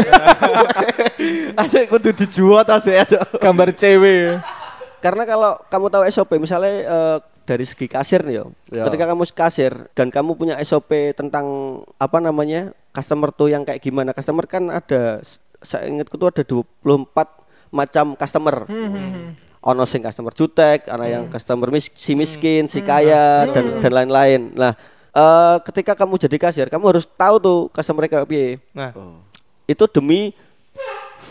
Asik 1.62 1.86
kudu 1.93 2.09
dijual 2.17 2.65
ta 2.65 2.81
sih 2.81 2.97
aja. 2.97 3.21
gambar 3.38 3.77
cewek 3.77 4.41
Karena 5.05 5.23
kalau 5.27 5.53
kamu 5.69 5.86
tahu 5.93 6.03
SOP 6.09 6.31
misalnya 6.41 6.71
eh, 6.81 7.17
dari 7.43 7.65
segi 7.67 7.88
kasir 7.91 8.23
nih 8.23 8.43
yo. 8.43 8.45
Ya. 8.71 8.88
Ketika 8.88 9.08
kamu 9.08 9.23
kasir 9.32 9.71
dan 9.93 10.08
kamu 10.10 10.36
punya 10.39 10.56
SOP 10.63 11.15
tentang 11.15 11.79
apa 11.99 12.17
namanya? 12.23 12.71
customer 12.93 13.34
tuh 13.34 13.49
yang 13.49 13.65
kayak 13.65 13.82
gimana? 13.82 14.13
Customer 14.13 14.45
kan 14.45 14.69
ada 14.69 15.19
saya 15.63 15.89
ingatku 15.89 16.13
tuh 16.15 16.29
ada 16.29 16.43
24 16.45 17.73
macam 17.73 18.06
customer. 18.13 18.69
Ono 19.63 19.84
sing 19.88 20.03
customer 20.03 20.36
jutek, 20.36 20.91
ana 20.91 21.08
yang 21.08 21.32
customer 21.32 21.71
mis 21.71 21.88
si 21.95 22.13
miskin, 22.13 22.67
si 22.67 22.84
kaya 22.84 23.47
dan 23.49 23.79
dan 23.79 23.91
lain-lain. 23.95 24.51
Nah, 24.53 24.75
eh, 25.15 25.56
ketika 25.65 25.95
kamu 25.95 26.19
jadi 26.19 26.38
kasir, 26.38 26.67
kamu 26.67 26.84
harus 26.91 27.08
tahu 27.08 27.36
tuh 27.39 27.60
customer 27.71 28.06
kayak 28.06 28.27
piye. 28.27 28.60
Nah, 28.75 28.91
Itu 29.63 29.88
demi 29.88 30.36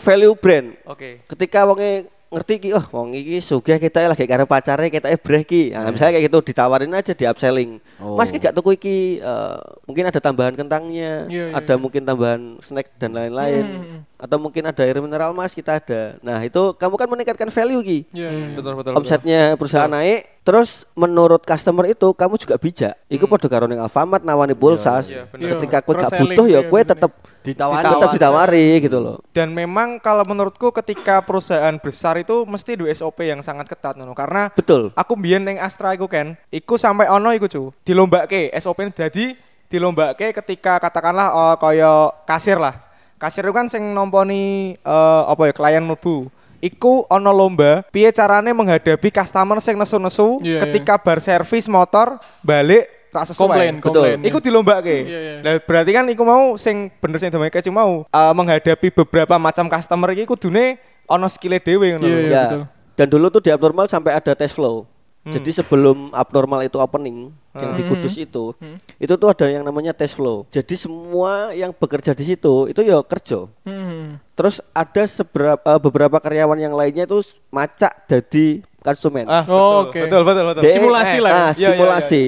value 0.01 0.33
brand 0.33 0.73
oke. 0.89 1.21
ketika 1.29 1.69
wonge 1.69 2.09
ngerti 2.33 2.53
ki 2.59 2.69
oh 2.73 2.85
wong 2.89 3.13
iki 3.13 3.37
sugih 3.37 3.77
kita 3.77 4.03
lagi 4.05 4.25
karo 4.25 4.43
pacare 4.43 4.89
kita 4.89 5.07
breh 5.15 5.41
ki 5.41 5.69
nah, 5.69 5.87
misalnya 5.87 6.17
kayak 6.17 6.25
gitu 6.27 6.39
ditawarin 6.43 6.91
aja 6.91 7.13
di 7.13 7.23
upselling 7.23 7.77
Oh. 8.01 8.17
mas 8.17 8.27
ki 8.27 8.37
gak 8.37 8.51
tuku 8.51 8.75
iki 8.75 8.97
eh, 9.17 9.57
mungkin 9.85 10.03
ada 10.03 10.17
tambahan 10.17 10.51
kentangnya 10.51 11.29
Iya, 11.29 11.43
iya, 11.49 11.55
ada 11.55 11.73
iya. 11.73 11.79
mungkin 11.79 12.01
tambahan 12.03 12.41
snack 12.59 12.91
dan 12.97 13.13
lain-lain 13.13 13.63
Hmm. 13.63 13.99
atau 14.17 14.39
mungkin 14.39 14.63
ada 14.63 14.81
air 14.81 14.97
mineral 14.97 15.31
mas 15.31 15.51
kita 15.51 15.77
ada. 15.77 16.15
Nah 16.19 16.39
itu 16.39 16.71
kamu 16.73 16.95
kan 16.95 17.07
meningkatkan 17.07 17.47
value 17.47 17.81
ki. 17.81 17.99
Iya, 18.11 18.29
iya. 18.31 18.45
Betul 18.55 18.73
betul. 18.73 18.95
Omsetnya 18.95 19.41
perusahaan 19.55 19.87
naik, 19.87 20.39
terus 20.41 20.87
menurut 20.93 21.43
customer 21.43 21.85
itu 21.85 22.07
kamu 22.09 22.39
juga 22.39 22.55
bijak. 22.55 22.95
Iku 23.07 23.27
podo 23.27 23.45
karo 23.45 23.67
ning 23.67 23.77
Alfamart 23.77 24.23
nawani 24.23 24.55
pulsa. 24.55 25.03
iya, 25.03 25.27
bener. 25.27 25.59
Ketika 25.59 25.83
kue 25.83 25.95
gak 25.95 26.11
butuh 26.15 26.45
ya 26.47 26.63
bener. 26.63 26.87
tetap 26.87 27.11
Ditawari. 27.43 27.83
tetap 27.83 28.11
ditawari 28.15 28.67
gitu 28.79 28.97
loh. 29.03 29.17
Dan 29.35 29.51
memang 29.51 29.99
kalau 29.99 30.23
menurutku 30.23 30.71
ketika 30.71 31.19
perusahaan 31.19 31.75
besar 31.77 32.15
itu 32.15 32.47
mesti 32.47 32.79
dua 32.79 32.89
SOP 32.95 33.27
yang 33.27 33.43
sangat 33.43 33.67
ketat 33.67 33.99
ngono 33.99 34.15
karena 34.15 34.47
Betul. 34.55 34.95
aku 34.95 35.13
mbiyen 35.19 35.43
ning 35.43 35.59
Astra 35.59 35.91
iku 35.91 36.07
kan, 36.07 36.39
iku 36.49 36.79
sampai 36.79 37.11
ono 37.11 37.35
iku 37.35 37.51
cu, 37.51 37.75
dilombake 37.83 38.49
SOP 38.57 38.87
jadi 38.95 39.35
dilombake 39.67 40.31
ketika 40.31 40.79
katakanlah 40.79 41.27
eh, 41.33 41.55
kaya 41.59 41.93
kasir 42.29 42.61
lah. 42.61 42.79
Kasir 43.19 43.43
itu 43.43 43.53
kan 43.55 43.67
sing 43.67 43.81
nomponi 43.91 44.75
eh, 44.79 45.23
apa 45.27 45.49
ya 45.49 45.53
klien 45.53 45.83
mlebu. 45.83 46.31
Iku 46.63 47.03
ono 47.11 47.35
lomba 47.35 47.83
piye 47.91 48.07
carane 48.15 48.55
menghadapi 48.55 49.11
customer 49.11 49.59
sing 49.59 49.75
nesu-nesu 49.75 50.39
Iya, 50.39 50.63
ketika 50.63 50.95
bar 50.95 51.19
servis 51.19 51.67
motor 51.67 52.23
balik 52.39 52.87
tak 53.13 53.29
sesuai. 53.29 53.45
Komplain, 53.45 53.73
Betul. 53.77 53.85
komplain. 53.93 54.17
Iku 54.25 54.37
dilombake. 54.41 54.97
Iya, 55.05 55.19
iya. 55.21 55.33
Lah 55.45 55.53
berarti 55.61 55.91
kan 55.93 56.05
iku 56.09 56.23
mau 56.25 56.57
sing 56.57 56.89
bener 56.97 57.21
sing 57.21 57.29
domene 57.29 57.53
kecil 57.53 57.69
mau 57.69 58.03
eh, 58.03 58.33
menghadapi 58.33 58.89
beberapa 58.89 59.37
macam 59.37 59.69
customer 59.69 60.09
iki 60.17 60.25
kudune 60.25 60.81
ono 61.05 61.29
skill 61.29 61.61
dhewe 61.61 61.95
ngono. 61.95 62.05
Iya, 62.09 62.17
iya. 62.17 62.27
ya. 62.27 62.43
betul. 62.49 62.61
Dan 62.93 63.07
dulu 63.09 63.25
tuh 63.29 63.41
di 63.45 63.49
abnormal 63.53 63.85
sampai 63.85 64.17
ada 64.17 64.33
test 64.33 64.57
flow. 64.57 64.89
Jadi 65.23 65.55
sebelum 65.55 66.11
abnormal 66.11 66.67
itu 66.67 66.75
opening 66.75 67.31
yang 67.55 67.71
di 67.79 67.87
Kudus 67.87 68.19
itu, 68.19 68.51
itu 68.99 69.13
tuh 69.15 69.31
ada 69.31 69.47
yang 69.47 69.63
namanya 69.63 69.95
test 69.95 70.19
flow. 70.19 70.43
Jadi 70.51 70.75
semua 70.75 71.55
yang 71.55 71.71
bekerja 71.71 72.11
di 72.11 72.27
situ 72.27 72.67
itu 72.67 72.83
ya 72.83 72.99
kerja. 72.99 73.47
Hmm. 73.63 74.19
Terus 74.35 74.59
ada 74.75 75.07
seberapa 75.07 75.63
eh, 75.63 75.79
beberapa 75.79 76.19
karyawan 76.19 76.59
yang 76.59 76.75
lainnya 76.75 77.07
itu 77.07 77.23
macak 77.47 78.03
jadi 78.03 78.67
konsumen. 78.83 79.23
Ah, 79.31 79.47
Oh, 79.47 79.87
betul, 79.87 79.95
oke. 79.95 79.99
betul, 80.11 80.21
betul, 80.27 80.43
betul. 80.51 80.63
Simulasi 80.75 81.17
lah 81.23 81.31
ya. 81.31 81.39
Ah, 81.39 81.39
Iya, 81.39 81.55
iya, 81.55 81.67
simulasi. 81.71 82.23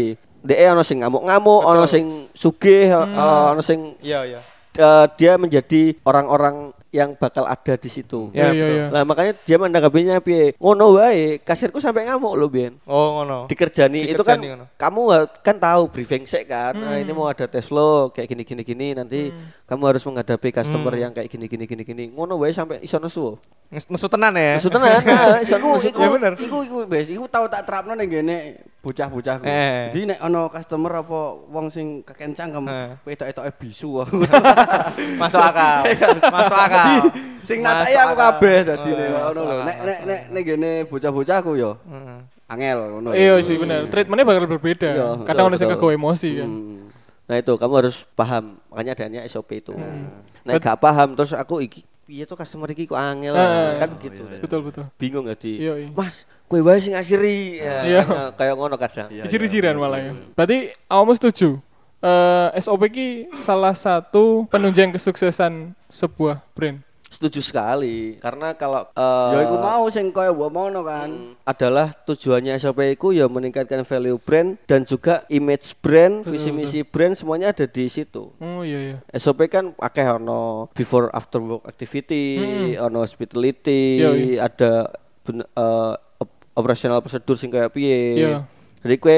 DE 0.46 0.66
ono 0.70 0.86
sing 0.86 1.02
ngamuk-ngamuk, 1.02 1.62
ono 1.66 1.84
sing 1.86 2.30
sugih, 2.32 2.94
Hmm. 2.94 3.18
eh, 3.18 3.46
ono 3.52 3.62
sing 3.66 3.98
Iya, 4.00 4.22
iya. 4.24 4.40
eh, 4.78 5.06
dia 5.18 5.36
menjadi 5.36 5.98
orang-orang 6.06 6.70
yang 6.90 7.14
bakal 7.14 7.44
ada 7.44 7.74
di 7.74 7.88
situ. 7.88 8.32
Ya, 8.32 8.48
Iya, 8.48 8.48
iya, 8.48 8.52
betul. 8.56 8.70
iya. 8.72 8.86
Lah 8.90 9.04
makanya 9.04 9.34
dia 9.38 9.58
menanggapinya 9.58 10.16
piye? 10.20 10.56
Ngono 10.56 10.96
wae, 10.96 11.38
kasirku 11.38 11.78
sampai 11.78 12.06
ngamuk 12.06 12.34
loh, 12.34 12.48
Bian. 12.48 12.80
Oh, 12.84 13.20
ngono. 13.20 13.46
Dikerjani 13.46 14.08
itu 14.08 14.20
kan 14.20 14.38
Dikerjani 14.38 14.48
ngono. 14.54 14.66
kamu 14.74 15.02
kan 15.40 15.56
tahu 15.56 15.82
briefing 15.88 16.24
sek 16.24 16.46
kan. 16.46 16.72
Nah, 16.74 16.94
Hmm. 16.94 17.02
ini 17.02 17.12
mau 17.12 17.26
ada 17.26 17.46
tes 17.46 17.66
flow 17.66 18.10
kayak 18.10 18.28
gini 18.28 18.44
gini 18.44 18.62
gini 18.62 18.88
nanti 18.92 19.30
kamu 19.64 19.84
harus 19.86 20.02
menghadapi 20.02 20.50
customer 20.52 20.90
Hmm. 20.90 21.02
yang 21.02 21.12
kayak 21.12 21.28
gini 21.28 21.46
gini 21.46 21.66
gini 21.66 21.84
gini. 21.84 22.04
Ngono 22.10 22.38
wae 22.38 22.50
sampai 22.50 22.80
iso 22.80 22.96
nesu. 22.96 23.36
Nes- 23.66 23.90
Nesu 23.90 24.06
tenan 24.06 24.32
ya. 24.32 24.56
Nesu 24.56 24.70
tenan, 24.70 25.02
nah, 25.02 25.42
iso 25.44 25.58
Iku 25.58 25.70
nesu. 25.74 25.90
iku 25.90 26.00
Ya 26.00 26.10
bener. 26.12 26.34
iku 26.38 26.58
iku 26.62 26.78
bes, 26.86 27.10
iku 27.10 27.26
tau 27.26 27.46
tak 27.46 27.66
terapno 27.66 27.92
ning 27.92 28.08
gene 28.08 28.38
bocah-bocah. 28.80 29.42
Eh. 29.42 29.90
Jadi 29.90 30.14
nek 30.14 30.20
ono 30.22 30.46
customer 30.48 31.02
apa 31.02 31.20
wong 31.50 31.68
sing 31.68 32.06
kekencang 32.06 32.54
kem 32.54 32.66
Eh. 32.66 32.90
wedok-edoke 33.04 33.52
bisu 33.58 34.00
aku. 34.00 34.22
Masuk 35.22 35.42
akal. 35.42 35.82
Masuk 36.38 36.56
akal. 36.56 36.85
Sing 37.42 37.60
Masuk 37.60 37.76
natai 37.78 37.94
aku 37.94 38.10
akal. 38.12 38.24
kabeh 38.32 38.58
dadi 38.64 38.90
Eh, 38.90 38.94
nek 38.96 39.08
ngono 39.12 39.42
lho. 39.42 39.56
Nek 39.62 39.78
nek 39.80 40.00
nek 40.04 40.22
nek 40.30 40.44
gene 40.44 40.72
bocah-bocah 40.86 41.36
aku 41.38 41.52
yo 41.54 41.72
Heeh. 41.84 42.20
angel 42.48 42.78
ngono. 42.92 43.10
Iya 43.12 43.34
sih 43.40 43.56
benar. 43.56 43.86
Treatmentnya 43.86 44.26
bakal 44.26 44.46
berbeda. 44.48 44.90
Iya, 44.92 45.08
Kadang 45.24 45.46
ada 45.48 45.56
sing 45.56 45.68
kegawa 45.68 45.92
emosi 45.92 46.30
kan. 46.36 46.50
Hmm. 46.50 46.82
Nah 47.26 47.36
itu 47.36 47.54
kamu 47.54 47.74
harus 47.76 48.06
paham 48.12 48.44
makanya 48.68 48.92
adanya 48.94 49.22
SOP 49.26 49.50
itu. 49.56 49.72
Hmm. 49.72 50.14
Nah 50.42 50.56
gak 50.56 50.78
paham 50.78 51.14
terus 51.14 51.32
aku 51.32 51.58
iki 51.60 51.82
piye 52.06 52.22
tuh 52.22 52.34
customer 52.34 52.70
iki 52.70 52.86
kok 52.86 52.96
angel 52.96 53.34
Eh, 53.34 53.78
kan 53.78 53.90
gitu. 53.98 54.30
Betul 54.38 54.62
betul. 54.62 54.86
Bingung 54.96 55.26
gak 55.26 55.42
di 55.42 55.58
Iya, 55.60 55.74
iya. 55.76 55.90
Mas, 55.90 56.22
kue 56.46 56.62
wae 56.62 56.78
sing 56.78 56.94
ngasiri. 56.94 57.58
Ya, 57.58 57.76
Iya. 57.84 58.02
kan, 58.04 58.30
kayak 58.36 58.54
ngono 58.54 58.76
kadang. 58.76 59.10
Ciri-cirian 59.24 59.74
malah 59.76 59.98
ya. 60.00 60.12
Berarti 60.32 60.70
awakmu 60.86 61.14
setuju? 61.14 61.58
Eh, 62.06 62.48
SOP 62.56 62.86
ki 62.88 63.08
salah 63.34 63.74
satu 63.74 64.46
penunjang 64.46 64.94
kesuksesan 64.94 65.74
sebuah 65.90 66.46
brand. 66.54 66.78
Setuju 67.06 67.40
sekali 67.40 68.20
karena 68.20 68.54
kalau 68.54 68.86
eh, 68.86 69.32
Ya 69.32 69.40
iku 69.42 69.58
mau 69.58 69.88
sing 69.88 70.12
kaya 70.12 70.30
mbok 70.30 70.52
mono 70.52 70.84
kan. 70.84 71.34
adalah 71.42 71.96
tujuannya 72.04 72.54
SOP 72.56 72.78
itu 72.84 73.10
ya 73.12 73.26
meningkatkan 73.26 73.82
value 73.82 74.20
brand 74.20 74.60
dan 74.66 74.84
juga 74.84 75.26
image 75.28 75.74
brand, 75.80 76.22
visi 76.24 76.52
misi 76.52 76.84
brand 76.84 77.16
semuanya 77.16 77.50
ada 77.50 77.66
di 77.66 77.88
situ. 77.88 78.30
Oh 78.36 78.62
iya 78.62 78.94
iya. 78.94 78.98
SOP 79.16 79.48
kan 79.48 79.74
akeh 79.76 80.06
ono 80.06 80.70
before 80.74 81.10
after 81.10 81.40
work 81.40 81.66
activity, 81.66 82.38
ono 82.78 83.02
hospitality, 83.02 83.82
Iya, 83.98 84.10
iya. 84.12 84.38
ada 84.44 84.72
ben- 85.24 85.42
eh, 85.48 85.94
op- 86.20 86.42
operational 86.54 87.00
prosedur 87.00 87.34
sing 87.34 87.50
kayak 87.50 87.72
piye. 87.72 88.02
Iya. 88.20 88.46
Jadi 88.84 88.96
kue 89.00 89.18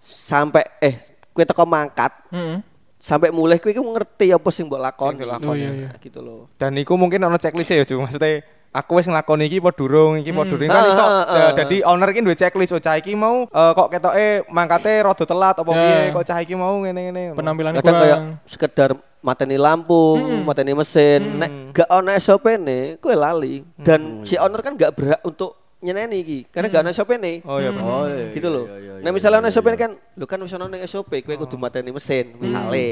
sampai 0.00 0.64
eh 0.78 0.96
kue 1.32 1.44
teko 1.44 1.64
mangkat 1.64 2.12
Heeh. 2.30 2.60
sampai 2.96 3.32
mulai 3.32 3.58
kue 3.58 3.72
iku 3.72 3.82
ngerti 3.82 4.30
apa 4.30 4.48
sing 4.48 4.70
mbok 4.70 4.78
lakoni. 4.78 5.10
Sing 5.12 5.20
dilakoni. 5.26 5.48
Oh 5.50 5.56
iya 5.58 5.70
iya. 5.74 5.90
gitu 5.98 6.22
loh. 6.22 6.46
Dan 6.54 6.78
iku 6.78 6.94
mungkin 6.94 7.18
ono 7.18 7.34
checklist 7.34 7.72
ya, 7.72 7.82
Ju. 7.82 7.98
Maksudnya 7.98 8.40
aku 8.70 8.96
wis 8.96 9.04
nglakoni 9.04 9.50
iki 9.50 9.58
apa 9.58 9.70
durung, 9.74 10.16
iki 10.16 10.30
apa 10.30 10.42
durung 10.46 10.70
kan 10.70 10.84
iso. 10.86 11.02
eh, 11.02 11.24
ah. 11.26 11.50
Dadi 11.52 11.76
owner 11.82 12.08
iki 12.08 12.22
duwe 12.22 12.32
checklist, 12.32 12.72
oh 12.72 12.80
cah 12.80 12.94
iki 12.94 13.12
mau 13.12 13.44
eh, 13.44 13.72
kok 13.74 13.88
ketoke 13.90 14.28
mangkate 14.48 14.92
rada 15.02 15.24
telat 15.26 15.56
apa 15.58 15.70
Ya. 15.70 15.80
piye, 15.82 15.98
kok 16.10 16.24
cah 16.24 16.38
iki 16.40 16.54
mau 16.54 16.74
ngene-ngene. 16.78 17.34
Penampilannya 17.34 17.80
Kadang 17.80 17.96
kayak 17.98 18.18
sekedar 18.46 18.90
mateni 19.18 19.54
lampu, 19.54 20.18
mateni 20.42 20.72
mesin, 20.72 21.38
nek 21.38 21.50
gak 21.74 21.88
ono 21.90 22.10
SOP 22.16 22.46
nih, 22.58 22.98
kue 22.98 23.14
lali. 23.14 23.62
Dan 23.78 24.22
si 24.22 24.34
owner 24.34 24.58
kan 24.58 24.74
gak 24.74 24.94
berhak 24.94 25.20
untuk 25.22 25.61
nyeneni 25.82 26.16
iki, 26.22 26.38
karena 26.46 26.70
gak 26.70 26.82
ono 26.86 26.90
SOP 26.94 27.10
nih. 27.18 27.42
Oh 27.42 27.58
iya, 27.58 27.74
Pak. 27.74 27.82
Oh 27.82 28.04
iya. 28.06 28.30
gitu 28.30 28.48
loh. 28.48 28.64
iya, 28.70 28.76
iya, 28.78 28.92
nah 29.02 29.10
misalnya 29.10 29.42
ono 29.42 29.50
SOP 29.50 29.66
ini 29.66 29.78
kan, 29.78 29.92
lu 30.14 30.24
kan 30.30 30.38
wis 30.38 30.54
ono 30.54 30.70
ning 30.70 30.82
SOP, 30.86 31.10
kowe 31.26 31.34
kudu 31.34 31.58
mateni 31.58 31.90
mesin, 31.90 32.38
misale. 32.38 32.86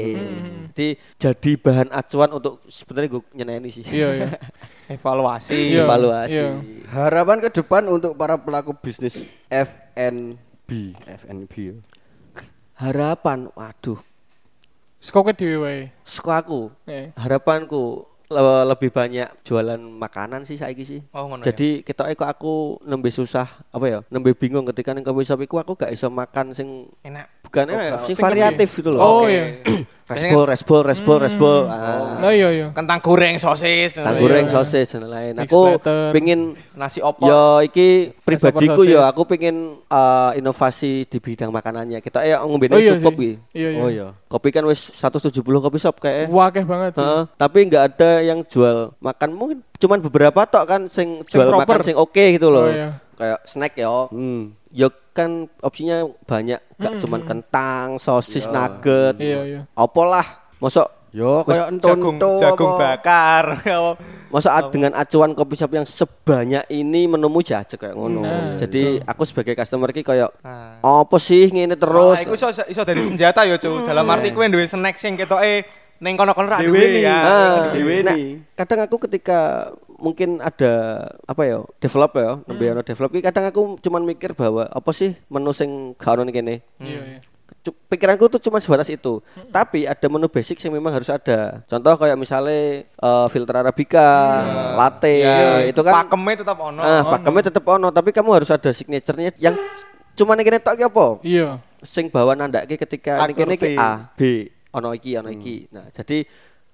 Jadi 0.71 0.87
jadi 1.15 1.51
bahan 1.55 1.87
acuan 1.89 2.29
untuk 2.35 2.59
sebenarnya 2.67 3.09
gue 3.15 3.21
nyeneni 3.31 3.69
sih. 3.71 3.83
Iya 3.87 4.07
iya. 4.13 4.27
Evaluasi. 4.99 5.55
Iya. 5.55 5.83
Evaluasi. 5.87 6.35
iya. 6.35 6.47
Harapan 6.91 7.39
ke 7.39 7.49
depan 7.49 7.87
untuk 7.87 8.11
para 8.19 8.35
pelaku 8.35 8.75
bisnis 8.75 9.23
FNB, 9.47 10.69
FNB. 11.07 11.53
ya. 11.55 11.75
Harapan, 12.75 13.47
waduh, 13.55 14.01
Skoknya 15.01 15.33
dhewe 15.33 15.57
wae. 15.57 15.79
aku, 16.05 16.69
Eh. 16.85 17.09
harapanku 17.17 18.05
lebih 18.31 18.89
banyak 18.89 19.27
jualan 19.43 19.77
makanan 19.77 20.47
sih 20.47 20.55
saiki 20.55 20.83
sih. 20.87 20.99
Oh 21.11 21.27
ngono. 21.27 21.43
ya. 21.43 21.51
Jadi 21.51 21.83
kita 21.83 22.07
kok 22.15 22.29
aku 22.29 22.79
nembe 22.87 23.11
susah 23.11 23.47
apa 23.69 23.85
ya? 23.85 23.99
Nembe 24.07 24.31
bingung 24.31 24.63
ketika 24.71 24.95
ning 24.95 25.03
coffee 25.03 25.27
shop 25.27 25.43
iku 25.43 25.59
aku 25.59 25.75
gak 25.75 25.91
iso 25.91 26.07
makan 26.07 26.55
sing 26.55 26.87
enak. 27.03 27.27
bukan 27.43 27.67
Oh, 27.67 27.75
enak, 27.75 28.07
sing 28.07 28.15
variatif 28.15 28.69
gitu 28.79 28.95
loh. 28.95 28.99
Oh 29.03 29.27
Oke. 29.27 29.35
iya. 29.35 29.43
Resbol, 30.13 30.43
resbol, 30.45 30.81
resbol, 30.83 31.17
resbol. 31.19 31.59
Ah. 31.65 32.17
Nah 32.17 32.29
iya 32.29 32.49
iya. 32.49 32.67
Kentang 32.71 32.99
goreng, 32.99 33.35
sosis, 33.35 33.95
Tang 33.95 34.11
iya. 34.11 34.19
goreng, 34.19 34.45
sosis 34.45 34.87
dan 34.89 35.05
lain. 35.05 35.33
Aku 35.37 35.79
pingin 36.11 36.39
nasi 36.71 36.99
opor. 36.99 37.25
Yo 37.25 37.41
iki 37.61 38.11
pribadiku 38.17 38.83
yo 38.83 39.01
aku 39.01 39.23
pengen 39.25 39.79
eh, 39.81 40.31
inovasi 40.35 41.03
di 41.03 41.17
bidang 41.17 41.49
makanannya. 41.49 41.99
Kita 41.99 42.21
ya 42.21 42.39
ngombene 42.39 42.73
Oh 42.73 42.79
iya 42.79 42.93
cukup 42.95 43.13
sih. 43.13 43.17
iki. 43.17 43.31
Iya 43.53 43.69
iya. 43.69 43.79
Oh 43.79 43.89
iya. 43.89 44.07
Kopi 44.25 44.49
kan 44.49 44.63
wis 44.63 44.91
170 44.91 45.31
kopi 45.41 45.77
shop 45.77 45.97
kayak. 45.97 46.27
Wakeh 46.27 46.63
banget 46.63 46.91
sih. 46.93 47.01
Heeh, 47.01 47.21
tapi 47.35 47.59
nggak 47.65 47.83
ada 47.89 48.11
yang 48.21 48.39
jual 48.41 48.93
makan 48.97 49.29
mungkin 49.31 49.57
cuman 49.75 49.97
beberapa 49.99 50.45
tok 50.45 50.65
kan 50.65 50.81
sing 50.85 51.23
Sing 51.23 51.39
jual 51.39 51.49
makan 51.49 51.65
proper. 51.65 51.81
sing 51.81 51.95
oke 51.95 52.23
gitu 52.31 52.47
Oh 52.47 52.53
loh. 52.53 52.67
iya. 52.67 52.99
Kayak 53.13 53.39
snack 53.45 53.73
yo. 53.75 54.09
Hmm. 54.09 54.53
Yo 54.69 54.87
kan 55.11 55.29
opsinya 55.59 55.97
banyak, 56.23 56.59
gak 56.75 56.93
cuman 56.97 57.21
kentang, 57.21 57.87
sosis, 57.97 58.43
Iya. 58.43 58.53
nugget. 58.53 59.15
Iya 59.17 59.39
iya. 59.43 59.61
Apa 59.71 60.01
lah? 60.01 60.27
Mosok 60.57 60.87
Yo 61.11 61.43
Wes, 61.43 61.59
kaya 61.59 61.67
jagung 61.75 62.15
jagung 62.39 62.79
bakar. 62.79 63.59
Masa 64.31 64.55
ad- 64.55 64.71
dengan 64.71 64.95
acuan 64.95 65.35
kopi 65.35 65.53
shop 65.53 65.67
yang 65.69 65.83
sebanyak 65.83 66.63
ini 66.69 67.03
menemumu 67.03 67.43
jajak 67.43 67.75
kayak 67.75 67.91
ngono. 67.91 68.23
Nah, 68.23 68.55
Jadi 68.55 69.03
aku 69.03 69.27
sebagai 69.27 69.51
customer 69.53 69.91
ki 69.91 70.01
kayak 70.01 70.31
Nah. 70.39 70.79
apa 70.79 71.17
sih 71.17 71.51
ngene 71.51 71.75
Terus 71.75 72.23
iku 72.23 72.31
iso 72.33 72.47
iso 72.63 72.81
dari 72.81 73.03
senjata 73.03 73.43
ya, 73.43 73.59
Cu. 73.59 73.83
Dalam 73.83 74.07
arti 74.07 74.31
kowe 74.31 74.47
duwe 74.47 74.63
snack 74.63 74.95
sing 74.95 75.19
ketoke 75.19 75.67
ning 75.99 76.15
kono-kono 76.15 76.47
ra 76.47 76.57
Dewe 76.57 76.71
duwe 76.71 76.85
nih. 76.89 77.03
ya. 77.03 77.17
Ah, 77.19 77.59
Dewe 77.69 77.95
nah, 78.01 78.15
nih. 78.15 78.47
kadang 78.55 78.79
aku 78.81 78.95
ketika 79.03 79.67
mungkin 80.01 80.41
ada 80.41 80.73
apa 81.23 81.41
ya 81.45 81.57
develop 81.77 82.11
ya 82.13 82.41
nembe 82.43 82.65
ono 82.67 82.81
develop. 82.81 83.09
Ki 83.09 83.21
kadang 83.21 83.45
aku 83.45 83.77
cuman 83.77 84.01
mikir 84.03 84.33
bahwa 84.33 84.65
apa 84.65 84.89
sih 84.91 85.13
menu 85.29 85.53
sing 85.53 85.93
gak 85.95 86.17
ono 86.17 86.25
kene. 86.27 86.65
Iya 86.81 87.01
iya. 87.07 87.19
Cu- 87.61 87.77
pikiranku 87.85 88.25
tuh 88.27 88.41
cuma 88.41 88.57
sebatas 88.57 88.89
itu. 88.89 89.21
Tapi 89.47 89.85
ada 89.85 90.07
menu 90.09 90.25
basic 90.25 90.57
yang 90.59 90.73
memang 90.73 90.89
harus 90.91 91.07
ada. 91.07 91.61
Contoh 91.63 91.93
kayak 91.95 92.17
misalnya 92.17 92.81
eh, 92.83 93.27
filter 93.29 93.53
arabica 93.53 94.07
latte 94.73 95.21
Ya, 95.21 95.69
itu 95.69 95.77
kan 95.79 95.93
pakemnya 96.01 96.41
tetap 96.41 96.57
ono. 96.57 96.81
ah 96.81 97.05
pakemnya 97.05 97.43
tetap 97.47 97.63
ono 97.63 97.87
tapi 97.89 98.09
kamu 98.09 98.29
harus 98.33 98.49
ada 98.49 98.71
signaturenya 98.71 99.37
yang 99.37 99.53
cuma 100.11 100.33
ning 100.33 100.43
kene 100.43 100.57
tok 100.57 100.75
ki 100.75 100.83
apa? 100.83 101.05
Iya. 101.21 101.49
sing 101.81 102.09
bawa 102.09 102.33
nandake 102.33 102.77
ketika 102.77 103.21
ning 103.25 103.33
kene 103.33 103.55
ki. 103.55 103.73
A, 103.73 104.09
B, 104.13 104.49
ono 104.71 104.93
iki, 104.93 105.17
ono 105.17 105.29
iki. 105.29 105.65
Nah, 105.69 105.89
jadi 105.89 106.25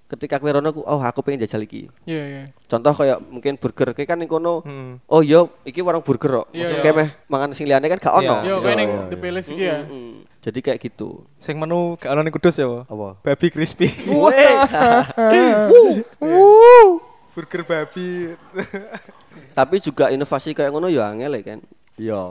ketika 0.08 0.40
kowe 0.40 0.52
rono 0.52 0.72
ku, 0.72 0.82
oh 0.88 1.04
aku 1.04 1.20
pengen 1.20 1.44
jajal 1.44 1.62
iki. 1.68 1.92
Iya, 2.08 2.24
iya. 2.24 2.44
Contoh 2.72 2.96
kayak 2.96 3.20
mungkin 3.28 3.60
burger 3.60 3.92
kayak 3.92 4.08
kan 4.08 4.18
ning 4.20 4.32
kono. 4.32 4.64
Hmm. 4.64 5.04
Oh 5.12 5.20
yo, 5.20 5.52
iki 5.68 5.84
warung 5.84 6.04
burger 6.04 6.44
kok. 6.44 6.48
Iya, 6.56 6.64
Maksudnya 6.64 6.80
iya. 6.80 6.84
kayak 6.88 6.96
meh 6.96 7.10
mangan 7.28 7.52
sing 7.52 7.68
liyane 7.68 7.88
kan 7.92 8.00
gak 8.00 8.16
ono. 8.16 8.36
Iya. 8.40 8.48
Yo, 8.48 8.56
iya, 8.64 8.74
ning 8.80 8.90
iya, 8.90 9.04
The 9.12 9.16
iya. 9.16 9.24
Palace 9.24 9.50
iki 9.52 9.64
ya. 9.68 9.78
Jadi 10.48 10.60
kayak 10.64 10.80
gitu. 10.80 11.28
Sing 11.36 11.60
menu 11.60 12.00
gak 12.00 12.12
ono 12.16 12.24
ning 12.24 12.32
Kudus 12.32 12.56
ya, 12.56 12.66
Pak? 12.66 12.84
Apa? 12.88 13.08
Babi 13.24 13.48
crispy. 13.52 13.88
Burger 17.38 17.62
babi. 17.70 18.34
Tapi 19.54 19.76
juga 19.78 20.10
inovasi 20.10 20.58
kayak 20.58 20.74
ngono 20.74 20.90
ya 20.90 21.14
angel 21.14 21.38
ya 21.38 21.44
kan. 21.54 21.60
Iya. 22.00 22.22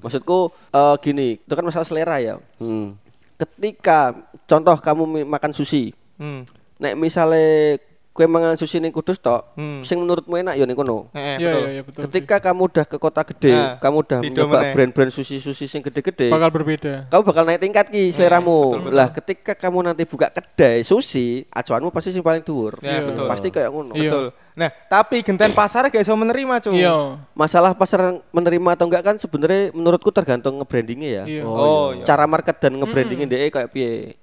Maksudku 0.00 0.54
eh, 0.72 0.94
gini, 1.04 1.36
itu 1.36 1.52
kan 1.52 1.64
masalah 1.66 1.84
selera 1.84 2.16
ya. 2.22 2.40
Hmm. 2.62 2.96
Ketika 3.36 4.14
contoh 4.46 4.78
kamu 4.78 5.26
makan 5.28 5.52
sushi, 5.52 5.92
Hmm. 6.14 6.46
Nek 6.76 6.94
misalnya 6.94 7.78
kue 8.10 8.30
mangan 8.30 8.54
sushi 8.54 8.78
ning 8.78 8.94
Kudus 8.94 9.18
tok, 9.18 9.58
Hmm. 9.58 9.82
sing 9.82 9.98
menurutmu 9.98 10.38
enak 10.38 10.54
ya 10.54 10.62
ning 10.62 10.78
kono. 10.78 11.10
Heeh, 11.10 11.34
Iya, 11.34 11.50
betul. 11.50 11.58
iya, 11.58 11.66
iya, 11.68 11.82
betul. 11.82 12.00
Ketika 12.06 12.36
kamu 12.38 12.60
udah 12.70 12.84
ke 12.86 12.94
kota 12.94 13.26
gede, 13.26 13.50
Nah, 13.50 13.74
kamu 13.76 13.96
udah 13.98 14.18
meneh. 14.22 14.70
brand-brand 14.70 15.10
sushi-sushi 15.10 15.66
sing 15.66 15.82
gede-gede, 15.82 16.30
Bakal 16.30 16.46
berbeda. 16.48 17.10
kamu 17.10 17.22
bakal 17.26 17.42
naik 17.42 17.58
tingkat 17.58 17.90
ki 17.90 18.14
seleramu. 18.14 18.86
Lah 18.86 19.10
ketika 19.10 19.58
kamu 19.58 19.90
nanti 19.90 20.06
buka 20.06 20.30
kedai 20.30 20.86
sushi, 20.86 21.42
acuanmu 21.50 21.90
pasti 21.90 22.14
sing 22.14 22.22
paling 22.22 22.46
dhuwur. 22.46 22.78
Ya, 22.78 23.02
Iya. 23.02 23.10
betul. 23.10 23.26
Pasti 23.26 23.48
kayak 23.50 23.70
ngono. 23.74 23.92
Iya. 23.92 24.06
Betul. 24.06 24.26
Nah, 24.54 24.70
tapi 24.86 25.16
genten 25.18 25.50
pasar 25.50 25.90
gak 25.90 25.98
iso 25.98 26.14
menerima, 26.14 26.54
Cuk. 26.62 26.70
Iya. 26.70 27.18
Masalah 27.34 27.74
pasar 27.74 27.98
menerima 28.30 28.78
atau 28.78 28.86
enggak 28.86 29.02
kan 29.02 29.16
sebenarnya 29.18 29.74
menurutku 29.74 30.14
tergantung 30.14 30.54
nge-brandingnya 30.54 31.10
ya. 31.10 31.24
Iya. 31.26 31.42
Oh, 31.42 31.90
iya. 31.90 32.06
Cara 32.06 32.30
market 32.30 32.62
dan 32.62 32.78
nge-brandingnya 32.78 33.26
DE 33.26 33.50
kayak 33.50 33.74
piye. 33.74 34.14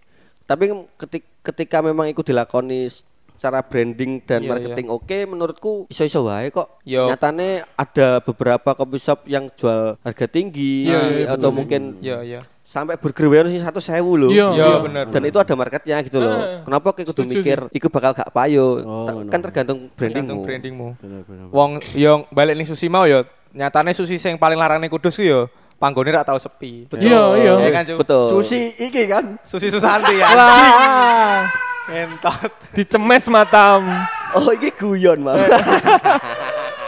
Tapi 0.51 0.67
ketika, 0.99 1.27
ketika 1.45 1.77
memang 1.79 2.05
itu 2.05 2.19
dilakoni 2.21 2.91
secara 2.91 3.63
branding 3.63 4.19
dan 4.21 4.43
Iya, 4.43 4.49
marketing 4.51 4.87
oke 4.91 5.17
menurutku 5.25 5.71
iso-iso 5.87 6.21
wae 6.21 6.51
kok. 6.51 6.83
Yo. 6.83 7.07
Nyatane 7.07 7.63
ada 7.73 8.19
beberapa 8.19 8.75
coffee 8.75 8.99
shop 8.99 9.19
yang 9.25 9.47
jual 9.49 9.95
harga 9.97 10.27
tinggi 10.27 10.85
Iya, 10.85 10.99
iya, 11.09 11.25
atau 11.25 11.39
betul 11.39 11.47
sih. 11.47 11.57
mungkin 11.57 11.81
Iya, 11.97 12.17
iya. 12.21 12.41
sampai 12.61 12.95
burger 12.95 13.27
wae 13.27 13.49
sih 13.49 13.59
satu 13.59 13.79
sewu 13.79 14.13
loh. 14.13 14.29
Iya. 14.29 14.47
Iya, 14.51 14.69
bener. 14.77 15.05
Dan 15.07 15.23
itu 15.25 15.39
ada 15.39 15.53
marketnya 15.55 15.97
gitu 16.03 16.19
loh. 16.19 16.35
Eh, 16.35 16.61
Kenapa 16.61 16.87
kayak 16.91 17.07
kudu 17.07 17.13
setuju 17.17 17.33
mikir 17.39 17.59
iku 17.71 17.87
bakal 17.87 18.11
gak 18.13 18.29
payo? 18.29 18.67
Oh, 18.77 19.07
Ta- 19.07 19.15
bener. 19.17 19.31
kan 19.31 19.39
tergantung 19.41 19.79
Tergantung 19.89 20.37
brandingmu. 20.37 20.43
brandingmu. 20.45 20.87
Bener 20.99 21.21
bener. 21.25 21.45
Wong 21.49 21.71
yang 21.95 22.27
balik 22.29 22.53
ning 22.53 22.67
sushi 22.67 22.87
mau 22.87 23.03
ya, 23.03 23.23
nyatane 23.49 23.89
sushi 23.91 24.15
sing 24.15 24.35
paling 24.35 24.55
larang 24.55 24.77
ning 24.77 24.87
Kudus 24.87 25.15
ku 25.15 25.23
ya 25.23 25.47
panggone 25.81 26.13
ra 26.13 26.21
tau 26.21 26.37
sepi. 26.37 26.85
Iya, 26.93 27.21
iya. 27.41 27.53
Iya 27.57 27.69
kan? 27.73 27.83
Betul. 27.97 28.29
Sushi 28.29 28.69
iki 28.77 29.09
kan. 29.09 29.41
Sushi 29.41 29.73
Susanti 29.73 30.13
ya. 30.21 30.29
Wah, 30.29 31.41
Entot. 31.89 32.53
dicemes 32.77 33.25
matam. 33.33 33.89
Oh, 34.37 34.53
ini 34.53 34.69
guyon, 34.71 35.25
Mas. 35.25 35.41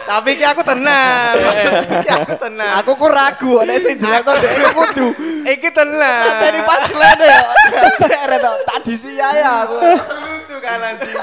Tapi 0.04 0.36
ki 0.36 0.44
aku 0.44 0.60
tenang. 0.60 1.32
Maksud 1.32 1.72
ki 2.04 2.08
aku 2.12 2.32
tenang. 2.36 2.72
Aku 2.84 2.92
ku 2.92 3.08
ragu 3.08 3.64
ana 3.64 3.72
sing 3.80 3.96
jelek 3.96 4.20
aku 4.20 4.36
kudu. 4.76 5.08
Iki 5.48 5.68
tenang. 5.72 6.44
Tadi 6.44 6.60
pas 6.60 6.84
lene 6.92 7.24
ya. 7.24 7.40
Keren 8.04 8.38
to. 8.38 8.52
Tadi 8.68 8.92
sih 9.00 9.12
ya 9.16 9.64
aku. 9.64 9.76
lucu 9.80 10.56
kan 10.60 10.76
anjing. 10.76 11.16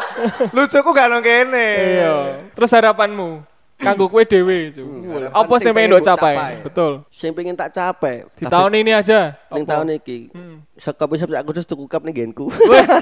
Lucuku 0.49 0.89
gak 0.97 1.07
nang 1.13 1.21
kene. 1.21 1.69
Iya. 2.01 2.15
Terus 2.57 2.73
harapanmu? 2.73 3.50
Kanggo 3.81 4.05
kue 4.13 4.23
dewe, 4.29 4.69
Cuk. 4.69 4.85
harapan 5.09 5.33
Apa 5.33 5.53
sing 5.57 5.65
sih 5.65 5.71
pengen 5.73 5.89
ndok 5.89 6.03
capai? 6.05 6.35
capai. 6.37 6.53
Betul. 6.61 6.91
Sing 7.09 7.31
pengen 7.33 7.55
tak 7.57 7.69
capek. 7.73 8.29
Di 8.37 8.45
tahun 8.45 8.71
ini 8.77 8.91
aja. 8.93 9.33
ning 9.49 9.65
tahun 9.65 9.97
iki. 9.97 10.29
Hmm. 10.31 10.61
Bisa 10.77 10.93
aku 10.93 11.49
terus 11.51 11.65
tuku 11.65 11.89
cup 11.89 12.05
ning 12.05 12.13
genku. 12.13 12.45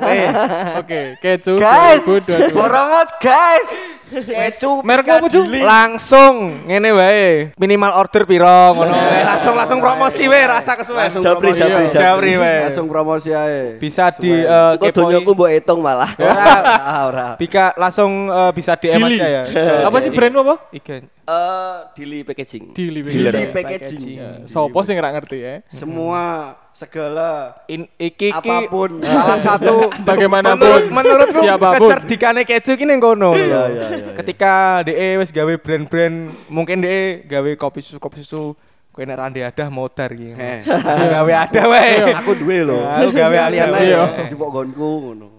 Oke, 0.81 1.19
kecu. 1.19 1.59
Guys, 1.59 2.01
2022. 2.07 2.55
borongot 2.55 3.09
guys. 3.19 3.98
Kecu. 4.09 4.81
Mereknya 4.81 5.21
apa, 5.21 5.27
Cuk? 5.27 5.45
Langsung 5.47 6.33
ngene 6.65 6.89
wae. 6.91 7.29
Minimal 7.55 7.91
order 7.95 8.23
piro 8.25 8.73
ngono. 8.73 8.89
Langsung 9.29 9.53
langsung 9.53 9.79
promosi 9.79 10.25
wae 10.25 10.43
rasa 10.43 10.73
kesuwen. 10.73 11.05
Langsung 11.05 11.21
japri, 11.21 11.53
Iya. 11.53 11.87
Japri 11.89 12.33
wae. 12.35 12.57
Langsung 12.65 12.87
promosi 12.87 13.29
ae. 13.29 13.77
Bisa 13.77 14.09
di 14.11 14.33
eh, 14.33 14.73
Kok 14.75 14.89
kepoi. 14.89 14.97
donyaku 15.13 15.31
mbok 15.31 15.49
hitung 15.51 15.79
malah. 15.79 16.11
Ora, 16.17 16.57
ora. 17.09 17.27
Bika 17.37 17.77
langsung 17.77 18.27
eh, 18.27 18.51
bisa 18.51 18.73
DM 18.73 18.99
Dili. 19.05 19.17
aja 19.17 19.27
ya. 19.29 19.43
Apa 19.85 19.97
sih 20.01 20.09
brandmu 20.09 20.41
apa? 20.43 20.55
Igen. 20.71 21.05
Eh, 21.29 21.77
Dili 21.93 22.25
packaging. 22.25 22.73
Dili. 22.73 22.99
Dealer. 23.05 23.33
Di 23.33 23.43
Ya. 23.45 23.53
packaging. 23.53 24.01
Ya, 24.09 24.29
Sopo 24.49 24.81
sih 24.81 24.97
nggak 24.97 25.13
ngerti 25.13 25.37
ya? 25.37 25.55
Semua 25.69 26.55
segala 26.73 27.53
In, 27.69 27.85
iki 27.95 28.33
iki 28.33 28.49
apa 28.49 28.65
pun. 28.65 28.97
salah 29.05 29.37
satu 29.37 29.93
Bagaimanapun, 30.07 30.57
menurut, 30.57 30.85
menurutku 30.89 31.39
siapa 31.45 31.77
pun. 31.77 31.85
kecerdikane 31.85 32.41
keju 32.43 32.71
ki 32.73 32.85
ning 32.87 32.97
kono 32.97 33.29
lho. 33.29 33.37
Iya, 33.37 33.61
iya, 33.69 33.85
iya. 33.93 34.13
Ketika 34.17 34.53
DE 34.81 35.21
wis 35.21 35.29
gawe 35.29 35.53
brand-brand 35.55 36.15
mungkin 36.49 36.81
DE 36.81 37.21
gawe 37.23 37.49
kopi 37.55 37.85
susu 37.85 38.01
kopi 38.01 38.25
susu 38.25 38.57
kowe 38.89 39.03
nek 39.05 39.17
rande 39.19 39.45
adah 39.45 39.67
modar. 39.69 40.09
Heh. 40.09 40.65
Gawe 41.13 41.33
ada 41.45 41.61
wae. 41.67 42.09
Aku 42.15 42.33
duwe 42.33 42.65
lho. 42.65 42.79
Aku 42.81 43.13
gawe 43.13 43.37
ada, 43.37 43.63
ae 43.69 43.85
iya. 43.85 44.25
jupuk 44.25 44.49
gonku 44.49 44.89
ngono. 45.05 45.38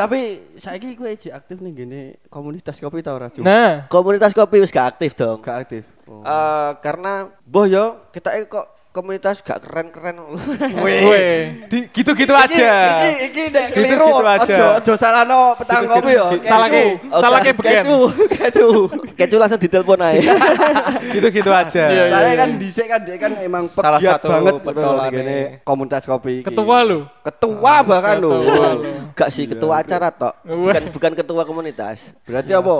Tapi 0.00 0.18
saiki 0.56 0.96
kowe 0.96 1.10
iji 1.12 1.28
aktif 1.28 1.60
ning 1.60 1.76
gene 1.76 2.16
komunitas 2.32 2.80
kopi 2.80 3.04
ta 3.04 3.12
ora, 3.12 3.28
Cuk? 3.28 3.44
Nah, 3.44 3.84
Komunitas 3.92 4.32
kopi 4.32 4.64
wis 4.64 4.72
gak 4.72 4.96
aktif 4.96 5.12
dong. 5.12 5.44
Gak 5.44 5.68
aktif. 5.68 5.84
Oh. 6.08 6.24
Eh, 6.24 6.70
karena 6.80 7.28
boh 7.44 7.68
yo 7.68 8.08
kita 8.10 8.34
kok 8.48 8.79
komunitas 8.90 9.38
gak 9.40 9.62
keren-keren. 9.62 10.18
Di- 11.70 11.86
gitu-gitu 11.88 12.34
aja. 12.34 12.70
Iki 12.98 13.10
iki 13.24 13.42
nek 13.48 13.64
Gitu- 13.70 13.76
keliru 13.78 14.08
gitu 14.10 14.26
aja. 14.26 14.42
aja 14.42 14.64
aja 14.76 14.92
salahno 14.98 15.40
petang 15.54 15.82
Gitu- 15.86 15.94
kopi 15.94 16.10
yo. 16.10 16.26
gitu- 16.34 16.46
salah 16.46 16.66
ke, 16.66 16.80
salah 17.08 17.38
ke 17.38 17.50
beken. 17.54 17.72
Kecu, 17.72 17.98
kecu. 18.28 18.68
Kecu 19.14 19.36
langsung 19.38 19.60
ditelepon 19.62 20.00
aja. 20.02 20.32
Gitu-gitu 21.14 21.50
aja. 21.50 21.82
Iya, 21.86 22.02
iya. 22.02 22.10
Soalnya 22.10 22.34
kan 22.36 22.50
dhisik 22.58 22.86
kan 22.86 23.00
dia 23.06 23.16
kan 23.16 23.32
emang 23.38 23.64
Salah 23.66 23.98
pegiat 23.98 24.12
satu 24.18 24.26
banget 24.28 24.54
betul 24.60 24.94
gini 25.08 25.38
komunitas 25.62 26.02
kopi 26.04 26.32
iki. 26.42 26.46
Ketua 26.50 26.76
lu. 26.82 26.98
Ketua 27.22 27.74
bahkan 27.82 28.14
lho. 28.18 28.30
Ketua 28.42 28.68
lu. 28.74 28.82
Gak 29.14 29.30
sih 29.30 29.44
ketua 29.46 29.74
acara 29.80 30.10
tok. 30.10 30.34
Bukan 30.42 30.82
bukan 30.90 31.12
ketua 31.14 31.42
komunitas. 31.46 32.10
Berarti 32.26 32.52
apa? 32.52 32.74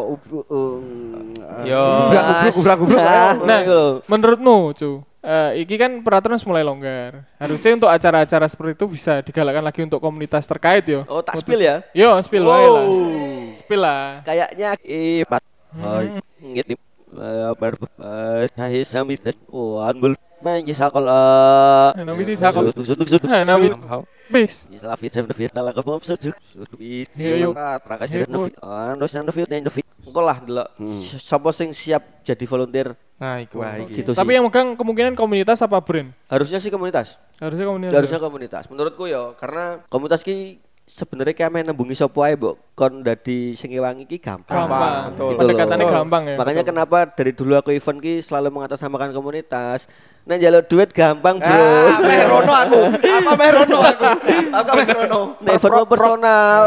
Um, 0.51 1.35
Yo. 1.63 1.83
Gubrak. 2.51 3.47
Nah, 3.47 3.61
menurutmu, 4.07 4.73
cu, 4.73 5.05
eh, 5.25 5.65
iki 5.65 5.77
kan 5.77 6.01
peraturan 6.01 6.41
mulai 6.45 6.65
longgar. 6.65 7.25
Harusnya 7.37 7.77
untuk 7.77 7.91
acara-acara 7.93 8.47
seperti 8.49 8.73
itu 8.77 8.87
bisa 8.89 9.21
digalakkan 9.21 9.65
lagi 9.65 9.81
untuk 9.85 10.01
komunitas 10.01 10.45
terkait 10.49 10.85
yo. 10.89 11.05
Oh, 11.09 11.21
tak 11.21 11.41
spill 11.41 11.61
ya. 11.61 11.85
Yo, 11.93 12.17
spill 12.25 12.45
wae 12.45 12.69
lah. 12.69 12.85
Spill 13.57 13.81
lah. 13.81 14.05
Kayaknya 14.25 14.69
eh 14.85 15.25
Pak. 15.29 15.43
Ngit 16.41 16.67
oh 19.51 19.83
Nah, 22.01 22.05
di. 22.25 22.33
Suduk 22.81 23.07
suduk. 23.13 23.29
Nah, 23.29 23.45
Nabi 23.45 23.69
bis. 24.31 24.65
Isla 24.73 24.97
fit 24.97 25.13
sem 25.13 25.27
suduk. 26.07 26.35
Suduk 26.49 26.81
it. 26.81 27.11
Iya, 27.19 27.45
iya. 27.45 27.49
Ando. 28.25 29.11
Engko 30.07 30.21
lah 30.21 30.39
delok. 30.41 30.69
Sapa 31.19 31.51
sing 31.53 31.71
siap 31.73 32.25
jadi 32.25 32.45
volunteer 32.47 32.97
Nah, 33.21 33.37
iku. 33.45 33.61
Wah, 33.61 33.77
gitu 33.85 34.17
Tapi 34.17 34.33
sih. 34.33 34.37
yang 34.41 34.49
megang 34.49 34.81
kemungkinan 34.81 35.13
komunitas 35.13 35.61
apa 35.61 35.77
brand? 35.85 36.17
Harusnya 36.25 36.57
sih 36.57 36.73
komunitas. 36.73 37.21
Harusnya 37.37 37.69
komunitas. 37.69 37.93
Harusnya 37.93 38.17
komunitas. 38.17 38.65
Menurutku 38.73 39.05
ya 39.05 39.37
karena 39.37 39.85
komunitas 39.93 40.25
ki 40.25 40.57
sebenarnya 40.91 41.35
kayak 41.39 41.53
main 41.55 41.63
nembungi 41.63 41.95
sopo 41.95 42.27
ae, 42.27 42.35
Mbok. 42.35 42.75
Kon 42.75 43.07
dadi 43.07 43.55
sing 43.55 43.71
ngewangi 43.71 44.11
ki 44.11 44.19
gampang. 44.19 44.67
gampang. 44.67 45.15
betul. 45.15 45.39
Pendekatannya 45.39 45.87
Betul. 45.87 45.97
gampang 46.03 46.23
ya. 46.27 46.35
Makanya 46.35 46.63
kenapa 46.67 46.99
dari 47.07 47.31
dulu 47.31 47.55
aku 47.55 47.71
event 47.71 47.99
ki 48.03 48.19
selalu 48.19 48.51
mengatasnamakan 48.51 49.15
komunitas. 49.15 49.87
Nah 50.27 50.37
jalur 50.37 50.67
duit 50.67 50.91
gampang, 50.91 51.39
Bro. 51.39 51.55
Ah, 51.55 51.99
meh 52.03 52.23
rono 52.27 52.53
aku. 52.53 52.81
Apa 52.91 53.33
meh 53.39 53.51
rono 53.55 53.79
aku? 53.79 54.05
Apa 54.51 54.71
meh 54.75 54.87
rono? 54.91 55.21
Nah, 55.39 55.51
event 55.55 55.73
mau 55.73 55.87
personal. 55.87 56.63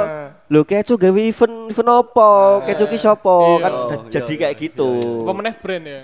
Lho 0.47 0.61
kecu 0.63 0.93
gawe 0.95 1.21
event 1.21 1.55
event 1.67 1.89
apa? 1.91 2.31
Kecu 2.63 2.83
ki 2.87 2.97
sapa? 2.97 3.35
Iya. 3.35 3.59
Kan 3.59 3.73
da- 3.91 4.03
jadi 4.07 4.33
kayak 4.39 4.55
gitu. 4.55 4.91
Pemenang 5.27 5.59
brand 5.59 5.83
ya. 5.83 5.99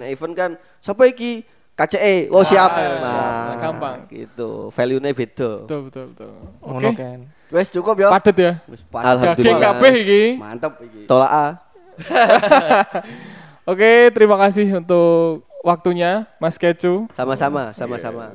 Nah, 0.00 0.06
event 0.08 0.32
kan 0.32 0.50
sapa 0.80 1.04
iki? 1.04 1.44
KCE. 1.78 2.26
Oh, 2.34 2.42
siap. 2.42 2.74
siap. 2.74 2.98
Nah, 2.98 3.54
Gampang. 3.54 4.10
Gitu. 4.10 4.66
Value-nya 4.74 5.14
beda. 5.14 5.62
Betul 5.62 5.80
betul 5.86 6.04
betul. 6.10 6.32
Oke. 6.58 6.90
kan. 6.98 7.37
Wes 7.48 7.72
cukup 7.72 7.96
ya. 7.96 8.08
Padet 8.12 8.36
ya. 8.36 8.52
Wes 8.68 8.84
Alhamdulillah. 8.92 9.36
Daging 9.36 9.58
kabeh 9.60 9.92
iki. 10.04 10.22
Mantep 10.36 10.72
iki. 10.84 11.00
Tolak 11.08 11.30
A. 11.32 11.46
Oke, 13.70 14.08
terima 14.12 14.36
kasih 14.40 14.80
untuk 14.80 15.44
waktunya 15.64 16.28
Mas 16.40 16.56
Kecu. 16.56 17.08
Sama-sama, 17.12 17.72
sama-sama. 17.76 18.32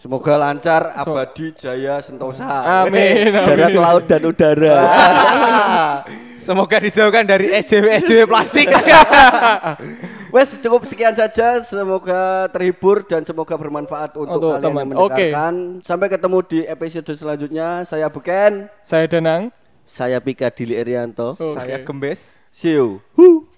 Semoga 0.00 0.40
lancar, 0.40 0.96
abadi, 0.96 1.52
jaya, 1.52 2.00
sentosa. 2.00 2.48
Amin. 2.84 3.36
Darat, 3.36 3.68
amin. 3.68 3.80
laut, 3.84 4.04
dan 4.08 4.24
udara. 4.24 4.80
Semoga 6.40 6.80
dijauhkan 6.80 7.28
dari 7.28 7.52
EJW 7.52 8.00
EJW 8.00 8.24
plastik. 8.24 8.66
Wes 10.34 10.56
cukup 10.56 10.88
sekian 10.88 11.12
saja. 11.12 11.60
Semoga 11.60 12.48
terhibur 12.48 13.04
dan 13.04 13.28
semoga 13.28 13.60
bermanfaat 13.60 14.16
untuk, 14.16 14.40
Untuk 14.40 14.50
kalian 14.56 14.64
teman. 14.64 14.80
yang 14.80 14.88
mendengarkan. 14.96 15.54
Sampai 15.84 16.08
ketemu 16.08 16.38
di 16.48 16.60
episode 16.64 17.12
selanjutnya. 17.12 17.84
Saya 17.84 18.08
Buken. 18.08 18.72
Saya 18.80 19.04
Danang. 19.04 19.52
Saya 19.84 20.22
Pika 20.22 20.48
Dili 20.48 20.78
Erianto. 20.78 21.36
Oke. 21.36 21.60
Saya 21.60 21.82
Gembes. 21.84 22.40
See 22.54 22.72
you. 22.72 23.49